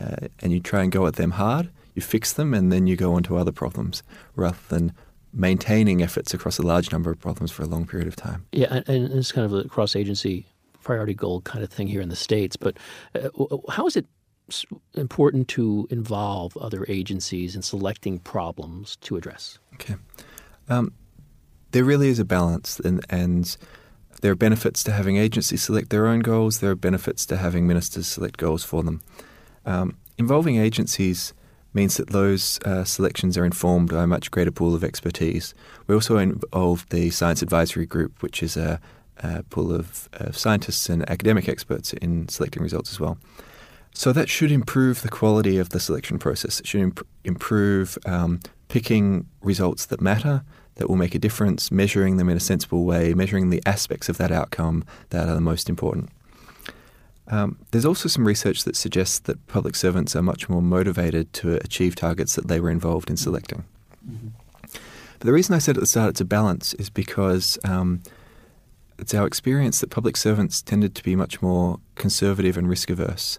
uh, 0.00 0.28
and 0.40 0.52
you 0.52 0.60
try 0.60 0.82
and 0.82 0.92
go 0.92 1.06
at 1.06 1.16
them 1.16 1.32
hard, 1.32 1.70
you 1.94 2.02
fix 2.02 2.32
them, 2.32 2.54
and 2.54 2.72
then 2.72 2.86
you 2.86 2.96
go 2.96 3.14
on 3.14 3.22
to 3.24 3.36
other 3.36 3.52
problems 3.52 4.02
rather 4.36 4.58
than 4.68 4.92
maintaining 5.32 6.02
efforts 6.02 6.32
across 6.32 6.58
a 6.58 6.62
large 6.62 6.90
number 6.92 7.10
of 7.10 7.18
problems 7.20 7.50
for 7.50 7.62
a 7.62 7.66
long 7.66 7.86
period 7.86 8.08
of 8.08 8.16
time. 8.16 8.46
Yeah, 8.52 8.82
and, 8.86 9.12
it's 9.12 9.32
kind 9.32 9.44
of 9.44 9.52
a 9.52 9.68
cross 9.68 9.94
agency 9.94 10.46
priority 10.82 11.14
goal 11.14 11.40
kind 11.42 11.62
of 11.62 11.70
thing 11.70 11.86
here 11.86 12.00
in 12.00 12.08
the 12.08 12.16
States. 12.16 12.56
But 12.56 12.78
uh, 13.14 13.28
how 13.68 13.86
is 13.86 13.96
it 13.96 14.06
important 14.94 15.48
to 15.48 15.86
involve 15.90 16.56
other 16.56 16.86
agencies 16.88 17.54
in 17.54 17.62
selecting 17.62 18.18
problems 18.18 18.96
to 19.02 19.16
address? 19.16 19.58
Okay. 19.74 19.96
Um, 20.68 20.92
there 21.72 21.84
really 21.84 22.08
is 22.08 22.18
a 22.18 22.24
balance, 22.24 22.80
and, 22.80 23.04
and 23.10 23.56
there 24.22 24.32
are 24.32 24.36
benefits 24.36 24.82
to 24.84 24.92
having 24.92 25.16
agencies 25.16 25.62
select 25.62 25.90
their 25.90 26.06
own 26.06 26.20
goals, 26.20 26.60
there 26.60 26.70
are 26.70 26.76
benefits 26.76 27.26
to 27.26 27.36
having 27.36 27.66
ministers 27.66 28.06
select 28.06 28.38
goals 28.38 28.64
for 28.64 28.82
them. 28.82 29.02
Um, 29.68 29.98
involving 30.16 30.56
agencies 30.56 31.34
means 31.74 31.98
that 31.98 32.08
those 32.08 32.58
uh, 32.64 32.84
selections 32.84 33.36
are 33.36 33.44
informed 33.44 33.90
by 33.90 34.02
a 34.02 34.06
much 34.06 34.30
greater 34.30 34.50
pool 34.50 34.74
of 34.74 34.82
expertise. 34.82 35.54
We 35.86 35.94
also 35.94 36.16
involve 36.16 36.88
the 36.88 37.10
Science 37.10 37.42
Advisory 37.42 37.84
Group, 37.84 38.22
which 38.22 38.42
is 38.42 38.56
a, 38.56 38.80
a 39.18 39.42
pool 39.44 39.74
of, 39.74 40.08
of, 40.14 40.38
scientists 40.38 40.88
and 40.88 41.08
academic 41.10 41.48
experts 41.48 41.92
in 41.92 42.28
selecting 42.28 42.62
results 42.62 42.90
as 42.90 42.98
well. 42.98 43.18
So 43.92 44.10
that 44.12 44.30
should 44.30 44.50
improve 44.50 45.02
the 45.02 45.10
quality 45.10 45.58
of 45.58 45.68
the 45.68 45.80
selection 45.80 46.18
process. 46.18 46.60
It 46.60 46.66
should 46.66 46.80
imp- 46.80 47.06
improve 47.24 47.98
um, 48.06 48.40
picking 48.68 49.26
results 49.42 49.84
that 49.86 50.00
matter, 50.00 50.44
that 50.76 50.88
will 50.88 50.96
make 50.96 51.14
a 51.14 51.18
difference, 51.18 51.70
measuring 51.70 52.16
them 52.16 52.30
in 52.30 52.36
a 52.36 52.40
sensible 52.40 52.84
way, 52.84 53.12
measuring 53.12 53.50
the 53.50 53.62
aspects 53.66 54.08
of 54.08 54.16
that 54.16 54.30
outcome 54.32 54.84
that 55.10 55.28
are 55.28 55.34
the 55.34 55.40
most 55.40 55.68
important. 55.68 56.08
Um, 57.30 57.58
there's 57.70 57.84
also 57.84 58.08
some 58.08 58.26
research 58.26 58.64
that 58.64 58.76
suggests 58.76 59.18
that 59.20 59.46
public 59.48 59.74
servants 59.74 60.16
are 60.16 60.22
much 60.22 60.48
more 60.48 60.62
motivated 60.62 61.32
to 61.34 61.56
achieve 61.56 61.94
targets 61.94 62.34
that 62.36 62.48
they 62.48 62.58
were 62.58 62.70
involved 62.70 63.10
in 63.10 63.16
selecting. 63.16 63.64
Mm-hmm. 64.08 64.28
But 64.62 65.26
the 65.26 65.32
reason 65.32 65.54
I 65.54 65.58
said 65.58 65.76
at 65.76 65.80
the 65.80 65.86
start 65.86 66.10
it's 66.10 66.20
a 66.20 66.24
balance 66.24 66.74
is 66.74 66.88
because 66.88 67.58
um, 67.64 68.02
it's 68.98 69.14
our 69.14 69.26
experience 69.26 69.80
that 69.80 69.90
public 69.90 70.16
servants 70.16 70.62
tended 70.62 70.94
to 70.94 71.02
be 71.02 71.16
much 71.16 71.42
more 71.42 71.80
conservative 71.96 72.56
and 72.56 72.68
risk 72.68 72.88
averse. 72.88 73.38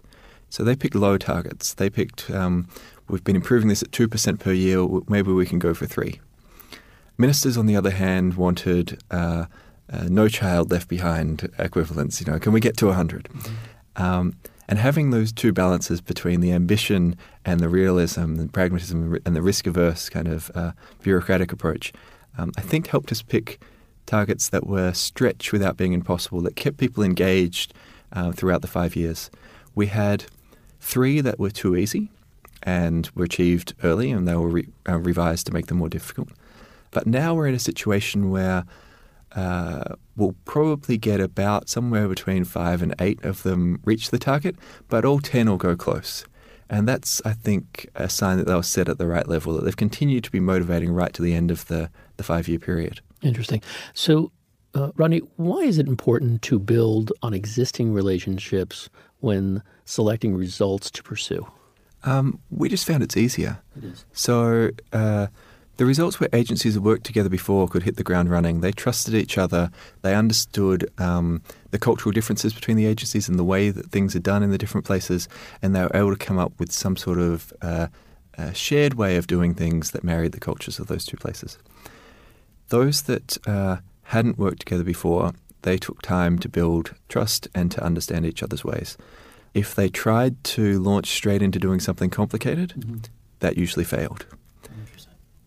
So 0.50 0.62
they 0.62 0.76
picked 0.76 0.94
low 0.94 1.16
targets. 1.16 1.74
They 1.74 1.90
picked, 1.90 2.30
um, 2.30 2.68
we've 3.08 3.24
been 3.24 3.36
improving 3.36 3.68
this 3.68 3.82
at 3.82 3.90
2% 3.90 4.38
per 4.40 4.52
year, 4.52 4.86
maybe 5.08 5.32
we 5.32 5.46
can 5.46 5.58
go 5.58 5.74
for 5.74 5.86
3 5.86 6.20
Ministers, 7.18 7.58
on 7.58 7.66
the 7.66 7.76
other 7.76 7.90
hand, 7.90 8.34
wanted 8.34 8.98
uh, 9.10 9.44
uh, 9.92 10.04
no 10.08 10.26
child 10.26 10.70
left 10.70 10.88
behind 10.88 11.50
equivalents. 11.58 12.18
You 12.18 12.32
know, 12.32 12.38
can 12.38 12.52
we 12.52 12.60
get 12.60 12.78
to 12.78 12.86
100? 12.86 13.24
Mm-hmm. 13.24 13.54
Um, 13.96 14.34
And 14.70 14.78
having 14.78 15.10
those 15.10 15.32
two 15.32 15.52
balances 15.52 16.00
between 16.00 16.40
the 16.40 16.52
ambition 16.52 17.16
and 17.44 17.58
the 17.58 17.68
realism, 17.68 18.36
the 18.36 18.46
pragmatism, 18.46 19.18
and 19.26 19.34
the 19.34 19.42
risk 19.42 19.66
averse 19.66 20.08
kind 20.08 20.28
of 20.28 20.50
uh, 20.54 20.72
bureaucratic 21.02 21.52
approach, 21.52 21.92
um, 22.38 22.52
I 22.56 22.60
think 22.60 22.86
helped 22.86 23.10
us 23.10 23.20
pick 23.20 23.60
targets 24.06 24.48
that 24.50 24.68
were 24.68 24.92
stretch 24.94 25.52
without 25.52 25.76
being 25.76 25.92
impossible, 25.92 26.40
that 26.42 26.54
kept 26.54 26.76
people 26.76 27.02
engaged 27.02 27.74
uh, 28.12 28.30
throughout 28.30 28.62
the 28.62 28.68
five 28.68 28.94
years. 28.94 29.28
We 29.74 29.86
had 29.88 30.26
three 30.80 31.20
that 31.20 31.40
were 31.40 31.50
too 31.50 31.74
easy 31.74 32.08
and 32.62 33.10
were 33.16 33.24
achieved 33.24 33.74
early, 33.82 34.12
and 34.12 34.28
they 34.28 34.36
were 34.36 34.48
re- 34.48 34.68
uh, 34.88 35.00
revised 35.00 35.46
to 35.46 35.52
make 35.52 35.66
them 35.66 35.78
more 35.78 35.90
difficult. 35.90 36.28
But 36.92 37.06
now 37.06 37.34
we're 37.34 37.48
in 37.48 37.56
a 37.56 37.66
situation 37.72 38.30
where 38.30 38.62
uh, 39.34 39.94
we'll 40.16 40.34
probably 40.44 40.98
get 40.98 41.20
about 41.20 41.68
somewhere 41.68 42.08
between 42.08 42.44
five 42.44 42.82
and 42.82 42.94
eight 43.00 43.24
of 43.24 43.42
them 43.42 43.80
reach 43.84 44.10
the 44.10 44.18
target, 44.18 44.56
but 44.88 45.04
all 45.04 45.20
10 45.20 45.48
will 45.48 45.56
go 45.56 45.76
close. 45.76 46.24
And 46.68 46.86
that's, 46.86 47.20
I 47.24 47.32
think, 47.32 47.88
a 47.96 48.08
sign 48.08 48.38
that 48.38 48.46
they 48.46 48.54
were 48.54 48.62
set 48.62 48.88
at 48.88 48.98
the 48.98 49.06
right 49.06 49.26
level, 49.26 49.54
that 49.54 49.64
they've 49.64 49.76
continued 49.76 50.22
to 50.24 50.30
be 50.30 50.38
motivating 50.38 50.92
right 50.92 51.12
to 51.12 51.22
the 51.22 51.34
end 51.34 51.50
of 51.50 51.66
the, 51.66 51.90
the 52.16 52.22
five 52.22 52.46
year 52.48 52.60
period. 52.60 53.00
Interesting. 53.22 53.60
So, 53.92 54.30
uh, 54.74 54.92
Rodney, 54.94 55.18
why 55.36 55.58
is 55.58 55.78
it 55.78 55.88
important 55.88 56.42
to 56.42 56.60
build 56.60 57.12
on 57.22 57.34
existing 57.34 57.92
relationships 57.92 58.88
when 59.18 59.62
selecting 59.84 60.36
results 60.36 60.92
to 60.92 61.02
pursue? 61.02 61.46
Um, 62.04 62.38
we 62.50 62.68
just 62.68 62.86
found 62.86 63.02
it's 63.02 63.16
easier. 63.16 63.58
It 63.76 63.84
is. 63.84 64.04
So, 64.12 64.70
uh, 64.92 65.26
the 65.80 65.86
results 65.86 66.20
where 66.20 66.28
agencies 66.34 66.74
have 66.74 66.82
worked 66.82 67.04
together 67.04 67.30
before 67.30 67.66
could 67.66 67.84
hit 67.84 67.96
the 67.96 68.02
ground 68.02 68.28
running. 68.28 68.60
They 68.60 68.70
trusted 68.70 69.14
each 69.14 69.38
other. 69.38 69.70
They 70.02 70.14
understood 70.14 70.90
um, 70.98 71.40
the 71.70 71.78
cultural 71.78 72.12
differences 72.12 72.52
between 72.52 72.76
the 72.76 72.84
agencies 72.84 73.30
and 73.30 73.38
the 73.38 73.44
way 73.44 73.70
that 73.70 73.90
things 73.90 74.14
are 74.14 74.20
done 74.20 74.42
in 74.42 74.50
the 74.50 74.58
different 74.58 74.84
places, 74.84 75.26
and 75.62 75.74
they 75.74 75.80
were 75.80 75.96
able 75.96 76.14
to 76.14 76.22
come 76.22 76.38
up 76.38 76.52
with 76.58 76.70
some 76.70 76.98
sort 76.98 77.18
of 77.18 77.50
uh, 77.62 77.86
uh, 78.36 78.52
shared 78.52 78.92
way 78.92 79.16
of 79.16 79.26
doing 79.26 79.54
things 79.54 79.92
that 79.92 80.04
married 80.04 80.32
the 80.32 80.38
cultures 80.38 80.78
of 80.78 80.88
those 80.88 81.06
two 81.06 81.16
places. 81.16 81.56
Those 82.68 83.00
that 83.04 83.38
uh, 83.46 83.78
hadn't 84.02 84.36
worked 84.36 84.58
together 84.58 84.84
before, 84.84 85.32
they 85.62 85.78
took 85.78 86.02
time 86.02 86.38
to 86.40 86.48
build 86.50 86.94
trust 87.08 87.48
and 87.54 87.70
to 87.70 87.82
understand 87.82 88.26
each 88.26 88.42
other's 88.42 88.66
ways. 88.66 88.98
If 89.54 89.74
they 89.74 89.88
tried 89.88 90.44
to 90.44 90.78
launch 90.78 91.06
straight 91.08 91.40
into 91.40 91.58
doing 91.58 91.80
something 91.80 92.10
complicated, 92.10 92.74
mm-hmm. 92.76 92.98
that 93.38 93.56
usually 93.56 93.86
failed 93.86 94.26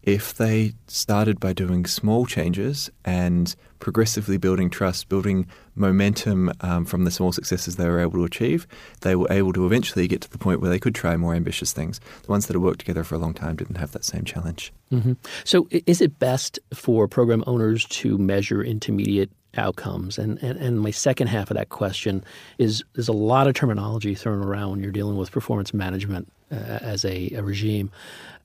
if 0.04 0.34
they 0.34 0.74
started 0.88 1.40
by 1.40 1.54
doing 1.54 1.86
small 1.86 2.26
changes 2.26 2.92
and 3.06 3.56
progressively 3.80 4.38
building 4.38 4.70
trust, 4.70 5.10
building 5.10 5.48
momentum 5.76 6.52
um, 6.62 6.86
from 6.86 7.06
the 7.06 7.12
small 7.12 7.32
successes 7.32 7.78
they 7.78 7.88
were 7.88 8.00
able 8.00 8.14
to 8.14 8.24
achieve, 8.24 8.68
they 9.02 9.16
were 9.16 9.32
able 9.32 9.54
to 9.54 9.66
eventually 9.66 10.08
get 10.08 10.22
to 10.22 10.30
the 10.30 10.38
point 10.38 10.60
where 10.60 10.70
they 10.70 10.80
could 10.80 10.94
try 10.94 11.16
more 11.16 11.34
ambitious 11.34 11.72
things. 11.72 12.00
The 12.24 12.32
ones 12.32 12.48
that 12.48 12.54
had 12.54 12.62
worked 12.62 12.80
together 12.80 13.04
for 13.04 13.16
a 13.16 13.18
long 13.18 13.34
time 13.34 13.56
didn't 13.56 13.78
have 13.78 13.92
that 13.94 14.04
same 14.04 14.26
challenge. 14.26 14.74
Mm-hmm. 14.92 15.14
So, 15.46 15.68
is 15.72 16.02
it 16.02 16.20
best 16.20 16.60
for 16.74 17.08
program 17.08 17.44
owners 17.48 17.86
to 17.86 18.18
measure 18.18 18.62
intermediate 18.62 19.32
outcomes? 19.56 20.18
And, 20.18 20.42
and, 20.44 20.58
and 20.60 20.82
my 20.82 20.92
second 20.92 21.28
half 21.28 21.50
of 21.50 21.58
that 21.58 21.70
question 21.70 22.24
is 22.58 22.84
there's 22.94 23.08
a 23.08 23.14
lot 23.14 23.48
of 23.48 23.54
terminology 23.54 24.16
thrown 24.16 24.44
around 24.44 24.72
when 24.72 24.84
you're 24.84 24.92
dealing 24.92 25.18
with 25.18 25.32
performance 25.32 25.74
management 25.74 26.32
uh, 26.52 26.56
as 26.82 27.04
a, 27.06 27.32
a 27.32 27.42
regime. 27.42 27.92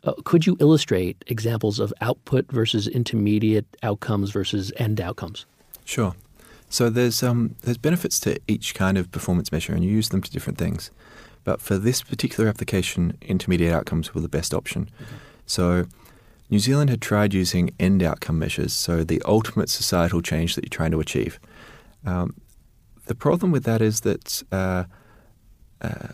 Uh, 0.05 0.13
could 0.25 0.47
you 0.47 0.57
illustrate 0.61 1.25
examples 1.27 1.81
of 1.81 1.93
output 2.01 2.51
versus 2.51 2.87
intermediate 2.87 3.67
outcomes 3.83 4.31
versus 4.31 4.73
end 4.77 5.01
outcomes? 5.01 5.47
Sure. 5.85 6.15
So 6.71 6.91
there's 6.91 7.23
um, 7.23 7.57
there's 7.63 7.79
benefits 7.79 8.21
to 8.21 8.39
each 8.47 8.75
kind 8.75 8.99
of 8.99 9.11
performance 9.11 9.51
measure, 9.51 9.73
and 9.73 9.83
you 9.83 9.91
use 9.91 10.11
them 10.11 10.23
to 10.23 10.31
different 10.31 10.59
things. 10.59 10.91
But 11.45 11.61
for 11.61 11.79
this 11.79 12.03
particular 12.03 12.49
application, 12.49 13.17
intermediate 13.23 13.73
outcomes 13.73 14.15
were 14.15 14.21
the 14.21 14.29
best 14.29 14.53
option. 14.53 14.91
Okay. 15.01 15.11
So 15.47 15.87
New 16.51 16.59
Zealand 16.59 16.91
had 16.91 17.01
tried 17.01 17.33
using 17.35 17.71
end 17.81 18.03
outcome 18.03 18.39
measures, 18.39 18.73
so 18.73 19.03
the 19.03 19.23
ultimate 19.25 19.71
societal 19.71 20.21
change 20.23 20.55
that 20.55 20.65
you're 20.65 20.77
trying 20.77 20.91
to 20.91 21.01
achieve. 21.01 21.41
Um, 22.05 22.35
the 23.07 23.15
problem 23.15 23.51
with 23.51 23.65
that 23.65 23.81
is 23.81 24.01
that 24.01 24.43
uh, 24.53 24.85
uh, 25.81 26.09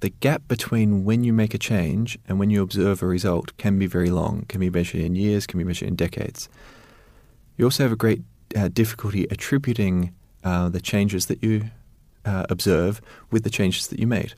the 0.00 0.10
gap 0.10 0.46
between 0.48 1.04
when 1.04 1.24
you 1.24 1.32
make 1.32 1.54
a 1.54 1.58
change 1.58 2.18
and 2.28 2.38
when 2.38 2.50
you 2.50 2.62
observe 2.62 3.02
a 3.02 3.06
result 3.06 3.56
can 3.56 3.78
be 3.78 3.86
very 3.86 4.10
long, 4.10 4.44
can 4.48 4.60
be 4.60 4.70
measured 4.70 5.00
in 5.00 5.14
years, 5.14 5.46
can 5.46 5.58
be 5.58 5.64
measured 5.64 5.88
in 5.88 5.96
decades. 5.96 6.48
You 7.56 7.64
also 7.64 7.82
have 7.82 7.92
a 7.92 7.96
great 7.96 8.22
uh, 8.56 8.68
difficulty 8.68 9.26
attributing 9.30 10.12
uh, 10.44 10.68
the 10.68 10.80
changes 10.80 11.26
that 11.26 11.42
you 11.42 11.70
uh, 12.24 12.46
observe 12.48 13.00
with 13.30 13.42
the 13.42 13.50
changes 13.50 13.88
that 13.88 13.98
you 13.98 14.06
made. 14.06 14.34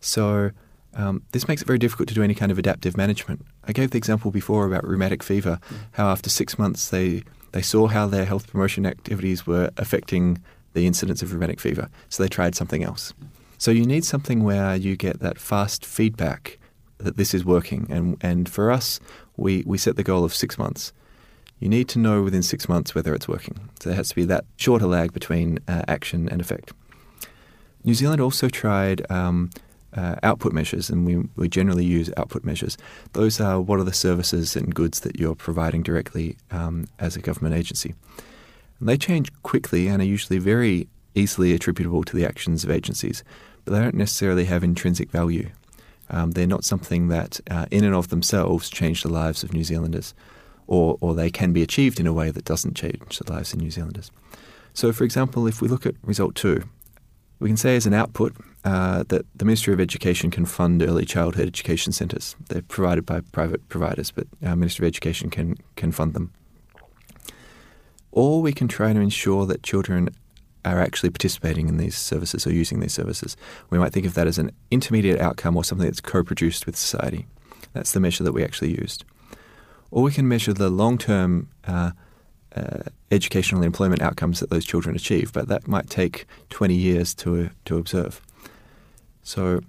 So 0.00 0.50
um, 0.94 1.22
this 1.32 1.46
makes 1.46 1.62
it 1.62 1.66
very 1.66 1.78
difficult 1.78 2.08
to 2.08 2.14
do 2.14 2.22
any 2.22 2.34
kind 2.34 2.50
of 2.50 2.58
adaptive 2.58 2.96
management. 2.96 3.44
I 3.64 3.72
gave 3.72 3.90
the 3.90 3.98
example 3.98 4.30
before 4.30 4.66
about 4.66 4.86
rheumatic 4.86 5.22
fever, 5.22 5.60
mm. 5.70 5.76
how 5.92 6.08
after 6.08 6.30
six 6.30 6.58
months 6.58 6.88
they, 6.88 7.22
they 7.52 7.62
saw 7.62 7.86
how 7.86 8.06
their 8.06 8.24
health 8.24 8.48
promotion 8.48 8.86
activities 8.86 9.46
were 9.46 9.70
affecting 9.76 10.42
the 10.72 10.86
incidence 10.86 11.22
of 11.22 11.32
rheumatic 11.32 11.60
fever, 11.60 11.88
so 12.08 12.22
they 12.22 12.28
tried 12.28 12.54
something 12.54 12.82
else. 12.82 13.14
So 13.66 13.72
you 13.72 13.84
need 13.84 14.04
something 14.04 14.44
where 14.44 14.76
you 14.76 14.94
get 14.94 15.18
that 15.18 15.40
fast 15.40 15.84
feedback 15.84 16.60
that 16.98 17.16
this 17.16 17.34
is 17.34 17.44
working. 17.44 17.88
And, 17.90 18.16
and 18.20 18.48
for 18.48 18.70
us, 18.70 19.00
we, 19.36 19.64
we 19.66 19.76
set 19.76 19.96
the 19.96 20.04
goal 20.04 20.22
of 20.22 20.32
six 20.32 20.56
months. 20.56 20.92
You 21.58 21.68
need 21.68 21.88
to 21.88 21.98
know 21.98 22.22
within 22.22 22.44
six 22.44 22.68
months 22.68 22.94
whether 22.94 23.12
it's 23.12 23.26
working. 23.26 23.68
So 23.80 23.88
there 23.88 23.96
has 23.96 24.10
to 24.10 24.14
be 24.14 24.24
that 24.26 24.44
shorter 24.56 24.86
lag 24.86 25.12
between 25.12 25.58
uh, 25.66 25.82
action 25.88 26.28
and 26.28 26.40
effect. 26.40 26.72
New 27.82 27.94
Zealand 27.94 28.20
also 28.20 28.48
tried 28.48 29.04
um, 29.10 29.50
uh, 29.96 30.14
output 30.22 30.52
measures, 30.52 30.88
and 30.88 31.04
we, 31.04 31.28
we 31.34 31.48
generally 31.48 31.84
use 31.84 32.08
output 32.16 32.44
measures. 32.44 32.78
Those 33.14 33.40
are 33.40 33.60
what 33.60 33.80
are 33.80 33.84
the 33.84 33.92
services 33.92 34.54
and 34.54 34.72
goods 34.72 35.00
that 35.00 35.18
you're 35.18 35.34
providing 35.34 35.82
directly 35.82 36.36
um, 36.52 36.86
as 37.00 37.16
a 37.16 37.20
government 37.20 37.56
agency. 37.56 37.96
And 38.78 38.88
they 38.88 38.96
change 38.96 39.32
quickly 39.42 39.88
and 39.88 40.00
are 40.00 40.06
usually 40.06 40.38
very 40.38 40.86
easily 41.16 41.52
attributable 41.52 42.04
to 42.04 42.14
the 42.14 42.24
actions 42.24 42.62
of 42.62 42.70
agencies, 42.70 43.24
they 43.66 43.80
don't 43.80 43.94
necessarily 43.94 44.44
have 44.44 44.64
intrinsic 44.64 45.10
value. 45.10 45.50
Um, 46.08 46.32
they're 46.32 46.46
not 46.46 46.64
something 46.64 47.08
that, 47.08 47.40
uh, 47.50 47.66
in 47.70 47.84
and 47.84 47.94
of 47.94 48.08
themselves, 48.08 48.70
change 48.70 49.02
the 49.02 49.08
lives 49.08 49.42
of 49.42 49.52
New 49.52 49.64
Zealanders, 49.64 50.14
or, 50.66 50.96
or 51.00 51.14
they 51.14 51.30
can 51.30 51.52
be 51.52 51.62
achieved 51.62 52.00
in 52.00 52.06
a 52.06 52.12
way 52.12 52.30
that 52.30 52.44
doesn't 52.44 52.74
change 52.76 53.18
the 53.18 53.32
lives 53.32 53.52
of 53.52 53.60
New 53.60 53.70
Zealanders. 53.70 54.10
So, 54.72 54.92
for 54.92 55.04
example, 55.04 55.46
if 55.46 55.60
we 55.60 55.68
look 55.68 55.86
at 55.86 55.94
result 56.02 56.34
two, 56.34 56.62
we 57.38 57.48
can 57.48 57.56
say 57.56 57.76
as 57.76 57.86
an 57.86 57.94
output 57.94 58.34
uh, 58.64 59.04
that 59.08 59.26
the 59.34 59.44
Ministry 59.44 59.74
of 59.74 59.80
Education 59.80 60.30
can 60.30 60.46
fund 60.46 60.82
early 60.82 61.04
childhood 61.04 61.46
education 61.46 61.92
centres. 61.92 62.36
They're 62.48 62.62
provided 62.62 63.04
by 63.04 63.20
private 63.20 63.68
providers, 63.68 64.10
but 64.10 64.26
our 64.44 64.56
Ministry 64.56 64.86
of 64.86 64.90
Education 64.90 65.30
can, 65.30 65.56
can 65.76 65.92
fund 65.92 66.14
them. 66.14 66.32
Or 68.12 68.40
we 68.40 68.52
can 68.52 68.68
try 68.68 68.92
to 68.92 69.00
ensure 69.00 69.44
that 69.46 69.62
children 69.62 70.08
are 70.72 70.80
actually 70.80 71.10
participating 71.10 71.68
in 71.68 71.76
these 71.76 71.96
services 71.96 72.46
or 72.46 72.52
using 72.52 72.80
these 72.80 72.92
services. 72.92 73.36
We 73.70 73.78
might 73.78 73.92
think 73.92 74.06
of 74.06 74.14
that 74.14 74.26
as 74.26 74.38
an 74.38 74.50
intermediate 74.70 75.20
outcome 75.20 75.56
or 75.56 75.64
something 75.64 75.86
that's 75.86 76.00
co 76.00 76.22
produced 76.24 76.66
with 76.66 76.76
society. 76.76 77.26
That's 77.72 77.92
the 77.92 78.00
measure 78.00 78.24
that 78.24 78.32
we 78.32 78.42
actually 78.42 78.72
used. 78.72 79.04
Or 79.90 80.02
we 80.02 80.12
can 80.12 80.26
measure 80.26 80.52
the 80.52 80.68
long 80.68 80.98
term 80.98 81.48
uh, 81.66 81.92
uh, 82.54 82.78
educational 83.10 83.60
and 83.60 83.66
employment 83.66 84.02
outcomes 84.02 84.40
that 84.40 84.50
those 84.50 84.64
children 84.64 84.96
achieve, 84.96 85.32
but 85.32 85.48
that 85.48 85.68
might 85.68 85.88
take 85.88 86.26
20 86.50 86.74
years 86.74 87.14
to, 87.14 87.50
to 87.66 87.76
observe. 87.76 88.20
So, 89.22 89.60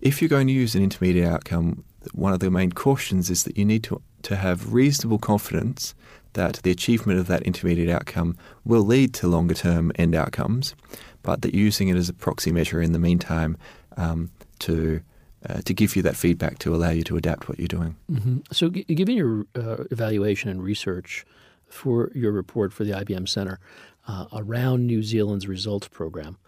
if 0.00 0.22
you're 0.22 0.28
going 0.28 0.46
to 0.46 0.52
use 0.52 0.74
an 0.74 0.82
intermediate 0.82 1.26
outcome, 1.26 1.84
one 2.12 2.32
of 2.32 2.40
the 2.40 2.50
main 2.50 2.72
cautions 2.72 3.30
is 3.30 3.42
that 3.44 3.58
you 3.58 3.64
need 3.64 3.82
to, 3.84 4.00
to 4.22 4.36
have 4.36 4.72
reasonable 4.72 5.18
confidence 5.18 5.94
that 6.34 6.60
the 6.62 6.70
achievement 6.70 7.18
of 7.18 7.26
that 7.26 7.42
intermediate 7.42 7.88
outcome 7.88 8.36
will 8.64 8.82
lead 8.82 9.14
to 9.14 9.28
longer 9.28 9.54
term 9.54 9.92
end 9.96 10.14
outcomes, 10.14 10.74
but 11.22 11.42
that 11.42 11.54
using 11.54 11.88
it 11.88 11.96
as 11.96 12.08
a 12.08 12.14
proxy 12.14 12.52
measure 12.52 12.80
in 12.80 12.92
the 12.92 12.98
meantime 12.98 13.56
um, 13.96 14.30
to 14.60 15.00
uh, 15.48 15.60
to 15.64 15.72
give 15.72 15.94
you 15.94 16.02
that 16.02 16.16
feedback 16.16 16.58
to 16.58 16.74
allow 16.74 16.90
you 16.90 17.04
to 17.04 17.16
adapt 17.16 17.48
what 17.48 17.58
you're 17.58 17.68
doing. 17.68 17.96
Mm-hmm. 18.10 18.38
So, 18.50 18.70
g- 18.70 18.82
given 18.82 19.16
your 19.16 19.46
uh, 19.54 19.84
evaluation 19.90 20.50
and 20.50 20.62
research 20.62 21.24
for 21.68 22.10
your 22.14 22.32
report 22.32 22.72
for 22.72 22.84
the 22.84 22.92
IBM 22.92 23.28
Center 23.28 23.60
uh, 24.08 24.26
around 24.32 24.86
New 24.86 25.02
Zealand's 25.02 25.46
results 25.46 25.86
program, 25.86 26.38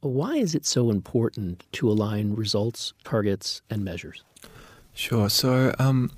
why 0.00 0.36
is 0.36 0.54
it 0.54 0.66
so 0.66 0.90
important 0.90 1.64
to 1.72 1.88
align 1.88 2.34
results, 2.34 2.92
targets, 3.04 3.62
and 3.70 3.84
measures? 3.84 4.24
Sure. 4.94 5.30
So, 5.30 5.74
um, 5.78 6.10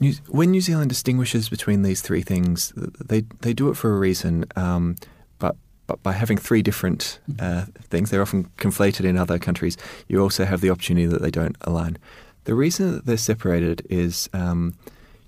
New, 0.00 0.14
when 0.28 0.50
New 0.50 0.60
Zealand 0.60 0.88
distinguishes 0.88 1.48
between 1.48 1.82
these 1.82 2.00
three 2.00 2.22
things, 2.22 2.72
they 2.76 3.22
they 3.40 3.52
do 3.52 3.68
it 3.68 3.76
for 3.76 3.94
a 3.94 3.98
reason. 3.98 4.44
Um, 4.56 4.96
but 5.38 5.56
but 5.86 6.02
by 6.02 6.12
having 6.12 6.38
three 6.38 6.62
different 6.62 7.20
uh, 7.38 7.66
things, 7.88 8.10
they're 8.10 8.22
often 8.22 8.50
conflated 8.56 9.04
in 9.04 9.16
other 9.16 9.38
countries. 9.38 9.76
You 10.08 10.20
also 10.20 10.44
have 10.44 10.60
the 10.60 10.70
opportunity 10.70 11.06
that 11.06 11.22
they 11.22 11.30
don't 11.30 11.56
align. 11.62 11.98
The 12.44 12.54
reason 12.54 12.92
that 12.92 13.06
they're 13.06 13.16
separated 13.16 13.86
is 13.88 14.28
um, 14.32 14.74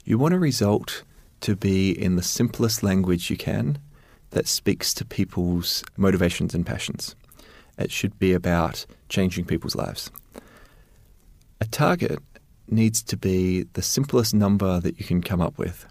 you 0.05 0.19
want 0.19 0.35
a 0.35 0.39
result 0.39 1.03
to 1.41 1.57
be 1.57 1.91
in 1.91 2.17
the 2.17 2.23
simplest 2.23 2.83
language 2.83 3.31
you 3.31 3.37
can 3.37 3.79
that 4.31 4.47
speaks 4.47 4.93
to 4.95 5.05
people's 5.05 5.85
motivations 5.97 6.55
and 6.55 6.67
passions. 6.67 7.15
It 7.79 7.91
should 7.91 8.19
be 8.19 8.33
about 8.33 8.87
changing 9.09 9.45
people's 9.45 9.75
lives. 9.75 10.11
A 11.61 11.67
target 11.67 12.19
needs 12.69 13.03
to 13.05 13.17
be 13.17 13.65
the 13.73 13.83
simplest 13.83 14.35
number 14.35 14.81
that 14.81 14.99
you 14.99 15.05
can 15.05 15.23
come 15.23 15.41
up 15.41 15.59
with. 15.59 15.87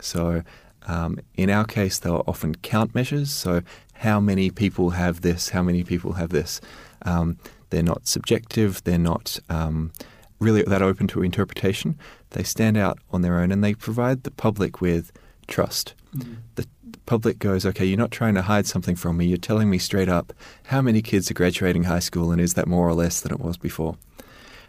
So, 0.00 0.42
um, 0.86 1.20
in 1.34 1.50
our 1.50 1.64
case, 1.64 1.98
they 1.98 2.10
are 2.10 2.24
often 2.26 2.54
count 2.56 2.94
measures. 2.94 3.30
So, 3.30 3.62
how 3.94 4.20
many 4.20 4.50
people 4.50 4.90
have 4.90 5.20
this? 5.20 5.50
How 5.50 5.62
many 5.62 5.84
people 5.84 6.14
have 6.14 6.30
this? 6.30 6.60
Um, 7.02 7.38
they're 7.70 7.82
not 7.82 8.06
subjective. 8.06 8.82
They're 8.84 8.98
not 8.98 9.38
um, 9.48 9.92
really 10.40 10.62
that 10.64 10.82
open 10.82 11.06
to 11.08 11.22
interpretation. 11.22 11.98
They 12.30 12.42
stand 12.42 12.76
out 12.76 12.98
on 13.10 13.22
their 13.22 13.38
own 13.38 13.52
and 13.52 13.62
they 13.62 13.74
provide 13.74 14.24
the 14.24 14.30
public 14.30 14.80
with 14.80 15.12
trust. 15.46 15.94
Mm-hmm. 16.16 16.34
The 16.56 16.66
public 17.06 17.38
goes, 17.38 17.64
okay, 17.64 17.84
you're 17.84 17.98
not 17.98 18.10
trying 18.10 18.34
to 18.34 18.42
hide 18.42 18.66
something 18.66 18.96
from 18.96 19.16
me. 19.16 19.26
You're 19.26 19.38
telling 19.38 19.70
me 19.70 19.78
straight 19.78 20.08
up 20.08 20.32
how 20.64 20.82
many 20.82 21.00
kids 21.00 21.30
are 21.30 21.34
graduating 21.34 21.84
high 21.84 22.00
school 22.00 22.30
and 22.30 22.40
is 22.40 22.54
that 22.54 22.66
more 22.66 22.88
or 22.88 22.94
less 22.94 23.20
than 23.20 23.32
it 23.32 23.40
was 23.40 23.56
before? 23.56 23.96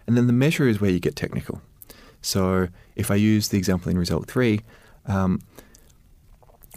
And 0.08 0.18
then 0.18 0.28
the 0.28 0.34
measure 0.34 0.68
is 0.68 0.82
where 0.82 0.91
you 0.91 0.99
get 0.99 1.16
technical. 1.16 1.62
So 2.22 2.70
if 2.95 3.12
I 3.12 3.16
use 3.16 3.49
the 3.49 3.58
example 3.58 3.91
in 3.91 3.97
result 3.97 4.28
three, 4.28 4.62
um, 5.06 5.41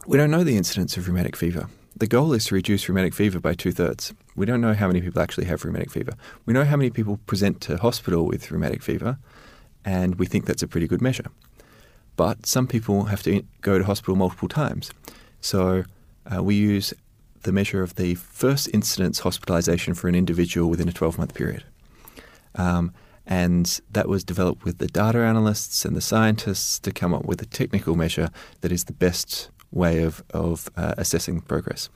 we 0.06 0.16
don't 0.16 0.30
know 0.30 0.44
the 0.44 0.56
incidence 0.56 0.96
of 0.96 1.08
rheumatic 1.08 1.36
fever. 1.36 1.68
The 1.96 2.06
goal 2.06 2.32
is 2.32 2.44
to 2.46 2.54
reduce 2.54 2.88
rheumatic 2.88 3.14
fever 3.14 3.40
by 3.40 3.54
two 3.54 3.72
thirds. 3.72 4.12
We 4.34 4.44
don't 4.44 4.60
know 4.60 4.74
how 4.74 4.86
many 4.86 5.00
people 5.00 5.22
actually 5.22 5.46
have 5.46 5.64
rheumatic 5.64 5.90
fever. 5.90 6.12
We 6.44 6.52
know 6.52 6.64
how 6.64 6.76
many 6.76 6.90
people 6.90 7.18
present 7.26 7.60
to 7.62 7.78
hospital 7.78 8.26
with 8.26 8.50
rheumatic 8.50 8.82
fever, 8.82 9.18
and 9.84 10.16
we 10.16 10.26
think 10.26 10.44
that's 10.44 10.62
a 10.62 10.68
pretty 10.68 10.86
good 10.86 11.00
measure. 11.00 11.30
But 12.16 12.44
some 12.44 12.66
people 12.66 13.04
have 13.04 13.22
to 13.22 13.42
go 13.62 13.78
to 13.78 13.84
hospital 13.84 14.14
multiple 14.14 14.48
times. 14.48 14.90
So 15.40 15.84
uh, 16.30 16.42
we 16.42 16.54
use 16.54 16.92
the 17.42 17.52
measure 17.52 17.82
of 17.82 17.94
the 17.94 18.14
first 18.16 18.68
incidence 18.74 19.20
hospitalization 19.20 19.94
for 19.94 20.08
an 20.08 20.14
individual 20.14 20.68
within 20.68 20.88
a 20.88 20.92
12 20.92 21.18
month 21.18 21.34
period. 21.34 21.64
Um, 22.56 22.92
and 23.26 23.80
that 23.90 24.08
was 24.08 24.22
developed 24.22 24.64
with 24.64 24.78
the 24.78 24.86
data 24.86 25.18
analysts 25.18 25.84
and 25.84 25.96
the 25.96 26.00
scientists 26.00 26.78
to 26.80 26.92
come 26.92 27.12
up 27.12 27.24
with 27.24 27.42
a 27.42 27.46
technical 27.46 27.96
measure 27.96 28.30
that 28.60 28.70
is 28.70 28.84
the 28.84 28.92
best 28.92 29.50
way 29.72 30.02
of, 30.02 30.22
of 30.30 30.68
uh, 30.76 30.94
assessing 30.96 31.40
progress. 31.40 31.88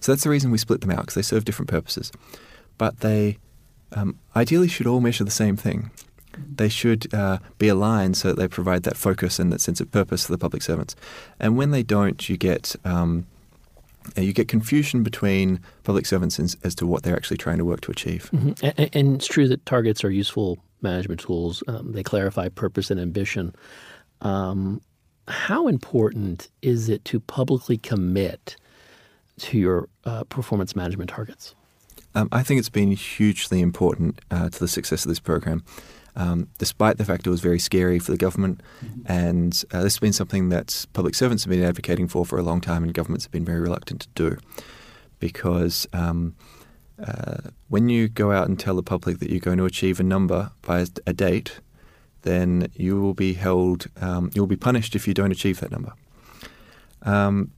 So 0.00 0.10
that's 0.10 0.24
the 0.24 0.30
reason 0.30 0.50
we 0.50 0.58
split 0.58 0.80
them 0.80 0.90
out 0.90 1.00
because 1.00 1.14
they 1.14 1.22
serve 1.22 1.44
different 1.44 1.70
purposes. 1.70 2.10
But 2.78 3.00
they 3.00 3.38
um, 3.92 4.18
ideally 4.34 4.68
should 4.68 4.88
all 4.88 5.00
measure 5.00 5.22
the 5.22 5.30
same 5.30 5.56
thing. 5.56 5.90
They 6.36 6.68
should 6.68 7.12
uh, 7.14 7.38
be 7.58 7.68
aligned 7.68 8.16
so 8.16 8.28
that 8.28 8.38
they 8.38 8.48
provide 8.48 8.82
that 8.84 8.96
focus 8.96 9.38
and 9.38 9.52
that 9.52 9.60
sense 9.60 9.80
of 9.80 9.90
purpose 9.92 10.26
for 10.26 10.32
the 10.32 10.38
public 10.38 10.62
servants. 10.62 10.96
And 11.38 11.56
when 11.56 11.70
they 11.70 11.82
don't, 11.82 12.28
you 12.28 12.36
get 12.36 12.74
um, 12.84 13.26
you 14.16 14.32
get 14.32 14.48
confusion 14.48 15.04
between 15.04 15.60
public 15.84 16.06
servants 16.06 16.40
as, 16.40 16.56
as, 16.64 16.74
to 16.74 16.86
what 16.86 17.04
they're 17.04 17.14
actually 17.14 17.36
trying 17.36 17.58
to 17.58 17.64
work 17.64 17.82
to 17.82 17.92
achieve. 17.92 18.30
Mm-hmm. 18.32 18.66
And, 18.66 18.90
and, 18.92 19.14
it's 19.14 19.28
true 19.28 19.46
that 19.46 19.64
targets 19.64 20.02
are 20.02 20.10
useful 20.10 20.58
management 20.82 21.20
tools. 21.20 21.62
Um, 21.68 21.92
they 21.92 22.02
clarify 22.02 22.48
purpose 22.48 22.90
and 22.90 23.00
ambition. 23.00 23.54
Um, 24.20 24.80
how 25.28 25.68
important 25.68 26.48
is 26.62 26.88
it 26.88 27.04
to 27.06 27.20
publicly 27.20 27.78
commit 27.78 28.56
to 29.38 29.58
your 29.58 29.88
uh, 30.04 30.24
performance 30.24 30.74
management 30.76 31.10
targets? 31.10 31.54
Um, 32.14 32.28
I 32.32 32.42
think 32.42 32.58
it's 32.58 32.68
been 32.68 32.92
hugely 32.92 33.60
important 33.60 34.20
uh, 34.30 34.50
to 34.50 34.58
the 34.58 34.68
success 34.68 35.04
of 35.04 35.08
this 35.08 35.20
program, 35.20 35.64
um, 36.14 36.48
despite 36.58 36.98
the 36.98 37.04
fact 37.04 37.26
it 37.26 37.30
was 37.30 37.40
very 37.40 37.58
scary 37.58 37.98
for 37.98 38.12
the 38.12 38.18
government. 38.18 38.60
Mm-hmm. 38.84 39.12
And 39.12 39.64
uh, 39.72 39.82
this 39.82 39.94
has 39.94 40.00
been 40.00 40.12
something 40.12 40.50
that 40.50 40.86
public 40.92 41.14
servants 41.14 41.44
have 41.44 41.50
been 41.50 41.62
advocating 41.62 42.08
for 42.08 42.26
for 42.26 42.38
a 42.38 42.42
long 42.42 42.60
time, 42.60 42.82
and 42.82 42.92
governments 42.92 43.24
have 43.24 43.32
been 43.32 43.44
very 43.44 43.60
reluctant 43.60 44.02
to 44.02 44.08
do. 44.14 44.38
Because 45.20 45.86
um, 45.92 46.34
when 47.68 47.88
you 47.88 48.08
go 48.08 48.32
out 48.32 48.48
and 48.48 48.58
tell 48.58 48.76
the 48.76 48.82
public 48.82 49.18
that 49.18 49.30
you're 49.30 49.40
going 49.40 49.58
to 49.58 49.64
achieve 49.64 49.98
a 50.00 50.02
number 50.02 50.50
by 50.62 50.86
a 51.06 51.12
date, 51.12 51.60
then 52.22 52.68
you 52.74 53.00
will 53.00 53.14
be 53.14 53.34
held, 53.34 53.86
um, 54.00 54.30
you 54.34 54.42
will 54.42 54.46
be 54.46 54.56
punished 54.56 54.94
if 54.94 55.06
you 55.06 55.14
don't 55.14 55.32
achieve 55.32 55.60
that 55.60 55.70
number. 55.70 55.92
Um, 57.02 57.50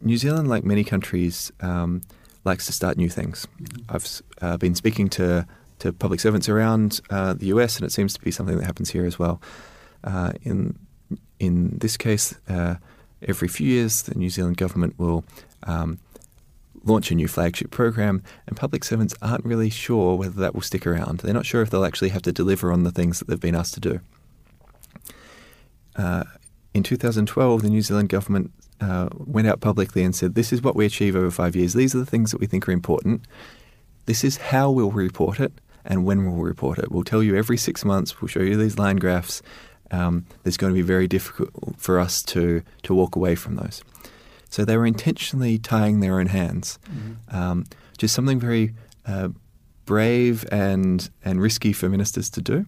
New 0.00 0.16
Zealand, 0.16 0.48
like 0.48 0.64
many 0.64 0.84
countries, 0.84 1.52
um, 1.60 2.02
likes 2.44 2.66
to 2.66 2.72
start 2.72 2.96
new 2.96 3.08
things. 3.08 3.46
I've 3.88 4.22
uh, 4.42 4.56
been 4.56 4.74
speaking 4.74 5.08
to, 5.10 5.46
to 5.78 5.92
public 5.92 6.20
servants 6.20 6.48
around 6.48 7.00
uh, 7.10 7.34
the 7.34 7.46
US, 7.46 7.76
and 7.76 7.86
it 7.86 7.92
seems 7.92 8.12
to 8.14 8.20
be 8.20 8.30
something 8.30 8.56
that 8.58 8.64
happens 8.64 8.90
here 8.90 9.06
as 9.06 9.18
well. 9.18 9.40
Uh, 10.02 10.32
in 10.42 10.78
in 11.38 11.78
this 11.78 11.96
case, 11.96 12.34
uh, 12.48 12.76
every 13.22 13.48
few 13.48 13.66
years, 13.66 14.02
the 14.02 14.14
New 14.14 14.30
Zealand 14.30 14.56
government 14.56 14.98
will 14.98 15.24
um, 15.64 15.98
launch 16.84 17.10
a 17.10 17.14
new 17.14 17.28
flagship 17.28 17.70
program, 17.70 18.22
and 18.46 18.56
public 18.56 18.84
servants 18.84 19.14
aren't 19.22 19.44
really 19.44 19.70
sure 19.70 20.16
whether 20.16 20.40
that 20.40 20.54
will 20.54 20.62
stick 20.62 20.86
around. 20.86 21.20
They're 21.20 21.34
not 21.34 21.46
sure 21.46 21.62
if 21.62 21.70
they'll 21.70 21.84
actually 21.84 22.10
have 22.10 22.22
to 22.22 22.32
deliver 22.32 22.72
on 22.72 22.84
the 22.84 22.90
things 22.90 23.18
that 23.18 23.28
they've 23.28 23.40
been 23.40 23.54
asked 23.54 23.74
to 23.74 23.80
do. 23.80 24.00
Uh, 25.96 26.24
in 26.72 26.82
2012, 26.82 27.62
the 27.62 27.70
New 27.70 27.82
Zealand 27.82 28.08
government 28.08 28.52
uh, 28.80 29.08
went 29.14 29.46
out 29.46 29.60
publicly 29.60 30.02
and 30.02 30.14
said, 30.14 30.34
This 30.34 30.52
is 30.52 30.62
what 30.62 30.76
we 30.76 30.84
achieve 30.84 31.16
over 31.16 31.30
five 31.30 31.54
years. 31.54 31.74
These 31.74 31.94
are 31.94 31.98
the 31.98 32.06
things 32.06 32.30
that 32.32 32.40
we 32.40 32.46
think 32.46 32.68
are 32.68 32.72
important. 32.72 33.26
This 34.06 34.24
is 34.24 34.36
how 34.36 34.70
we'll 34.70 34.90
report 34.90 35.40
it 35.40 35.52
and 35.84 36.04
when 36.04 36.24
we'll 36.24 36.42
report 36.42 36.78
it. 36.78 36.90
We'll 36.90 37.04
tell 37.04 37.22
you 37.22 37.36
every 37.36 37.56
six 37.56 37.84
months, 37.84 38.20
we'll 38.20 38.28
show 38.28 38.40
you 38.40 38.56
these 38.56 38.78
line 38.78 38.96
graphs. 38.96 39.42
Um, 39.90 40.26
it's 40.44 40.56
going 40.56 40.72
to 40.72 40.74
be 40.74 40.82
very 40.82 41.06
difficult 41.06 41.52
for 41.78 41.98
us 42.00 42.22
to, 42.24 42.62
to 42.82 42.94
walk 42.94 43.16
away 43.16 43.34
from 43.34 43.56
those. 43.56 43.82
So 44.54 44.64
they 44.64 44.76
were 44.76 44.86
intentionally 44.86 45.58
tying 45.58 45.98
their 45.98 46.20
own 46.20 46.26
hands, 46.26 46.78
mm-hmm. 46.88 47.36
um, 47.36 47.64
just 47.98 48.14
something 48.14 48.38
very 48.38 48.72
uh, 49.04 49.30
brave 49.84 50.46
and 50.52 51.10
and 51.24 51.42
risky 51.42 51.72
for 51.72 51.88
ministers 51.88 52.30
to 52.30 52.40
do. 52.40 52.64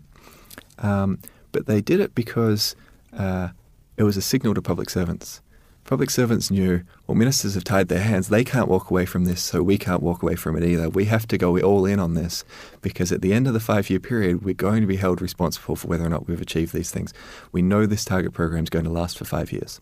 Um, 0.78 1.20
but 1.52 1.66
they 1.66 1.80
did 1.80 2.00
it 2.00 2.12
because 2.12 2.74
uh, 3.16 3.50
it 3.96 4.02
was 4.02 4.16
a 4.16 4.20
signal 4.20 4.52
to 4.54 4.60
public 4.60 4.90
servants. 4.90 5.40
Public 5.84 6.10
servants 6.10 6.50
knew, 6.50 6.82
well, 7.06 7.14
ministers 7.14 7.54
have 7.54 7.62
tied 7.62 7.86
their 7.86 8.02
hands. 8.02 8.30
They 8.30 8.42
can't 8.42 8.66
walk 8.66 8.90
away 8.90 9.06
from 9.06 9.24
this, 9.24 9.40
so 9.40 9.62
we 9.62 9.78
can't 9.78 10.02
walk 10.02 10.24
away 10.24 10.34
from 10.34 10.56
it 10.56 10.64
either. 10.64 10.88
We 10.88 11.04
have 11.04 11.28
to 11.28 11.38
go 11.38 11.56
all 11.60 11.86
in 11.86 12.00
on 12.00 12.14
this 12.14 12.44
because 12.82 13.12
at 13.12 13.22
the 13.22 13.32
end 13.32 13.46
of 13.46 13.54
the 13.54 13.60
five 13.60 13.88
year 13.90 14.00
period, 14.00 14.44
we're 14.44 14.54
going 14.54 14.80
to 14.80 14.88
be 14.88 14.96
held 14.96 15.22
responsible 15.22 15.76
for 15.76 15.86
whether 15.86 16.04
or 16.04 16.08
not 16.08 16.26
we've 16.26 16.42
achieved 16.42 16.72
these 16.74 16.90
things. 16.90 17.14
We 17.52 17.62
know 17.62 17.86
this 17.86 18.04
target 18.04 18.32
program 18.32 18.64
is 18.64 18.70
going 18.70 18.86
to 18.86 18.90
last 18.90 19.16
for 19.16 19.24
five 19.24 19.52
years. 19.52 19.80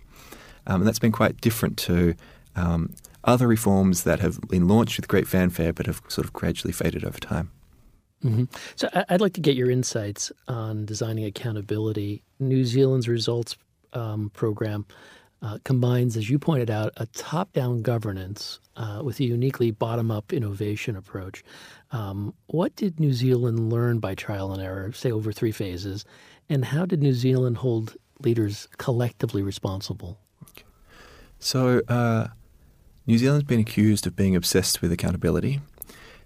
Um, 0.67 0.81
and 0.81 0.87
that's 0.87 0.99
been 0.99 1.12
quite 1.12 1.41
different 1.41 1.77
to 1.79 2.15
um, 2.57 2.95
other 3.25 3.47
reforms 3.47 4.05
that 4.05 4.21
have 4.21 4.41
been 4.43 4.69
launched 4.69 4.99
with 4.99 5.09
great 5.09 5.27
fanfare 5.27 5.73
but 5.73 5.87
have 5.87 6.01
sort 6.09 6.25
of 6.25 6.33
gradually 6.33 6.73
faded 6.73 7.05
over 7.05 7.19
time. 7.19 7.51
Mm-hmm. 8.25 8.45
So 8.77 8.89
I'd 9.09 9.21
like 9.21 9.35
to 9.35 9.41
get 9.41 9.55
your 9.55 9.71
insights 9.71 10.33
on 10.49 10.87
designing 10.87 11.25
accountability. 11.25 12.23
New 12.39 12.65
Zealand's 12.65 13.09
results 13.09 13.57
um, 13.93 14.31
program 14.31 14.87
uh, 15.43 15.59
combines, 15.65 16.17
as 16.17 16.31
you 16.31 16.39
pointed 16.39 16.71
out, 16.71 16.93
a 16.97 17.05
top-down 17.07 17.83
governance 17.83 18.61
uh, 18.77 19.03
with 19.05 19.21
a 19.21 19.25
uniquely 19.25 19.71
bottom-up 19.71 20.33
innovation 20.33 20.97
approach. 20.97 21.45
Um, 21.91 22.33
what 22.47 22.75
did 22.77 22.99
New 22.99 23.12
Zealand 23.12 23.71
learn 23.71 23.99
by 23.99 24.15
trial 24.15 24.53
and 24.53 24.62
error, 24.62 24.91
say 24.93 25.12
over 25.12 25.33
three 25.33 25.53
phases, 25.53 26.07
and 26.49 26.65
how 26.65 26.87
did 26.87 27.03
New 27.03 27.12
Zealand 27.12 27.59
hold 27.59 27.95
leaders 28.21 28.69
collectively 28.79 29.43
responsible? 29.43 30.19
So, 31.45 31.82
uh, 31.88 32.28
New 33.07 33.18
Zealand's 33.18 33.45
been 33.45 33.61
accused 33.61 34.07
of 34.07 34.16
being 34.16 34.34
obsessed 34.34 34.80
with 34.80 34.90
accountability. 34.90 35.61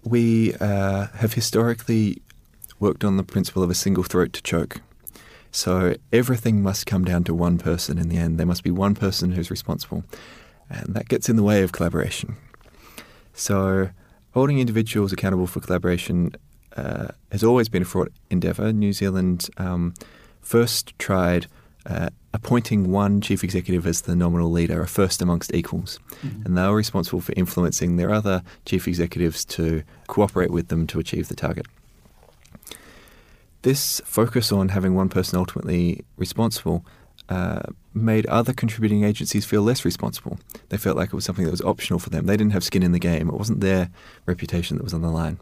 We 0.01 0.53
uh, 0.61 1.07
have 1.07 1.33
historically 1.33 2.21
worked 2.79 3.03
on 3.03 3.17
the 3.17 3.23
principle 3.23 3.61
of 3.61 3.69
a 3.69 3.75
single 3.75 4.05
throat 4.05 4.31
to 4.31 4.41
choke. 4.41 4.79
So, 5.51 5.95
everything 6.13 6.63
must 6.63 6.85
come 6.85 7.03
down 7.03 7.25
to 7.25 7.33
one 7.33 7.57
person 7.57 7.97
in 7.97 8.07
the 8.07 8.15
end. 8.15 8.39
There 8.39 8.45
must 8.45 8.63
be 8.63 8.71
one 8.71 8.95
person 8.95 9.33
who's 9.33 9.51
responsible. 9.51 10.05
And 10.69 10.95
that 10.95 11.09
gets 11.09 11.27
in 11.27 11.35
the 11.35 11.43
way 11.43 11.63
of 11.63 11.73
collaboration. 11.73 12.37
So, 13.33 13.89
holding 14.33 14.59
individuals 14.59 15.11
accountable 15.11 15.47
for 15.47 15.59
collaboration 15.59 16.31
uh, 16.77 17.09
has 17.33 17.43
always 17.43 17.67
been 17.67 17.81
a 17.81 17.85
fraught 17.85 18.13
endeavour. 18.29 18.71
New 18.71 18.93
Zealand 18.93 19.49
um, 19.57 19.95
first 20.39 20.97
tried 20.97 21.47
uh, 21.85 22.09
appointing 22.33 22.91
one 22.91 23.21
chief 23.21 23.43
executive 23.43 23.87
as 23.87 24.01
the 24.01 24.15
nominal 24.15 24.51
leader, 24.51 24.81
a 24.81 24.87
first 24.87 25.21
amongst 25.21 25.53
equals. 25.53 25.99
Mm-hmm. 26.23 26.45
And 26.45 26.57
they 26.57 26.67
were 26.67 26.75
responsible 26.75 27.21
for 27.21 27.33
influencing 27.35 27.95
their 27.95 28.11
other 28.11 28.43
chief 28.65 28.87
executives 28.87 29.43
to 29.45 29.83
cooperate 30.07 30.51
with 30.51 30.67
them 30.67 30.85
to 30.87 30.99
achieve 30.99 31.27
the 31.27 31.35
target. 31.35 31.65
This 33.63 34.01
focus 34.05 34.51
on 34.51 34.69
having 34.69 34.95
one 34.95 35.09
person 35.09 35.37
ultimately 35.37 36.05
responsible 36.17 36.85
uh, 37.27 37.61
made 37.93 38.25
other 38.27 38.53
contributing 38.53 39.03
agencies 39.03 39.45
feel 39.45 39.61
less 39.61 39.85
responsible. 39.85 40.39
They 40.69 40.77
felt 40.77 40.97
like 40.97 41.09
it 41.09 41.15
was 41.15 41.25
something 41.25 41.45
that 41.45 41.51
was 41.51 41.61
optional 41.61 41.99
for 41.99 42.09
them. 42.09 42.25
They 42.25 42.37
didn't 42.37 42.53
have 42.53 42.63
skin 42.63 42.83
in 42.83 42.91
the 42.91 42.99
game. 42.99 43.27
It 43.27 43.35
wasn't 43.35 43.61
their 43.61 43.89
reputation 44.25 44.77
that 44.77 44.83
was 44.83 44.93
on 44.93 45.01
the 45.01 45.11
line. 45.11 45.39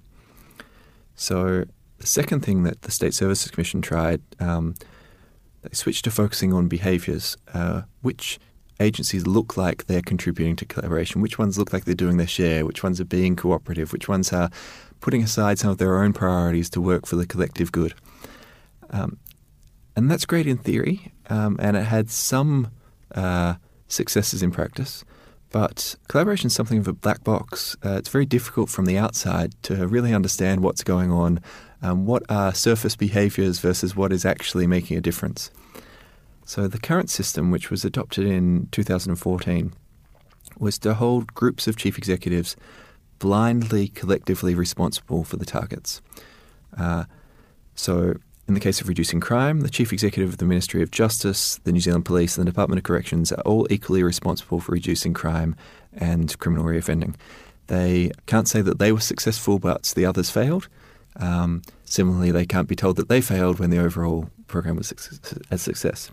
So 1.15 1.65
the 1.99 2.07
second 2.07 2.41
thing 2.41 2.63
that 2.63 2.81
the 2.81 2.91
State 2.91 3.13
Services 3.13 3.51
Commission 3.51 3.81
tried 3.81 4.21
um, 4.39 4.75
they 5.61 5.69
switched 5.73 6.03
to 6.05 6.11
focusing 6.11 6.53
on 6.53 6.67
behaviours, 6.67 7.37
uh, 7.53 7.83
which 8.01 8.39
agencies 8.79 9.25
look 9.25 9.57
like 9.57 9.85
they're 9.85 10.01
contributing 10.01 10.55
to 10.55 10.65
collaboration, 10.65 11.21
which 11.21 11.39
ones 11.39 11.57
look 11.57 11.73
like 11.73 11.85
they're 11.85 11.95
doing 11.95 12.17
their 12.17 12.27
share, 12.27 12.65
which 12.65 12.83
ones 12.83 13.01
are 13.01 13.05
being 13.05 13.35
cooperative, 13.35 13.91
which 13.91 14.07
ones 14.07 14.31
are 14.31 14.49
putting 14.99 15.23
aside 15.23 15.59
some 15.59 15.71
of 15.71 15.77
their 15.77 16.01
own 16.01 16.13
priorities 16.13 16.69
to 16.69 16.81
work 16.81 17.05
for 17.05 17.15
the 17.15 17.25
collective 17.25 17.71
good. 17.71 17.93
Um, 18.89 19.17
and 19.95 20.11
that's 20.11 20.25
great 20.25 20.47
in 20.47 20.57
theory, 20.57 21.11
um, 21.29 21.57
and 21.59 21.75
it 21.75 21.85
had 21.85 22.09
some 22.11 22.69
uh, 23.15 23.55
successes 23.87 24.43
in 24.43 24.51
practice. 24.51 25.03
But 25.49 25.95
collaboration 26.07 26.47
is 26.47 26.53
something 26.53 26.77
of 26.77 26.87
a 26.87 26.93
black 26.93 27.23
box. 27.23 27.75
Uh, 27.83 27.93
it's 27.97 28.09
very 28.09 28.25
difficult 28.25 28.69
from 28.69 28.85
the 28.85 28.97
outside 28.97 29.55
to 29.63 29.87
really 29.87 30.13
understand 30.13 30.61
what's 30.61 30.83
going 30.83 31.11
on, 31.11 31.39
um, 31.81 32.05
what 32.05 32.23
are 32.29 32.53
surface 32.53 32.95
behaviors 32.95 33.59
versus 33.59 33.95
what 33.95 34.11
is 34.11 34.25
actually 34.25 34.67
making 34.67 34.97
a 34.97 35.01
difference. 35.01 35.51
So, 36.45 36.67
the 36.67 36.79
current 36.79 37.09
system, 37.09 37.51
which 37.51 37.69
was 37.69 37.83
adopted 37.83 38.25
in 38.25 38.69
2014, 38.71 39.73
was 40.57 40.79
to 40.79 40.93
hold 40.93 41.33
groups 41.33 41.67
of 41.67 41.75
chief 41.75 41.97
executives 41.97 42.55
blindly, 43.19 43.89
collectively 43.89 44.55
responsible 44.55 45.23
for 45.23 45.37
the 45.37 45.45
targets. 45.45 46.01
Uh, 46.77 47.05
so, 47.75 48.15
in 48.47 48.53
the 48.53 48.59
case 48.61 48.79
of 48.79 48.87
reducing 48.87 49.19
crime, 49.19 49.59
the 49.59 49.69
Chief 49.69 49.91
Executive 49.91 50.29
of 50.29 50.37
the 50.37 50.45
Ministry 50.45 50.81
of 50.81 50.89
Justice, 50.89 51.59
the 51.65 51.71
New 51.73 51.81
Zealand 51.81 52.05
Police, 52.05 52.37
and 52.37 52.47
the 52.47 52.51
Department 52.51 52.79
of 52.79 52.83
Corrections 52.83 53.31
are 53.33 53.41
all 53.41 53.67
equally 53.69 54.03
responsible 54.03 54.61
for 54.61 54.71
reducing 54.71 55.13
crime 55.13 55.53
and 55.93 56.37
criminal 56.39 56.65
reoffending. 56.65 57.15
They 57.67 58.11
can't 58.25 58.47
say 58.47 58.61
that 58.61 58.79
they 58.79 58.93
were 58.93 59.01
successful, 59.01 59.59
but 59.59 59.91
the 59.95 60.05
others 60.05 60.29
failed. 60.29 60.69
Um, 61.17 61.61
similarly, 61.83 62.31
they 62.31 62.45
can't 62.45 62.67
be 62.67 62.75
told 62.75 62.95
that 62.97 63.09
they 63.09 63.21
failed 63.21 63.59
when 63.59 63.69
the 63.69 63.79
overall 63.79 64.29
program 64.47 64.75
was 64.75 64.91
a 65.51 65.57
success. 65.57 66.11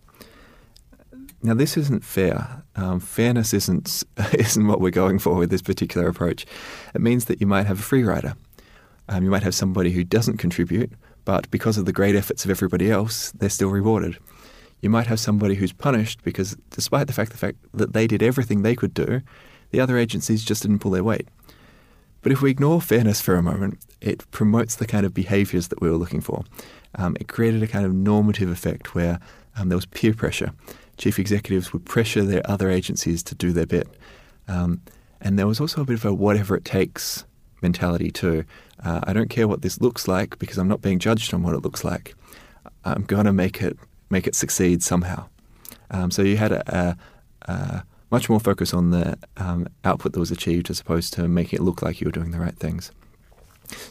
Now, 1.43 1.53
this 1.53 1.77
isn't 1.77 2.05
fair. 2.05 2.63
Um, 2.75 3.01
fairness 3.01 3.53
isn't 3.53 4.03
isn't 4.33 4.67
what 4.67 4.81
we're 4.81 4.91
going 4.91 5.19
for 5.19 5.35
with 5.35 5.51
this 5.51 5.63
particular 5.63 6.09
approach. 6.09 6.47
It 6.95 7.01
means 7.01 7.27
that 7.27 7.41
you 7.41 7.47
might 7.47 7.67
have 7.67 7.81
a 7.81 7.83
free 7.83 8.03
rider. 8.03 8.35
Um, 9.09 9.23
you 9.23 9.31
might 9.31 9.43
have 9.43 9.55
somebody 9.55 9.91
who 9.91 10.05
doesn't 10.05 10.39
contribute, 10.39 10.91
but 11.27 11.51
because 11.51 11.77
of 11.77 11.85
the 11.85 11.93
great 11.93 12.17
efforts 12.17 12.45
of 12.45 12.51
everybody 12.51 12.91
else, 12.91 13.31
they're 13.33 13.51
still 13.51 13.69
rewarded. 13.69 14.19
You 14.81 14.89
might 14.89 15.07
have 15.07 15.21
somebody 15.21 15.55
who's 15.55 15.73
punished 15.73 16.23
because, 16.23 16.57
despite 16.71 17.07
the 17.07 17.13
fact, 17.13 17.33
the 17.33 17.39
fact 17.39 17.59
that 17.75 17.93
they 17.93 18.07
did 18.07 18.23
everything 18.23 18.63
they 18.63 18.75
could 18.75 18.95
do, 18.95 19.21
the 19.71 19.81
other 19.81 19.99
agencies 19.99 20.45
just 20.45 20.63
didn't 20.63 20.79
pull 20.79 20.91
their 20.91 21.05
weight. 21.05 21.29
But 22.25 22.33
if 22.33 22.41
we 22.41 22.51
ignore 22.51 22.81
fairness 22.81 23.21
for 23.21 23.37
a 23.37 23.43
moment, 23.43 23.85
it 24.01 24.29
promotes 24.31 24.77
the 24.77 24.87
kind 24.87 25.05
of 25.05 25.13
behaviours 25.13 25.69
that 25.69 25.83
we 25.83 25.91
were 25.91 25.99
looking 25.99 26.23
for. 26.23 26.43
Um, 26.95 27.19
it 27.21 27.29
created 27.29 27.63
a 27.63 27.67
kind 27.67 27.85
of 27.85 27.93
normative 27.93 28.49
effect 28.49 28.95
where 28.95 29.21
um, 29.57 29.69
there 29.69 29.77
was 29.77 29.85
peer 29.85 30.15
pressure. 30.15 30.53
Chief 30.97 31.19
executives 31.19 31.75
would 31.75 31.85
pressure 31.85 32.23
their 32.23 32.41
other 32.51 32.71
agencies 32.71 33.23
to 33.25 33.35
do 33.35 33.53
their 33.53 33.67
bit. 33.67 33.87
Um, 34.49 34.81
and 35.21 35.39
there 35.39 35.47
was 35.47 35.61
also 35.61 35.83
a 35.83 35.85
bit 35.85 35.97
of 35.97 36.05
a 36.07 36.15
whatever 36.15 36.57
it 36.57 36.65
takes 36.65 37.27
mentality 37.61 38.11
too. 38.11 38.47
Uh, 38.83 39.01
I 39.05 39.13
don't 39.13 39.29
care 39.29 39.47
what 39.47 39.61
this 39.61 39.83
looks 39.83 40.09
like 40.09 40.39
because 40.39 40.57
I'm 40.57 40.69
not 40.69 40.81
being 40.81 40.99
judged 40.99 41.35
on 41.35 41.43
what 41.43 41.55
it 41.55 41.61
looks 41.61 41.85
like. 41.85 42.15
I'm 42.87 43.03
going 43.03 43.27
to 43.27 43.35
make 43.35 43.61
it 43.61 43.77
make 44.09 44.27
it 44.27 44.35
succeed 44.35 44.83
somehow. 44.83 45.29
Um, 45.91 46.11
so 46.11 46.23
you 46.23 46.39
had 46.39 46.53
a, 46.53 46.97
a, 47.47 47.53
a, 47.53 47.85
much 48.15 48.31
more 48.31 48.39
focus 48.39 48.73
on 48.73 48.91
the 48.91 49.19
um, 49.39 49.67
output 49.85 50.13
that 50.13 50.21
was 50.21 50.31
achieved 50.31 50.71
as 50.71 50.79
opposed 50.79 51.13
to 51.13 51.27
making 51.27 51.59
it 51.59 51.63
look 51.65 51.83
like 51.83 52.01
you 52.01 52.07
were 52.07 52.13
doing 52.13 52.31
the 52.31 52.39
right 52.39 52.57
things. 52.57 52.93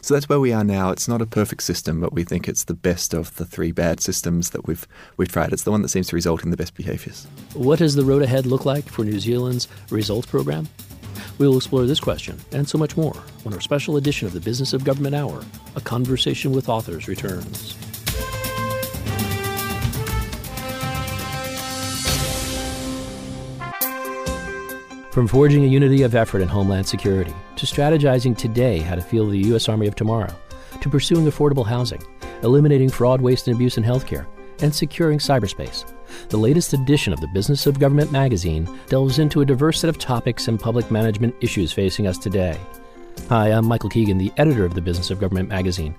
So 0.00 0.14
that's 0.14 0.30
where 0.30 0.40
we 0.40 0.50
are 0.50 0.64
now. 0.64 0.92
It's 0.92 1.06
not 1.06 1.20
a 1.20 1.26
perfect 1.26 1.62
system, 1.62 2.00
but 2.00 2.14
we 2.14 2.24
think 2.24 2.48
it's 2.48 2.64
the 2.64 2.72
best 2.74 3.12
of 3.12 3.36
the 3.36 3.44
three 3.44 3.70
bad 3.70 4.00
systems 4.00 4.50
that 4.50 4.66
we've 4.66 4.86
we've 5.18 5.30
tried. 5.30 5.52
It's 5.52 5.64
the 5.64 5.70
one 5.70 5.82
that 5.82 5.90
seems 5.90 6.06
to 6.08 6.16
result 6.16 6.42
in 6.42 6.50
the 6.50 6.56
best 6.56 6.74
behaviours. 6.74 7.26
What 7.52 7.80
does 7.80 7.96
the 7.96 8.04
road 8.04 8.22
ahead 8.22 8.46
look 8.46 8.64
like 8.64 8.88
for 8.88 9.04
New 9.04 9.20
Zealand's 9.20 9.68
results 9.90 10.26
program? 10.26 10.68
We 11.36 11.46
will 11.46 11.58
explore 11.58 11.84
this 11.84 12.00
question 12.00 12.38
and 12.52 12.66
so 12.66 12.78
much 12.78 12.96
more 12.96 13.16
when 13.42 13.52
our 13.52 13.60
special 13.60 13.98
edition 13.98 14.26
of 14.26 14.32
the 14.32 14.40
Business 14.40 14.72
of 14.72 14.84
Government 14.84 15.14
Hour, 15.14 15.44
a 15.76 15.82
conversation 15.82 16.52
with 16.52 16.70
authors, 16.70 17.08
returns. 17.08 17.76
From 25.14 25.28
forging 25.28 25.62
a 25.62 25.68
unity 25.68 26.02
of 26.02 26.16
effort 26.16 26.40
in 26.40 26.48
Homeland 26.48 26.88
Security, 26.88 27.32
to 27.54 27.66
strategizing 27.66 28.36
today 28.36 28.80
how 28.80 28.96
to 28.96 29.00
field 29.00 29.30
the 29.30 29.46
U.S. 29.50 29.68
Army 29.68 29.86
of 29.86 29.94
tomorrow, 29.94 30.34
to 30.80 30.88
pursuing 30.88 31.24
affordable 31.26 31.64
housing, 31.64 32.02
eliminating 32.42 32.90
fraud, 32.90 33.20
waste, 33.20 33.46
and 33.46 33.54
abuse 33.54 33.78
in 33.78 33.84
healthcare, 33.84 34.26
and 34.60 34.74
securing 34.74 35.20
cyberspace. 35.20 35.84
The 36.30 36.36
latest 36.36 36.72
edition 36.72 37.12
of 37.12 37.20
the 37.20 37.28
Business 37.28 37.68
of 37.68 37.78
Government 37.78 38.10
magazine 38.10 38.68
delves 38.88 39.20
into 39.20 39.40
a 39.40 39.46
diverse 39.46 39.78
set 39.78 39.88
of 39.88 39.98
topics 39.98 40.48
and 40.48 40.58
public 40.58 40.90
management 40.90 41.36
issues 41.40 41.72
facing 41.72 42.08
us 42.08 42.18
today. 42.18 42.58
Hi, 43.28 43.48
I'm 43.48 43.64
Michael 43.66 43.88
Keegan, 43.88 44.18
the 44.18 44.32
editor 44.36 44.66
of 44.66 44.74
the 44.74 44.82
Business 44.82 45.10
of 45.10 45.18
Government 45.18 45.48
magazine, 45.48 45.94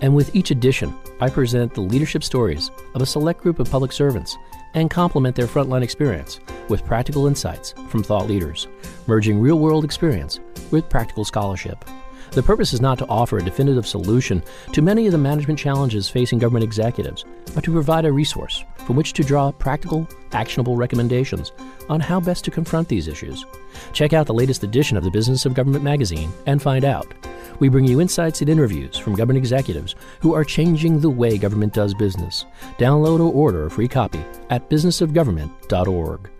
and 0.00 0.14
with 0.14 0.34
each 0.34 0.50
edition, 0.50 0.94
I 1.20 1.28
present 1.28 1.74
the 1.74 1.82
leadership 1.82 2.24
stories 2.24 2.70
of 2.94 3.02
a 3.02 3.06
select 3.06 3.42
group 3.42 3.58
of 3.58 3.70
public 3.70 3.92
servants 3.92 4.38
and 4.72 4.90
complement 4.90 5.36
their 5.36 5.46
frontline 5.46 5.82
experience 5.82 6.40
with 6.70 6.86
practical 6.86 7.26
insights 7.26 7.74
from 7.88 8.02
thought 8.02 8.28
leaders, 8.28 8.66
merging 9.06 9.38
real 9.38 9.58
world 9.58 9.84
experience 9.84 10.40
with 10.70 10.88
practical 10.88 11.24
scholarship. 11.24 11.84
The 12.32 12.42
purpose 12.44 12.72
is 12.72 12.80
not 12.80 12.96
to 12.98 13.06
offer 13.08 13.38
a 13.38 13.42
definitive 13.42 13.88
solution 13.88 14.42
to 14.72 14.82
many 14.82 15.06
of 15.06 15.12
the 15.12 15.18
management 15.18 15.58
challenges 15.58 16.08
facing 16.08 16.38
government 16.38 16.62
executives, 16.62 17.24
but 17.56 17.64
to 17.64 17.72
provide 17.72 18.04
a 18.04 18.12
resource 18.12 18.64
from 18.86 18.94
which 18.94 19.12
to 19.14 19.24
draw 19.24 19.50
practical, 19.50 20.08
actionable 20.30 20.76
recommendations 20.76 21.50
on 21.88 21.98
how 21.98 22.20
best 22.20 22.44
to 22.44 22.52
confront 22.52 22.86
these 22.86 23.08
issues. 23.08 23.44
Check 23.92 24.12
out 24.12 24.28
the 24.28 24.34
latest 24.34 24.62
edition 24.62 24.96
of 24.96 25.02
the 25.02 25.10
Business 25.10 25.44
of 25.44 25.54
Government 25.54 25.82
magazine 25.82 26.32
and 26.46 26.62
find 26.62 26.84
out. 26.84 27.12
We 27.58 27.68
bring 27.68 27.84
you 27.84 28.00
insights 28.00 28.40
and 28.40 28.48
interviews 28.48 28.96
from 28.96 29.16
government 29.16 29.38
executives 29.38 29.96
who 30.20 30.32
are 30.32 30.44
changing 30.44 31.00
the 31.00 31.10
way 31.10 31.36
government 31.36 31.74
does 31.74 31.94
business. 31.94 32.46
Download 32.78 33.18
or 33.18 33.32
order 33.32 33.66
a 33.66 33.70
free 33.70 33.88
copy 33.88 34.24
at 34.50 34.70
businessofgovernment.org. 34.70 36.30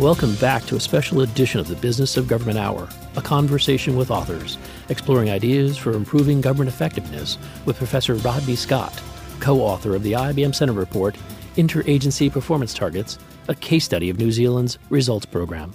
Welcome 0.00 0.34
back 0.34 0.66
to 0.66 0.76
a 0.76 0.80
special 0.80 1.22
edition 1.22 1.58
of 1.58 1.68
the 1.68 1.74
Business 1.76 2.18
of 2.18 2.28
Government 2.28 2.58
Hour, 2.58 2.86
a 3.16 3.22
conversation 3.22 3.96
with 3.96 4.10
authors, 4.10 4.58
exploring 4.90 5.30
ideas 5.30 5.78
for 5.78 5.92
improving 5.92 6.42
government 6.42 6.68
effectiveness 6.68 7.38
with 7.64 7.78
Professor 7.78 8.14
Rodney 8.16 8.56
Scott, 8.56 8.92
co 9.40 9.62
author 9.62 9.94
of 9.94 10.02
the 10.02 10.12
IBM 10.12 10.54
Center 10.54 10.74
Report, 10.74 11.16
Interagency 11.56 12.30
Performance 12.30 12.74
Targets, 12.74 13.18
a 13.48 13.54
case 13.54 13.86
study 13.86 14.10
of 14.10 14.18
New 14.18 14.30
Zealand's 14.30 14.78
results 14.90 15.24
program. 15.24 15.74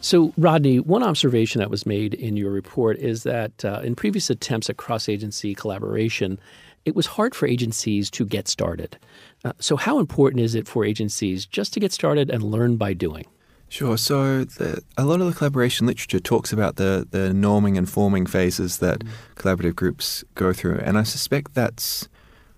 So, 0.00 0.32
Rodney, 0.36 0.80
one 0.80 1.04
observation 1.04 1.60
that 1.60 1.70
was 1.70 1.86
made 1.86 2.14
in 2.14 2.36
your 2.36 2.50
report 2.50 2.98
is 2.98 3.22
that 3.22 3.64
uh, 3.64 3.80
in 3.84 3.94
previous 3.94 4.28
attempts 4.28 4.68
at 4.68 4.76
cross 4.76 5.08
agency 5.08 5.54
collaboration, 5.54 6.40
it 6.84 6.96
was 6.96 7.06
hard 7.06 7.32
for 7.32 7.46
agencies 7.46 8.10
to 8.10 8.24
get 8.24 8.48
started. 8.48 8.98
Uh, 9.44 9.52
so, 9.60 9.76
how 9.76 10.00
important 10.00 10.42
is 10.42 10.56
it 10.56 10.66
for 10.66 10.84
agencies 10.84 11.46
just 11.46 11.72
to 11.74 11.80
get 11.80 11.92
started 11.92 12.28
and 12.28 12.42
learn 12.42 12.76
by 12.76 12.92
doing? 12.92 13.24
Sure. 13.68 13.98
So 13.98 14.44
the, 14.44 14.82
a 14.96 15.04
lot 15.04 15.20
of 15.20 15.26
the 15.26 15.32
collaboration 15.32 15.86
literature 15.86 16.20
talks 16.20 16.52
about 16.52 16.76
the, 16.76 17.06
the 17.10 17.30
norming 17.30 17.76
and 17.76 17.88
forming 17.88 18.24
phases 18.24 18.78
that 18.78 19.00
mm. 19.00 19.08
collaborative 19.34 19.74
groups 19.74 20.24
go 20.34 20.52
through, 20.52 20.78
and 20.78 20.96
I 20.96 21.02
suspect 21.02 21.54
that's 21.54 22.08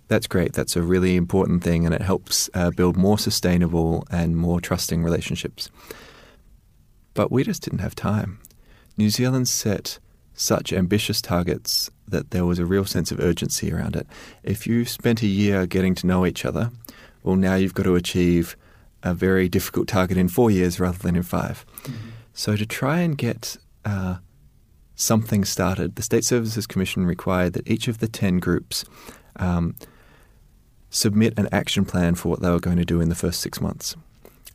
that's 0.08 0.26
great. 0.26 0.54
That's 0.54 0.74
a 0.74 0.82
really 0.82 1.16
important 1.16 1.62
thing, 1.62 1.84
and 1.84 1.94
it 1.94 2.00
helps 2.00 2.48
uh, 2.54 2.70
build 2.70 2.96
more 2.96 3.18
sustainable 3.18 4.06
and 4.10 4.36
more 4.36 4.60
trusting 4.60 5.02
relationships. 5.02 5.70
But 7.14 7.30
we 7.30 7.44
just 7.44 7.62
didn't 7.62 7.80
have 7.80 7.94
time. 7.94 8.40
New 8.96 9.10
Zealand 9.10 9.48
set 9.48 9.98
such 10.34 10.72
ambitious 10.72 11.20
targets 11.20 11.90
that 12.06 12.30
there 12.30 12.46
was 12.46 12.58
a 12.58 12.64
real 12.64 12.84
sense 12.84 13.10
of 13.10 13.20
urgency 13.20 13.72
around 13.72 13.96
it. 13.96 14.06
If 14.42 14.66
you 14.66 14.84
spent 14.84 15.22
a 15.22 15.26
year 15.26 15.66
getting 15.66 15.94
to 15.96 16.06
know 16.06 16.24
each 16.24 16.44
other, 16.44 16.70
well, 17.22 17.36
now 17.36 17.56
you've 17.56 17.74
got 17.74 17.82
to 17.82 17.96
achieve 17.96 18.56
a 19.02 19.14
very 19.14 19.48
difficult 19.48 19.88
target 19.88 20.16
in 20.16 20.28
four 20.28 20.50
years 20.50 20.80
rather 20.80 20.98
than 20.98 21.16
in 21.16 21.22
5 21.22 21.66
mm-hmm. 21.82 22.08
So 22.32 22.54
to 22.54 22.66
try 22.66 23.00
and 23.00 23.18
get 23.18 23.56
uh, 23.84 24.18
something 24.94 25.44
started, 25.44 25.96
the 25.96 26.02
State 26.02 26.24
Services 26.24 26.68
Commission 26.68 27.04
required 27.04 27.52
that 27.54 27.68
each 27.68 27.88
of 27.88 27.98
the 27.98 28.06
10 28.06 28.38
groups 28.38 28.84
um, 29.36 29.74
submit 30.90 31.36
an 31.36 31.48
action 31.50 31.84
plan 31.84 32.14
for 32.14 32.28
what 32.28 32.40
they 32.40 32.50
were 32.50 32.60
going 32.60 32.76
to 32.76 32.84
do 32.84 33.00
in 33.00 33.08
the 33.08 33.16
first 33.16 33.40
six 33.40 33.60
months. 33.60 33.96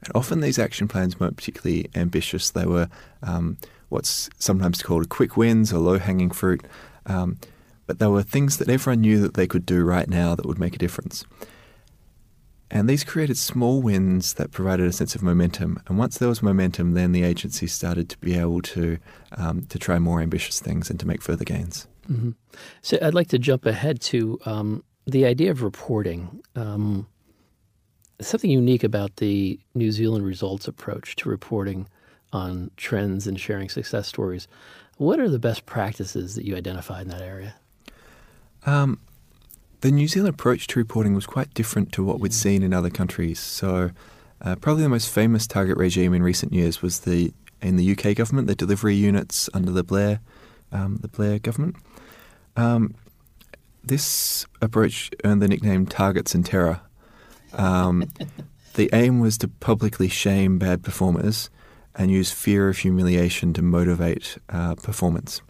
And 0.01 0.11
often 0.15 0.39
these 0.39 0.59
action 0.59 0.87
plans 0.87 1.19
weren't 1.19 1.35
particularly 1.35 1.89
ambitious. 1.93 2.51
They 2.51 2.65
were 2.65 2.87
um, 3.21 3.57
what's 3.89 4.29
sometimes 4.39 4.81
called 4.81 5.09
quick 5.09 5.37
wins 5.37 5.73
or 5.73 5.79
low 5.79 5.99
hanging 5.99 6.31
fruit. 6.31 6.65
Um, 7.05 7.37
but 7.85 7.99
they 7.99 8.07
were 8.07 8.23
things 8.23 8.57
that 8.57 8.69
everyone 8.69 9.01
knew 9.01 9.19
that 9.19 9.33
they 9.33 9.47
could 9.47 9.65
do 9.65 9.83
right 9.83 10.07
now 10.07 10.35
that 10.35 10.45
would 10.45 10.59
make 10.59 10.75
a 10.75 10.79
difference. 10.79 11.25
And 12.73 12.89
these 12.89 13.03
created 13.03 13.37
small 13.37 13.83
wins 13.83 14.33
that 14.33 14.49
provided 14.49 14.87
a 14.87 14.91
sense 14.91 15.13
of 15.13 15.21
momentum. 15.21 15.79
And 15.87 15.99
once 15.99 16.17
there 16.17 16.27
was 16.27 16.41
momentum, 16.41 16.95
then 16.95 17.11
the 17.11 17.21
agency 17.23 17.67
started 17.67 18.09
to 18.09 18.17
be 18.17 18.35
able 18.35 18.63
to 18.63 18.97
um, 19.37 19.67
to 19.67 19.77
try 19.77 19.99
more 19.99 20.21
ambitious 20.21 20.59
things 20.59 20.89
and 20.89 20.99
to 20.99 21.07
make 21.07 21.21
further 21.21 21.45
gains. 21.45 21.87
Mm-hmm. 22.11 22.31
So 22.81 22.97
I'd 22.99 23.13
like 23.13 23.27
to 23.27 23.37
jump 23.37 23.67
ahead 23.67 24.01
to 24.01 24.39
um, 24.47 24.83
the 25.05 25.23
idea 25.25 25.51
of 25.51 25.61
reporting. 25.61 26.41
Um, 26.55 27.07
something 28.19 28.49
unique 28.49 28.83
about 28.83 29.17
the 29.17 29.59
New 29.75 29.91
Zealand 29.91 30.25
results 30.25 30.67
approach 30.67 31.15
to 31.17 31.29
reporting 31.29 31.87
on 32.31 32.71
trends 32.75 33.27
and 33.27 33.39
sharing 33.39 33.69
success 33.69 34.07
stories. 34.07 34.47
What 34.97 35.19
are 35.19 35.29
the 35.29 35.39
best 35.39 35.67
practices 35.67 36.33
that 36.33 36.45
you 36.45 36.55
identified 36.55 37.03
in 37.03 37.09
that 37.09 37.21
area? 37.21 37.53
Um, 38.65 38.99
the 39.83 39.91
New 39.91 40.07
Zealand 40.07 40.33
approach 40.33 40.67
to 40.67 40.79
reporting 40.79 41.13
was 41.13 41.25
quite 41.25 41.53
different 41.53 41.91
to 41.91 42.05
what 42.05 42.21
we'd 42.21 42.33
seen 42.33 42.63
in 42.63 42.73
other 42.73 42.89
countries. 42.89 43.37
So, 43.37 43.91
uh, 44.39 44.55
probably 44.55 44.83
the 44.83 44.89
most 44.89 45.09
famous 45.09 45.45
target 45.45 45.75
regime 45.75 46.13
in 46.13 46.23
recent 46.23 46.53
years 46.53 46.81
was 46.81 47.01
the 47.01 47.33
in 47.61 47.75
the 47.75 47.91
UK 47.91 48.15
government, 48.15 48.47
the 48.47 48.55
delivery 48.55 48.95
units 48.95 49.49
under 49.53 49.71
the 49.71 49.83
Blair 49.83 50.21
um, 50.71 50.99
the 51.01 51.09
Blair 51.09 51.37
government. 51.37 51.75
Um, 52.55 52.95
this 53.83 54.47
approach 54.61 55.11
earned 55.25 55.41
the 55.41 55.49
nickname 55.49 55.85
"Targets 55.85 56.33
and 56.33 56.45
Terror." 56.45 56.79
Um, 57.51 58.07
the 58.75 58.89
aim 58.93 59.19
was 59.19 59.37
to 59.39 59.49
publicly 59.49 60.07
shame 60.07 60.59
bad 60.59 60.81
performers 60.81 61.49
and 61.93 62.09
use 62.09 62.31
fear 62.31 62.69
of 62.69 62.77
humiliation 62.77 63.51
to 63.55 63.61
motivate 63.61 64.37
uh, 64.47 64.75
performance. 64.75 65.41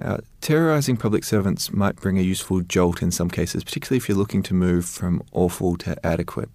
Uh, 0.00 0.18
terrorizing 0.40 0.96
public 0.96 1.22
servants 1.22 1.72
might 1.72 1.96
bring 1.96 2.18
a 2.18 2.22
useful 2.22 2.60
jolt 2.60 3.00
in 3.02 3.10
some 3.10 3.30
cases, 3.30 3.62
particularly 3.62 3.96
if 3.96 4.08
you're 4.08 4.18
looking 4.18 4.42
to 4.42 4.54
move 4.54 4.84
from 4.84 5.22
awful 5.32 5.76
to 5.76 5.96
adequate. 6.04 6.50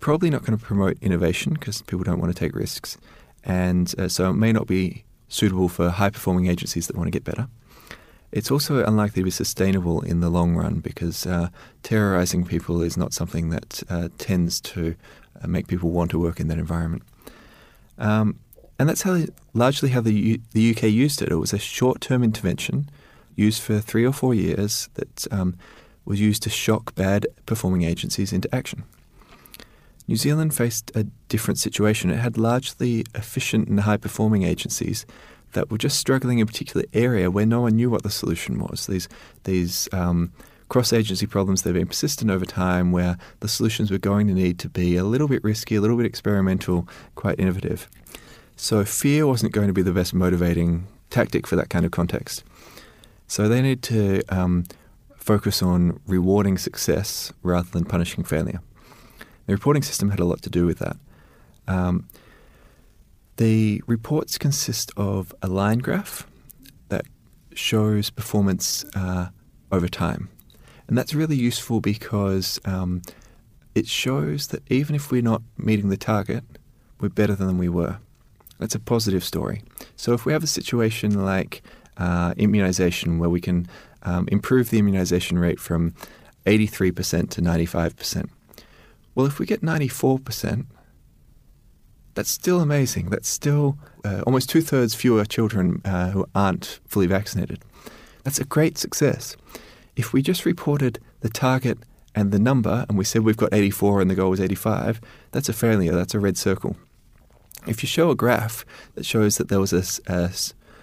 Probably 0.00 0.30
not 0.30 0.44
going 0.44 0.58
to 0.58 0.64
promote 0.64 0.96
innovation 1.02 1.52
because 1.52 1.82
people 1.82 2.04
don't 2.04 2.18
want 2.18 2.34
to 2.34 2.38
take 2.38 2.54
risks, 2.54 2.96
and 3.44 3.94
uh, 3.98 4.08
so 4.08 4.30
it 4.30 4.34
may 4.34 4.52
not 4.52 4.66
be 4.66 5.04
suitable 5.28 5.68
for 5.68 5.90
high 5.90 6.10
performing 6.10 6.46
agencies 6.46 6.86
that 6.86 6.96
want 6.96 7.06
to 7.06 7.10
get 7.10 7.24
better. 7.24 7.48
It's 8.32 8.50
also 8.50 8.84
unlikely 8.84 9.22
to 9.22 9.24
be 9.24 9.30
sustainable 9.30 10.00
in 10.02 10.20
the 10.20 10.30
long 10.30 10.54
run 10.54 10.78
because 10.78 11.26
uh, 11.26 11.48
terrorizing 11.82 12.46
people 12.46 12.80
is 12.80 12.96
not 12.96 13.12
something 13.12 13.50
that 13.50 13.82
uh, 13.90 14.08
tends 14.18 14.60
to 14.62 14.94
uh, 15.42 15.48
make 15.48 15.66
people 15.66 15.90
want 15.90 16.12
to 16.12 16.18
work 16.18 16.38
in 16.38 16.48
that 16.48 16.58
environment. 16.58 17.02
Um, 17.98 18.38
and 18.80 18.88
that's 18.88 19.02
how 19.02 19.24
largely 19.52 19.90
how 19.90 20.00
the 20.00 20.14
U- 20.14 20.42
the 20.52 20.70
UK 20.70 20.84
used 20.84 21.20
it. 21.20 21.30
It 21.30 21.36
was 21.36 21.52
a 21.52 21.58
short 21.58 22.00
term 22.00 22.24
intervention 22.24 22.88
used 23.36 23.60
for 23.60 23.78
three 23.78 24.06
or 24.06 24.12
four 24.12 24.32
years 24.32 24.88
that 24.94 25.26
um, 25.30 25.54
was 26.06 26.18
used 26.18 26.42
to 26.44 26.50
shock 26.50 26.94
bad 26.94 27.26
performing 27.44 27.82
agencies 27.82 28.32
into 28.32 28.52
action. 28.54 28.84
New 30.08 30.16
Zealand 30.16 30.54
faced 30.54 30.90
a 30.94 31.04
different 31.28 31.58
situation. 31.58 32.08
It 32.08 32.20
had 32.20 32.38
largely 32.38 33.04
efficient 33.14 33.68
and 33.68 33.80
high 33.80 33.98
performing 33.98 34.44
agencies 34.44 35.04
that 35.52 35.70
were 35.70 35.76
just 35.76 35.98
struggling 35.98 36.38
in 36.38 36.44
a 36.44 36.46
particular 36.46 36.86
area 36.94 37.30
where 37.30 37.44
no 37.44 37.60
one 37.60 37.76
knew 37.76 37.90
what 37.90 38.02
the 38.02 38.10
solution 38.10 38.60
was. 38.60 38.86
These 38.86 39.08
these 39.44 39.90
um, 39.92 40.32
cross 40.70 40.90
agency 40.94 41.26
problems 41.26 41.62
that 41.62 41.70
have 41.70 41.80
been 41.80 41.86
persistent 41.86 42.30
over 42.30 42.46
time 42.46 42.92
where 42.92 43.18
the 43.40 43.48
solutions 43.48 43.90
were 43.90 43.98
going 43.98 44.26
to 44.28 44.32
need 44.32 44.58
to 44.60 44.70
be 44.70 44.96
a 44.96 45.04
little 45.04 45.28
bit 45.28 45.44
risky, 45.44 45.74
a 45.74 45.82
little 45.82 45.98
bit 45.98 46.06
experimental, 46.06 46.88
quite 47.14 47.38
innovative. 47.38 47.90
So 48.60 48.84
fear 48.84 49.26
wasn't 49.26 49.54
going 49.54 49.68
to 49.68 49.72
be 49.72 49.80
the 49.80 49.90
best 49.90 50.12
motivating 50.12 50.86
tactic 51.08 51.46
for 51.46 51.56
that 51.56 51.70
kind 51.70 51.86
of 51.86 51.92
context. 51.92 52.44
So 53.26 53.48
they 53.48 53.62
need 53.62 53.82
to 53.84 54.22
um, 54.28 54.66
focus 55.16 55.62
on 55.62 55.98
rewarding 56.06 56.58
success 56.58 57.32
rather 57.42 57.70
than 57.70 57.86
punishing 57.86 58.22
failure. 58.22 58.60
The 59.46 59.54
reporting 59.54 59.82
system 59.82 60.10
had 60.10 60.20
a 60.20 60.26
lot 60.26 60.42
to 60.42 60.50
do 60.50 60.66
with 60.66 60.78
that. 60.78 60.98
Um, 61.66 62.06
the 63.38 63.82
reports 63.86 64.36
consist 64.36 64.92
of 64.94 65.34
a 65.40 65.48
line 65.48 65.78
graph 65.78 66.26
that 66.90 67.06
shows 67.54 68.10
performance 68.10 68.84
uh, 68.94 69.28
over 69.72 69.88
time. 69.88 70.28
And 70.86 70.98
that's 70.98 71.14
really 71.14 71.36
useful 71.36 71.80
because 71.80 72.60
um, 72.66 73.00
it 73.74 73.86
shows 73.86 74.48
that 74.48 74.70
even 74.70 74.94
if 74.94 75.10
we're 75.10 75.22
not 75.22 75.40
meeting 75.56 75.88
the 75.88 75.96
target, 75.96 76.44
we're 77.00 77.08
better 77.08 77.34
than 77.34 77.56
we 77.56 77.70
were. 77.70 78.00
That's 78.60 78.74
a 78.74 78.78
positive 78.78 79.24
story. 79.24 79.62
So 79.96 80.12
if 80.12 80.26
we 80.26 80.32
have 80.34 80.44
a 80.44 80.46
situation 80.46 81.24
like 81.24 81.62
uh, 81.96 82.34
immunization 82.36 83.18
where 83.18 83.30
we 83.30 83.40
can 83.40 83.66
um, 84.02 84.28
improve 84.30 84.68
the 84.68 84.78
immunization 84.78 85.38
rate 85.38 85.58
from 85.58 85.94
83% 86.44 87.30
to 87.30 87.40
95%, 87.40 88.28
well, 89.14 89.26
if 89.26 89.38
we 89.38 89.46
get 89.46 89.62
94%, 89.62 90.66
that's 92.14 92.30
still 92.30 92.60
amazing. 92.60 93.08
That's 93.08 93.28
still 93.28 93.78
uh, 94.04 94.22
almost 94.26 94.50
two 94.50 94.60
thirds 94.60 94.94
fewer 94.94 95.24
children 95.24 95.80
uh, 95.84 96.10
who 96.10 96.26
aren't 96.34 96.80
fully 96.86 97.06
vaccinated. 97.06 97.60
That's 98.24 98.38
a 98.38 98.44
great 98.44 98.76
success. 98.76 99.36
If 99.96 100.12
we 100.12 100.20
just 100.20 100.44
reported 100.44 100.98
the 101.20 101.30
target 101.30 101.78
and 102.14 102.30
the 102.30 102.38
number 102.38 102.84
and 102.88 102.98
we 102.98 103.04
said 103.04 103.22
we've 103.22 103.36
got 103.38 103.54
84 103.54 104.02
and 104.02 104.10
the 104.10 104.14
goal 104.14 104.30
was 104.30 104.40
85, 104.40 105.00
that's 105.32 105.48
a 105.48 105.54
failure. 105.54 105.92
That's 105.92 106.14
a 106.14 106.20
red 106.20 106.36
circle. 106.36 106.76
If 107.66 107.82
you 107.82 107.86
show 107.86 108.10
a 108.10 108.14
graph 108.14 108.64
that 108.94 109.04
shows 109.04 109.36
that 109.38 109.48
there 109.48 109.60
was 109.60 109.72
a, 109.72 110.12
a 110.12 110.30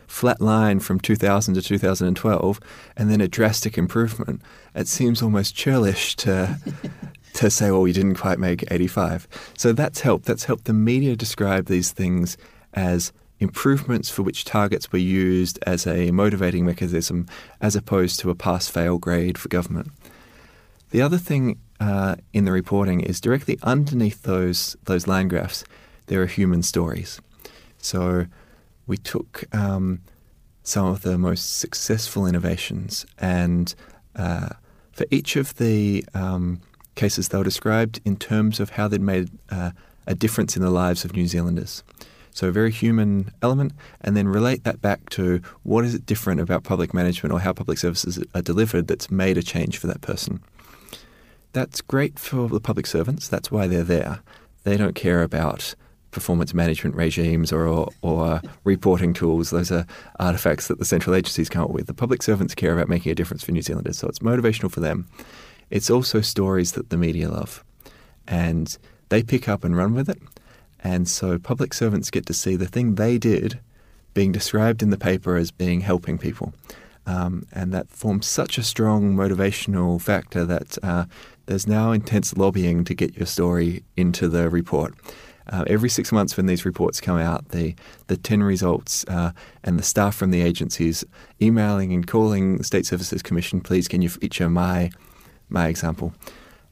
flat 0.07 0.39
line 0.41 0.79
from 0.79 0.99
2000 0.99 1.53
to 1.55 1.61
2012 1.61 2.59
and 2.95 3.11
then 3.11 3.21
a 3.21 3.27
drastic 3.27 3.77
improvement, 3.77 4.41
it 4.75 4.87
seems 4.87 5.21
almost 5.21 5.55
churlish 5.55 6.15
to 6.17 6.57
to 7.33 7.51
say, 7.51 7.69
well, 7.69 7.81
we 7.81 7.93
didn't 7.93 8.15
quite 8.15 8.39
make 8.39 8.69
85. 8.71 9.27
So 9.57 9.71
that's 9.71 10.01
helped. 10.01 10.25
That's 10.25 10.45
helped 10.45 10.65
the 10.65 10.73
media 10.73 11.15
describe 11.15 11.67
these 11.67 11.91
things 11.91 12.35
as 12.73 13.13
improvements 13.39 14.09
for 14.09 14.23
which 14.23 14.43
targets 14.43 14.91
were 14.91 14.97
used 14.97 15.59
as 15.67 15.85
a 15.85 16.09
motivating 16.09 16.65
mechanism 16.65 17.27
as 17.61 17.75
opposed 17.75 18.19
to 18.19 18.31
a 18.31 18.35
pass 18.35 18.67
fail 18.67 18.97
grade 18.97 19.37
for 19.37 19.49
government. 19.49 19.91
The 20.89 21.01
other 21.01 21.19
thing 21.19 21.59
uh, 21.79 22.15
in 22.33 22.45
the 22.45 22.51
reporting 22.51 23.01
is 23.01 23.21
directly 23.21 23.59
underneath 23.61 24.23
those, 24.23 24.75
those 24.85 25.05
line 25.05 25.27
graphs 25.27 25.63
there 26.07 26.21
are 26.21 26.25
human 26.25 26.63
stories. 26.63 27.21
So 27.77 28.25
we 28.87 28.97
took 28.97 29.43
um, 29.55 30.01
some 30.63 30.87
of 30.87 31.01
the 31.01 31.17
most 31.17 31.59
successful 31.59 32.25
innovations, 32.25 33.05
and 33.17 33.73
uh, 34.15 34.49
for 34.91 35.05
each 35.11 35.35
of 35.35 35.55
the 35.55 36.03
um, 36.13 36.61
cases, 36.95 37.29
they 37.29 37.37
were 37.37 37.43
described 37.43 38.01
in 38.03 38.17
terms 38.17 38.59
of 38.59 38.71
how 38.71 38.87
they'd 38.87 39.01
made 39.01 39.29
uh, 39.49 39.71
a 40.07 40.15
difference 40.15 40.55
in 40.55 40.63
the 40.63 40.71
lives 40.71 41.05
of 41.05 41.13
New 41.13 41.27
Zealanders. 41.27 41.83
So 42.31 42.47
a 42.47 42.51
very 42.51 42.71
human 42.71 43.31
element, 43.41 43.73
and 44.01 44.15
then 44.15 44.27
relate 44.27 44.63
that 44.63 44.81
back 44.81 45.09
to 45.11 45.41
what 45.63 45.85
is 45.85 45.95
it 45.95 46.05
different 46.05 46.39
about 46.39 46.63
public 46.63 46.93
management 46.93 47.33
or 47.33 47.39
how 47.39 47.53
public 47.53 47.77
services 47.77 48.23
are 48.35 48.41
delivered 48.41 48.87
that's 48.87 49.09
made 49.09 49.37
a 49.37 49.43
change 49.43 49.77
for 49.77 49.87
that 49.87 50.01
person. 50.01 50.41
That's 51.53 51.81
great 51.81 52.19
for 52.19 52.47
the 52.47 52.59
public 52.59 52.85
servants. 52.85 53.27
That's 53.27 53.51
why 53.51 53.65
they're 53.65 53.83
there. 53.83 54.19
They 54.63 54.77
don't 54.77 54.93
care 54.93 55.23
about 55.23 55.73
performance 56.17 56.51
management 56.51 56.95
regimes 56.95 57.53
or, 57.53 57.67
or, 57.67 57.89
or, 58.01 58.41
reporting 58.63 59.13
tools. 59.13 59.51
Those 59.51 59.71
are 59.71 59.85
artifacts 60.19 60.67
that 60.67 60.79
the 60.79 60.85
central 60.85 61.15
agencies 61.15 61.47
come 61.47 61.65
up 61.65 61.69
with. 61.69 61.85
The 61.85 61.93
public 61.93 62.23
servants 62.23 62.55
care 62.55 62.73
about 62.73 62.89
making 62.89 63.11
a 63.11 63.15
difference 63.15 63.43
for 63.43 63.51
New 63.51 63.61
Zealanders, 63.61 63.99
so 63.99 64.07
it's 64.07 64.17
motivational 64.17 64.71
for 64.71 64.79
them. 64.79 65.07
It's 65.69 65.91
also 65.91 66.21
stories 66.21 66.71
that 66.71 66.89
the 66.89 66.97
media 66.97 67.29
love, 67.29 67.63
and 68.27 68.75
they 69.09 69.21
pick 69.21 69.47
up 69.47 69.63
and 69.63 69.77
run 69.77 69.93
with 69.93 70.09
it. 70.09 70.19
And 70.79 71.07
so 71.07 71.37
public 71.37 71.75
servants 71.75 72.09
get 72.09 72.25
to 72.25 72.33
see 72.33 72.55
the 72.55 72.67
thing 72.67 72.95
they 72.95 73.19
did 73.19 73.59
being 74.15 74.31
described 74.31 74.81
in 74.81 74.89
the 74.89 74.97
paper 74.97 75.35
as 75.35 75.51
being 75.51 75.81
helping 75.81 76.17
people. 76.17 76.51
Um, 77.05 77.45
and 77.53 77.71
that 77.73 77.91
forms 77.91 78.25
such 78.25 78.57
a 78.57 78.63
strong 78.63 79.15
motivational 79.15 80.01
factor 80.01 80.45
that 80.45 80.77
uh, 80.81 81.05
there's 81.45 81.67
now 81.67 81.91
intense 81.91 82.35
lobbying 82.35 82.83
to 82.85 82.95
get 82.95 83.15
your 83.15 83.27
story 83.27 83.83
into 83.95 84.27
the 84.27 84.49
report. 84.49 84.95
Uh, 85.49 85.63
every 85.67 85.89
six 85.89 86.11
months, 86.11 86.35
when 86.35 86.45
these 86.45 86.65
reports 86.65 86.99
come 86.99 87.17
out, 87.17 87.49
the 87.49 87.75
the 88.07 88.17
ten 88.17 88.43
results 88.43 89.05
uh, 89.07 89.31
and 89.63 89.79
the 89.79 89.83
staff 89.83 90.15
from 90.15 90.31
the 90.31 90.41
agencies 90.41 91.05
emailing 91.41 91.93
and 91.93 92.07
calling 92.07 92.57
the 92.57 92.63
State 92.63 92.85
Services 92.85 93.21
Commission, 93.21 93.61
please 93.61 93.87
can 93.87 94.01
you 94.01 94.09
feature 94.09 94.49
my 94.49 94.89
my 95.49 95.67
example. 95.67 96.13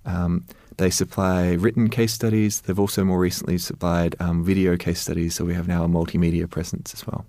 Um, 0.06 0.46
they 0.78 0.90
supply 0.90 1.54
written 1.54 1.90
case 1.90 2.14
studies. 2.14 2.62
They've 2.62 2.80
also 2.80 3.04
more 3.04 3.20
recently 3.20 3.58
supplied 3.58 4.16
um, 4.20 4.44
video 4.44 4.76
case 4.78 5.00
studies, 5.00 5.36
so 5.36 5.46
we 5.46 5.54
have 5.54 5.68
now 5.68 5.86
a 5.86 5.88
multimedia 5.88 6.50
presence 6.50 6.94
as 6.94 7.08
well. 7.08 7.26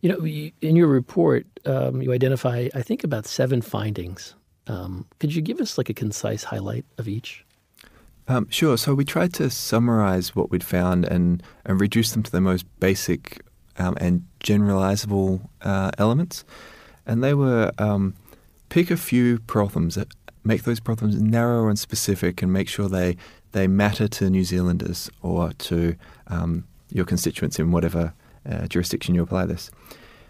You 0.00 0.10
know, 0.10 0.26
in 0.26 0.76
your 0.76 0.86
report, 0.86 1.46
um, 1.66 2.00
you 2.00 2.12
identify, 2.12 2.68
I 2.74 2.82
think, 2.82 3.04
about 3.04 3.26
seven 3.26 3.60
findings. 3.60 4.34
Um, 4.68 5.06
could 5.18 5.34
you 5.34 5.42
give 5.42 5.60
us 5.60 5.76
like 5.76 5.90
a 5.90 5.94
concise 5.94 6.44
highlight 6.44 6.84
of 6.98 7.08
each? 7.08 7.44
Um, 8.30 8.46
sure. 8.50 8.76
So 8.76 8.94
we 8.94 9.06
tried 9.06 9.32
to 9.34 9.48
summarize 9.48 10.36
what 10.36 10.50
we'd 10.50 10.62
found 10.62 11.06
and, 11.06 11.42
and 11.64 11.80
reduce 11.80 12.12
them 12.12 12.22
to 12.22 12.30
the 12.30 12.42
most 12.42 12.66
basic 12.78 13.42
um, 13.78 13.96
and 13.98 14.26
generalizable 14.40 15.48
uh, 15.62 15.90
elements. 15.96 16.44
And 17.06 17.24
they 17.24 17.32
were 17.32 17.72
um, 17.78 18.14
pick 18.68 18.90
a 18.90 18.98
few 18.98 19.38
problems, 19.40 19.98
make 20.44 20.64
those 20.64 20.78
problems 20.78 21.20
narrow 21.20 21.68
and 21.68 21.78
specific, 21.78 22.42
and 22.42 22.52
make 22.52 22.68
sure 22.68 22.86
they, 22.86 23.16
they 23.52 23.66
matter 23.66 24.08
to 24.08 24.28
New 24.28 24.44
Zealanders 24.44 25.10
or 25.22 25.52
to 25.52 25.96
um, 26.26 26.64
your 26.90 27.06
constituents 27.06 27.58
in 27.58 27.72
whatever 27.72 28.12
uh, 28.48 28.66
jurisdiction 28.66 29.14
you 29.14 29.22
apply 29.22 29.46
this. 29.46 29.70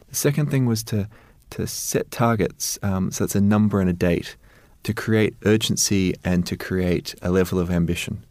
The 0.09 0.14
second 0.16 0.51
thing 0.51 0.66
was 0.66 0.82
to 0.84 1.09
to 1.51 1.66
set 1.66 2.11
targets, 2.11 2.78
um, 2.82 3.11
so 3.11 3.24
it's 3.24 3.34
a 3.34 3.40
number 3.40 3.80
and 3.80 3.88
a 3.88 3.94
date, 3.94 4.36
to 4.82 4.94
create 4.94 5.36
urgency 5.44 6.14
and 6.24 6.46
to 6.46 6.56
create 6.56 7.14
a 7.22 7.30
level 7.30 7.58
of 7.58 7.70
ambition. 7.70 8.24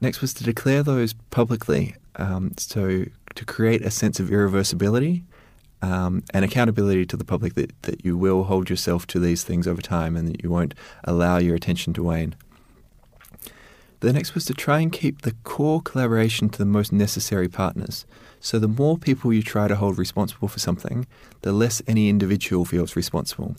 Next 0.00 0.20
was 0.20 0.34
to 0.34 0.44
declare 0.44 0.82
those 0.82 1.14
publicly, 1.30 1.94
um, 2.16 2.52
so 2.58 3.04
to 3.34 3.44
create 3.44 3.82
a 3.82 3.90
sense 3.90 4.20
of 4.20 4.28
irreversibility 4.28 5.22
um, 5.82 6.22
and 6.32 6.44
accountability 6.44 7.06
to 7.06 7.16
the 7.16 7.24
public 7.24 7.54
that, 7.54 7.70
that 7.82 8.04
you 8.04 8.16
will 8.16 8.44
hold 8.44 8.70
yourself 8.70 9.06
to 9.08 9.20
these 9.20 9.44
things 9.44 9.66
over 9.66 9.82
time 9.82 10.16
and 10.16 10.28
that 10.28 10.42
you 10.42 10.50
won't 10.50 10.74
allow 11.04 11.38
your 11.38 11.54
attention 11.54 11.92
to 11.94 12.02
wane. 12.02 12.34
The 14.00 14.12
next 14.12 14.34
was 14.34 14.44
to 14.46 14.54
try 14.54 14.80
and 14.80 14.92
keep 14.92 15.22
the 15.22 15.34
core 15.42 15.80
collaboration 15.80 16.50
to 16.50 16.58
the 16.58 16.66
most 16.66 16.92
necessary 16.92 17.48
partners. 17.48 18.04
So 18.40 18.58
the 18.58 18.68
more 18.68 18.98
people 18.98 19.32
you 19.32 19.42
try 19.42 19.68
to 19.68 19.76
hold 19.76 19.98
responsible 19.98 20.48
for 20.48 20.58
something, 20.58 21.06
the 21.40 21.52
less 21.52 21.80
any 21.86 22.08
individual 22.10 22.64
feels 22.66 22.94
responsible. 22.94 23.56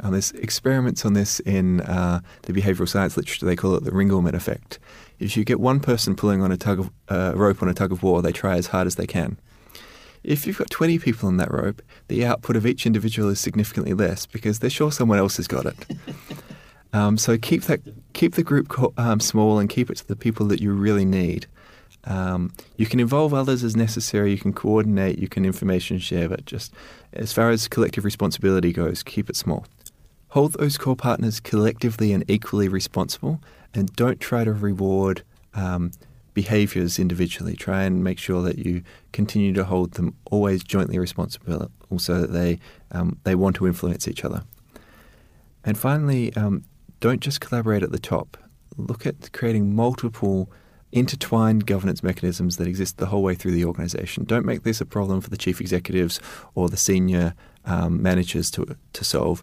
Um, 0.00 0.12
there's 0.12 0.32
experiments 0.32 1.04
on 1.04 1.14
this 1.14 1.40
in 1.40 1.80
uh, 1.82 2.20
the 2.42 2.52
behavioral 2.52 2.88
science 2.88 3.16
literature. 3.16 3.46
They 3.46 3.56
call 3.56 3.74
it 3.74 3.84
the 3.84 3.90
Ringelmann 3.90 4.34
effect. 4.34 4.78
If 5.18 5.36
you 5.36 5.44
get 5.44 5.60
one 5.60 5.80
person 5.80 6.14
pulling 6.14 6.42
on 6.42 6.52
a 6.52 6.56
tug 6.56 6.80
of 6.80 6.90
uh, 7.08 7.32
rope 7.34 7.62
on 7.62 7.68
a 7.68 7.74
tug 7.74 7.92
of 7.92 8.02
war, 8.02 8.20
they 8.20 8.32
try 8.32 8.56
as 8.56 8.68
hard 8.68 8.86
as 8.86 8.96
they 8.96 9.06
can. 9.06 9.38
If 10.22 10.46
you've 10.46 10.58
got 10.58 10.70
20 10.70 10.98
people 10.98 11.28
on 11.28 11.36
that 11.36 11.52
rope, 11.52 11.80
the 12.08 12.26
output 12.26 12.56
of 12.56 12.66
each 12.66 12.84
individual 12.84 13.28
is 13.30 13.40
significantly 13.40 13.94
less 13.94 14.26
because 14.26 14.58
they're 14.58 14.68
sure 14.68 14.90
someone 14.90 15.18
else 15.18 15.36
has 15.36 15.46
got 15.46 15.66
it. 15.66 15.76
um, 16.92 17.16
so 17.16 17.38
keep 17.38 17.62
that 17.62 17.80
keep 18.12 18.34
the 18.34 18.42
group 18.42 18.68
co- 18.68 18.92
um, 18.96 19.20
small 19.20 19.58
and 19.58 19.70
keep 19.70 19.88
it 19.88 19.96
to 19.98 20.08
the 20.08 20.16
people 20.16 20.46
that 20.46 20.60
you 20.60 20.72
really 20.72 21.04
need. 21.04 21.46
Um, 22.04 22.52
you 22.76 22.86
can 22.86 23.00
involve 23.00 23.34
others 23.34 23.64
as 23.64 23.76
necessary. 23.76 24.30
You 24.32 24.38
can 24.38 24.52
coordinate. 24.52 25.18
You 25.18 25.28
can 25.28 25.44
information 25.44 25.98
share. 25.98 26.28
But 26.28 26.44
just 26.44 26.72
as 27.12 27.32
far 27.32 27.50
as 27.50 27.68
collective 27.68 28.04
responsibility 28.04 28.72
goes, 28.72 29.02
keep 29.02 29.30
it 29.30 29.36
small. 29.36 29.66
Hold 30.36 30.52
those 30.52 30.76
core 30.76 30.94
partners 30.94 31.40
collectively 31.40 32.12
and 32.12 32.22
equally 32.28 32.68
responsible, 32.68 33.40
and 33.72 33.90
don't 33.96 34.20
try 34.20 34.44
to 34.44 34.52
reward 34.52 35.22
um, 35.54 35.92
behaviors 36.34 36.98
individually. 36.98 37.56
Try 37.56 37.84
and 37.84 38.04
make 38.04 38.18
sure 38.18 38.42
that 38.42 38.58
you 38.58 38.82
continue 39.14 39.54
to 39.54 39.64
hold 39.64 39.92
them 39.92 40.14
always 40.30 40.62
jointly 40.62 40.98
responsible, 40.98 41.70
so 41.96 42.20
that 42.20 42.34
they 42.34 42.58
um, 42.92 43.18
they 43.24 43.34
want 43.34 43.56
to 43.56 43.66
influence 43.66 44.06
each 44.06 44.26
other. 44.26 44.44
And 45.64 45.78
finally, 45.78 46.36
um, 46.36 46.64
don't 47.00 47.20
just 47.20 47.40
collaborate 47.40 47.82
at 47.82 47.90
the 47.90 47.98
top. 47.98 48.36
Look 48.76 49.06
at 49.06 49.32
creating 49.32 49.74
multiple 49.74 50.50
intertwined 50.92 51.64
governance 51.64 52.02
mechanisms 52.02 52.58
that 52.58 52.66
exist 52.66 52.98
the 52.98 53.06
whole 53.06 53.22
way 53.22 53.34
through 53.34 53.52
the 53.52 53.64
organization. 53.64 54.24
Don't 54.24 54.44
make 54.44 54.64
this 54.64 54.82
a 54.82 54.86
problem 54.86 55.22
for 55.22 55.30
the 55.30 55.38
chief 55.38 55.62
executives 55.62 56.20
or 56.54 56.68
the 56.68 56.76
senior 56.76 57.32
um, 57.64 58.02
managers 58.02 58.50
to, 58.50 58.76
to 58.92 59.02
solve. 59.02 59.42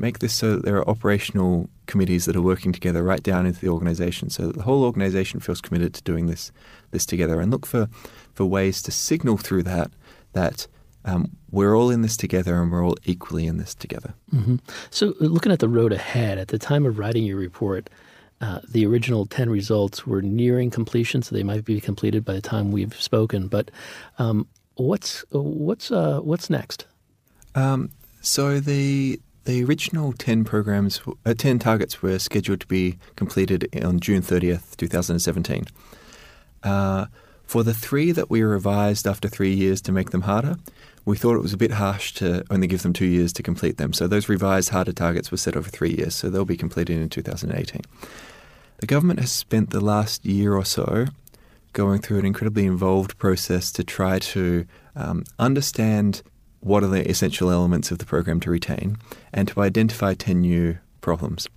Make 0.00 0.20
this 0.20 0.32
so 0.32 0.56
that 0.56 0.64
there 0.64 0.76
are 0.76 0.88
operational 0.88 1.68
committees 1.86 2.24
that 2.24 2.34
are 2.34 2.42
working 2.42 2.72
together 2.72 3.02
right 3.02 3.22
down 3.22 3.44
into 3.44 3.60
the 3.60 3.68
organization 3.68 4.30
so 4.30 4.46
that 4.46 4.56
the 4.56 4.62
whole 4.62 4.82
organization 4.82 5.40
feels 5.40 5.60
committed 5.60 5.92
to 5.94 6.02
doing 6.02 6.26
this, 6.26 6.52
this 6.90 7.04
together. 7.04 7.38
And 7.40 7.50
look 7.50 7.66
for, 7.66 7.88
for 8.32 8.46
ways 8.46 8.80
to 8.82 8.90
signal 8.90 9.36
through 9.36 9.64
that 9.64 9.90
that 10.32 10.66
um, 11.04 11.36
we're 11.50 11.76
all 11.76 11.90
in 11.90 12.02
this 12.02 12.16
together 12.16 12.60
and 12.62 12.70
we're 12.70 12.84
all 12.84 12.96
equally 13.04 13.46
in 13.46 13.56
this 13.58 13.74
together. 13.74 14.14
Mm-hmm. 14.34 14.56
So, 14.90 15.14
looking 15.20 15.52
at 15.52 15.58
the 15.58 15.68
road 15.68 15.92
ahead, 15.92 16.38
at 16.38 16.48
the 16.48 16.58
time 16.58 16.86
of 16.86 16.98
writing 16.98 17.24
your 17.24 17.38
report, 17.38 17.90
uh, 18.40 18.60
the 18.68 18.86
original 18.86 19.26
10 19.26 19.50
results 19.50 20.06
were 20.06 20.22
nearing 20.22 20.70
completion, 20.70 21.22
so 21.22 21.34
they 21.34 21.42
might 21.42 21.64
be 21.64 21.80
completed 21.80 22.24
by 22.24 22.34
the 22.34 22.40
time 22.40 22.70
we've 22.70 23.00
spoken. 23.00 23.48
But 23.48 23.70
um, 24.18 24.46
what's, 24.76 25.24
what's, 25.30 25.90
uh, 25.90 26.20
what's 26.20 26.48
next? 26.48 26.86
Um, 27.54 27.90
so, 28.20 28.60
the, 28.60 29.20
the 29.44 29.64
original 29.64 30.12
10 30.12 30.44
programs, 30.44 31.00
uh, 31.24 31.34
10 31.34 31.58
targets 31.58 32.02
were 32.02 32.18
scheduled 32.18 32.60
to 32.60 32.66
be 32.66 32.98
completed 33.16 33.68
on 33.84 34.00
June 34.00 34.22
30th, 34.22 34.76
2017. 34.76 35.64
Uh, 36.62 37.06
for 37.44 37.64
the 37.64 37.74
three 37.74 38.12
that 38.12 38.30
we 38.30 38.42
revised 38.42 39.06
after 39.06 39.28
three 39.28 39.52
years 39.52 39.80
to 39.82 39.92
make 39.92 40.10
them 40.10 40.22
harder, 40.22 40.56
we 41.04 41.16
thought 41.16 41.34
it 41.34 41.42
was 41.42 41.52
a 41.52 41.56
bit 41.56 41.72
harsh 41.72 42.12
to 42.12 42.44
only 42.50 42.66
give 42.66 42.82
them 42.82 42.92
two 42.92 43.06
years 43.06 43.32
to 43.32 43.42
complete 43.42 43.76
them. 43.76 43.92
So 43.92 44.06
those 44.06 44.28
revised 44.28 44.68
harder 44.68 44.92
targets 44.92 45.30
were 45.30 45.36
set 45.36 45.56
over 45.56 45.68
three 45.68 45.90
years, 45.90 46.14
so 46.14 46.30
they'll 46.30 46.44
be 46.44 46.56
completed 46.56 47.00
in 47.00 47.08
2018. 47.08 47.80
The 48.78 48.86
government 48.86 49.20
has 49.20 49.32
spent 49.32 49.70
the 49.70 49.80
last 49.80 50.24
year 50.24 50.54
or 50.54 50.64
so 50.64 51.06
going 51.72 52.00
through 52.00 52.18
an 52.18 52.26
incredibly 52.26 52.66
involved 52.66 53.18
process 53.18 53.72
to 53.72 53.84
try 53.84 54.18
to 54.18 54.66
um, 54.94 55.24
understand 55.38 56.22
what 56.60 56.84
are 56.84 56.88
the 56.88 57.08
essential 57.08 57.50
elements 57.50 57.90
of 57.90 57.98
the 57.98 58.06
program 58.06 58.40
to 58.40 58.50
retain 58.50 58.96
and 59.32 59.48
to 59.48 59.60
identify 59.60 60.14
10 60.14 60.40
new 60.40 60.78
problems. 61.00 61.48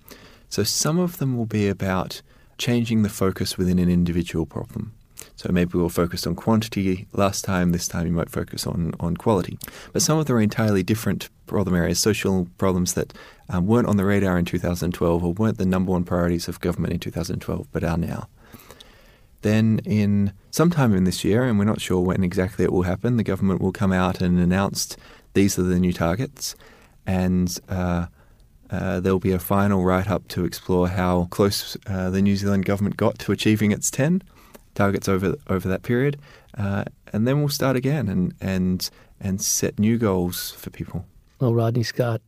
So 0.49 0.63
some 0.63 0.99
of 0.99 1.17
them 1.17 1.37
will 1.37 1.45
be 1.45 1.67
about 1.67 2.21
changing 2.57 3.03
the 3.03 3.09
focus 3.09 3.57
within 3.57 3.79
an 3.79 3.89
individual 3.89 4.45
problem. 4.45 4.93
So 5.35 5.51
maybe 5.51 5.77
we'll 5.77 5.89
focus 5.89 6.27
on 6.27 6.35
quantity 6.35 7.07
last 7.11 7.43
time, 7.43 7.71
this 7.71 7.87
time 7.87 8.05
you 8.05 8.13
might 8.13 8.29
focus 8.29 8.67
on, 8.67 8.93
on 8.99 9.17
quality. 9.17 9.57
But 9.91 10.01
some 10.01 10.17
of 10.17 10.25
them 10.25 10.37
are 10.37 10.41
entirely 10.41 10.83
different 10.83 11.29
problem 11.47 11.75
areas, 11.75 11.99
social 11.99 12.47
problems 12.57 12.93
that 12.93 13.13
um, 13.49 13.67
weren't 13.67 13.87
on 13.87 13.97
the 13.97 14.05
radar 14.05 14.37
in 14.37 14.45
2012 14.45 15.23
or 15.23 15.33
weren't 15.33 15.57
the 15.57 15.65
number 15.65 15.91
one 15.91 16.03
priorities 16.03 16.47
of 16.47 16.59
government 16.59 16.93
in 16.93 16.99
2012, 16.99 17.67
but 17.71 17.83
are 17.83 17.97
now. 17.97 18.27
Then, 19.43 19.79
in 19.85 20.33
sometime 20.51 20.93
in 20.95 21.03
this 21.03 21.23
year, 21.23 21.43
and 21.43 21.59
we're 21.59 21.65
not 21.65 21.81
sure 21.81 22.01
when 22.01 22.23
exactly 22.23 22.65
it 22.65 22.71
will 22.71 22.83
happen, 22.83 23.17
the 23.17 23.23
government 23.23 23.61
will 23.61 23.71
come 23.71 23.91
out 23.91 24.21
and 24.21 24.39
announce 24.39 24.97
these 25.33 25.59
are 25.59 25.63
the 25.63 25.79
new 25.79 25.93
targets, 25.93 26.55
and 27.05 27.59
uh, 27.69 28.07
uh, 28.69 28.99
there'll 29.01 29.19
be 29.19 29.31
a 29.31 29.39
final 29.39 29.83
write 29.83 30.09
up 30.09 30.27
to 30.29 30.45
explore 30.45 30.87
how 30.87 31.25
close 31.25 31.77
uh, 31.87 32.09
the 32.09 32.21
New 32.21 32.35
Zealand 32.35 32.65
government 32.65 32.97
got 32.97 33.19
to 33.19 33.31
achieving 33.31 33.71
its 33.71 33.91
10 33.91 34.23
targets 34.75 35.07
over 35.07 35.35
over 35.47 35.67
that 35.67 35.83
period, 35.83 36.19
uh, 36.57 36.85
and 37.11 37.27
then 37.27 37.39
we'll 37.39 37.49
start 37.49 37.75
again 37.75 38.07
and 38.07 38.33
and 38.41 38.89
and 39.19 39.41
set 39.41 39.77
new 39.77 39.97
goals 39.97 40.51
for 40.51 40.69
people. 40.69 41.05
Well, 41.39 41.53
Rodney 41.53 41.83
Scott, 41.83 42.21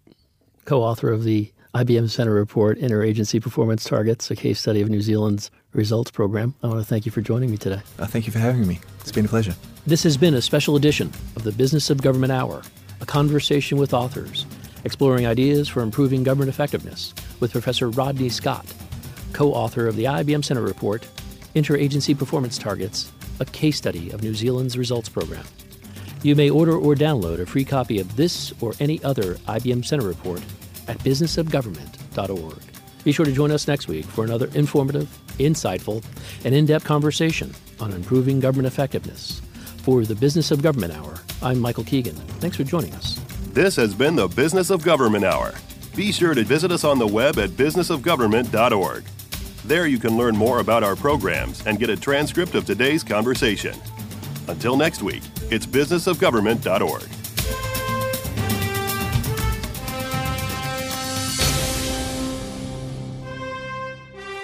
co-author 0.65 1.11
of 1.11 1.23
the 1.23 1.51
IBM 1.75 2.09
Center 2.09 2.33
Report 2.33 2.79
Interagency 2.79 3.41
Performance 3.41 3.83
Targets, 3.83 4.31
a 4.31 4.35
case 4.37 4.61
study 4.61 4.81
of 4.81 4.87
New 4.87 5.01
Zealand's 5.01 5.51
results 5.73 6.09
program. 6.09 6.55
I 6.63 6.67
want 6.67 6.79
to 6.79 6.85
thank 6.85 7.05
you 7.05 7.11
for 7.11 7.19
joining 7.19 7.51
me 7.51 7.57
today. 7.57 7.81
Uh, 7.99 8.05
thank 8.05 8.25
you 8.25 8.31
for 8.31 8.39
having 8.39 8.65
me. 8.65 8.79
It's 9.01 9.11
been 9.11 9.25
a 9.25 9.27
pleasure. 9.27 9.53
This 9.85 10.01
has 10.03 10.15
been 10.15 10.35
a 10.35 10.41
special 10.41 10.77
edition 10.77 11.11
of 11.35 11.43
the 11.43 11.51
Business 11.51 11.89
of 11.89 12.01
Government 12.01 12.31
Hour, 12.31 12.61
a 13.01 13.05
conversation 13.05 13.77
with 13.77 13.93
authors, 13.93 14.45
exploring 14.85 15.27
ideas 15.27 15.67
for 15.67 15.81
improving 15.81 16.23
government 16.23 16.47
effectiveness 16.47 17.13
with 17.41 17.51
Professor 17.51 17.89
Rodney 17.89 18.29
Scott, 18.29 18.73
co 19.33 19.51
author 19.51 19.85
of 19.85 19.97
the 19.97 20.05
IBM 20.05 20.45
Center 20.45 20.61
Report 20.61 21.05
Interagency 21.55 22.17
Performance 22.17 22.57
Targets, 22.57 23.11
a 23.41 23.45
case 23.45 23.75
study 23.75 24.11
of 24.11 24.23
New 24.23 24.33
Zealand's 24.33 24.77
results 24.77 25.09
program. 25.09 25.43
You 26.23 26.37
may 26.37 26.49
order 26.49 26.77
or 26.77 26.95
download 26.95 27.39
a 27.39 27.45
free 27.45 27.65
copy 27.65 27.99
of 27.99 28.15
this 28.15 28.53
or 28.61 28.71
any 28.79 29.03
other 29.03 29.33
IBM 29.49 29.83
Center 29.83 30.07
report 30.07 30.41
at 30.87 30.97
businessofgovernment.org. 30.99 32.59
Be 33.03 33.11
sure 33.11 33.25
to 33.25 33.31
join 33.31 33.51
us 33.51 33.67
next 33.67 33.87
week 33.87 34.05
for 34.05 34.23
another 34.23 34.49
informative, 34.55 35.07
insightful, 35.37 36.03
and 36.43 36.55
in 36.55 36.65
depth 36.65 36.85
conversation 36.85 37.53
on 37.79 37.91
improving 37.93 38.39
government 38.39 38.67
effectiveness. 38.67 39.41
For 39.83 40.03
the 40.03 40.15
Business 40.15 40.49
of 40.49 40.63
Government 40.63 40.93
Hour, 40.93 41.19
I'm 41.43 41.59
Michael 41.59 41.83
Keegan. 41.83 42.15
Thanks 42.15 42.57
for 42.57 42.63
joining 42.63 42.93
us. 42.95 43.19
This 43.53 43.75
has 43.75 43.93
been 43.93 44.15
the 44.15 44.27
Business 44.27 44.71
of 44.71 44.83
Government 44.83 45.23
Hour. 45.23 45.53
Be 45.95 46.11
sure 46.11 46.33
to 46.33 46.43
visit 46.43 46.71
us 46.71 46.83
on 46.83 46.97
the 46.97 47.07
web 47.07 47.37
at 47.37 47.51
businessofgovernment.org. 47.51 49.05
There 49.65 49.87
you 49.87 49.99
can 49.99 50.17
learn 50.17 50.35
more 50.35 50.59
about 50.59 50.83
our 50.83 50.95
programs 50.95 51.65
and 51.65 51.79
get 51.79 51.89
a 51.89 51.95
transcript 51.95 52.55
of 52.55 52.65
today's 52.65 53.03
conversation. 53.03 53.75
Until 54.47 54.75
next 54.77 55.03
week, 55.03 55.23
it's 55.49 55.65
businessofgovernment.org. 55.65 57.24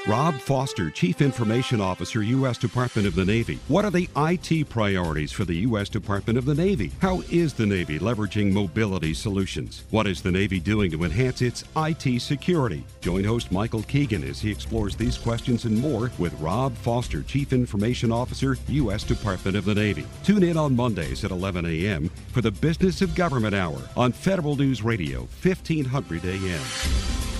Rob 0.07 0.33
Foster, 0.39 0.89
Chief 0.89 1.21
Information 1.21 1.79
Officer, 1.79 2.23
U.S. 2.23 2.57
Department 2.57 3.07
of 3.07 3.13
the 3.13 3.23
Navy. 3.23 3.59
What 3.67 3.85
are 3.85 3.91
the 3.91 4.09
IT 4.17 4.67
priorities 4.67 5.31
for 5.31 5.45
the 5.45 5.57
U.S. 5.57 5.89
Department 5.89 6.39
of 6.39 6.45
the 6.45 6.55
Navy? 6.55 6.91
How 6.99 7.21
is 7.29 7.53
the 7.53 7.67
Navy 7.67 7.99
leveraging 7.99 8.51
mobility 8.51 9.13
solutions? 9.13 9.83
What 9.91 10.07
is 10.07 10.23
the 10.23 10.31
Navy 10.31 10.59
doing 10.59 10.89
to 10.91 11.03
enhance 11.03 11.43
its 11.43 11.65
IT 11.77 12.19
security? 12.19 12.83
Join 13.01 13.23
host 13.23 13.51
Michael 13.51 13.83
Keegan 13.83 14.23
as 14.23 14.41
he 14.41 14.49
explores 14.49 14.95
these 14.95 15.19
questions 15.19 15.65
and 15.65 15.79
more 15.79 16.09
with 16.17 16.33
Rob 16.39 16.75
Foster, 16.77 17.21
Chief 17.21 17.53
Information 17.53 18.11
Officer, 18.11 18.57
U.S. 18.69 19.03
Department 19.03 19.55
of 19.55 19.65
the 19.65 19.75
Navy. 19.75 20.07
Tune 20.23 20.41
in 20.41 20.57
on 20.57 20.75
Mondays 20.75 21.23
at 21.23 21.29
11 21.29 21.67
a.m. 21.67 22.09
for 22.31 22.41
the 22.41 22.51
Business 22.51 23.03
of 23.03 23.13
Government 23.13 23.53
Hour 23.53 23.79
on 23.95 24.11
Federal 24.11 24.55
News 24.55 24.81
Radio, 24.81 25.19
1500 25.43 26.25
a.m. 26.25 27.30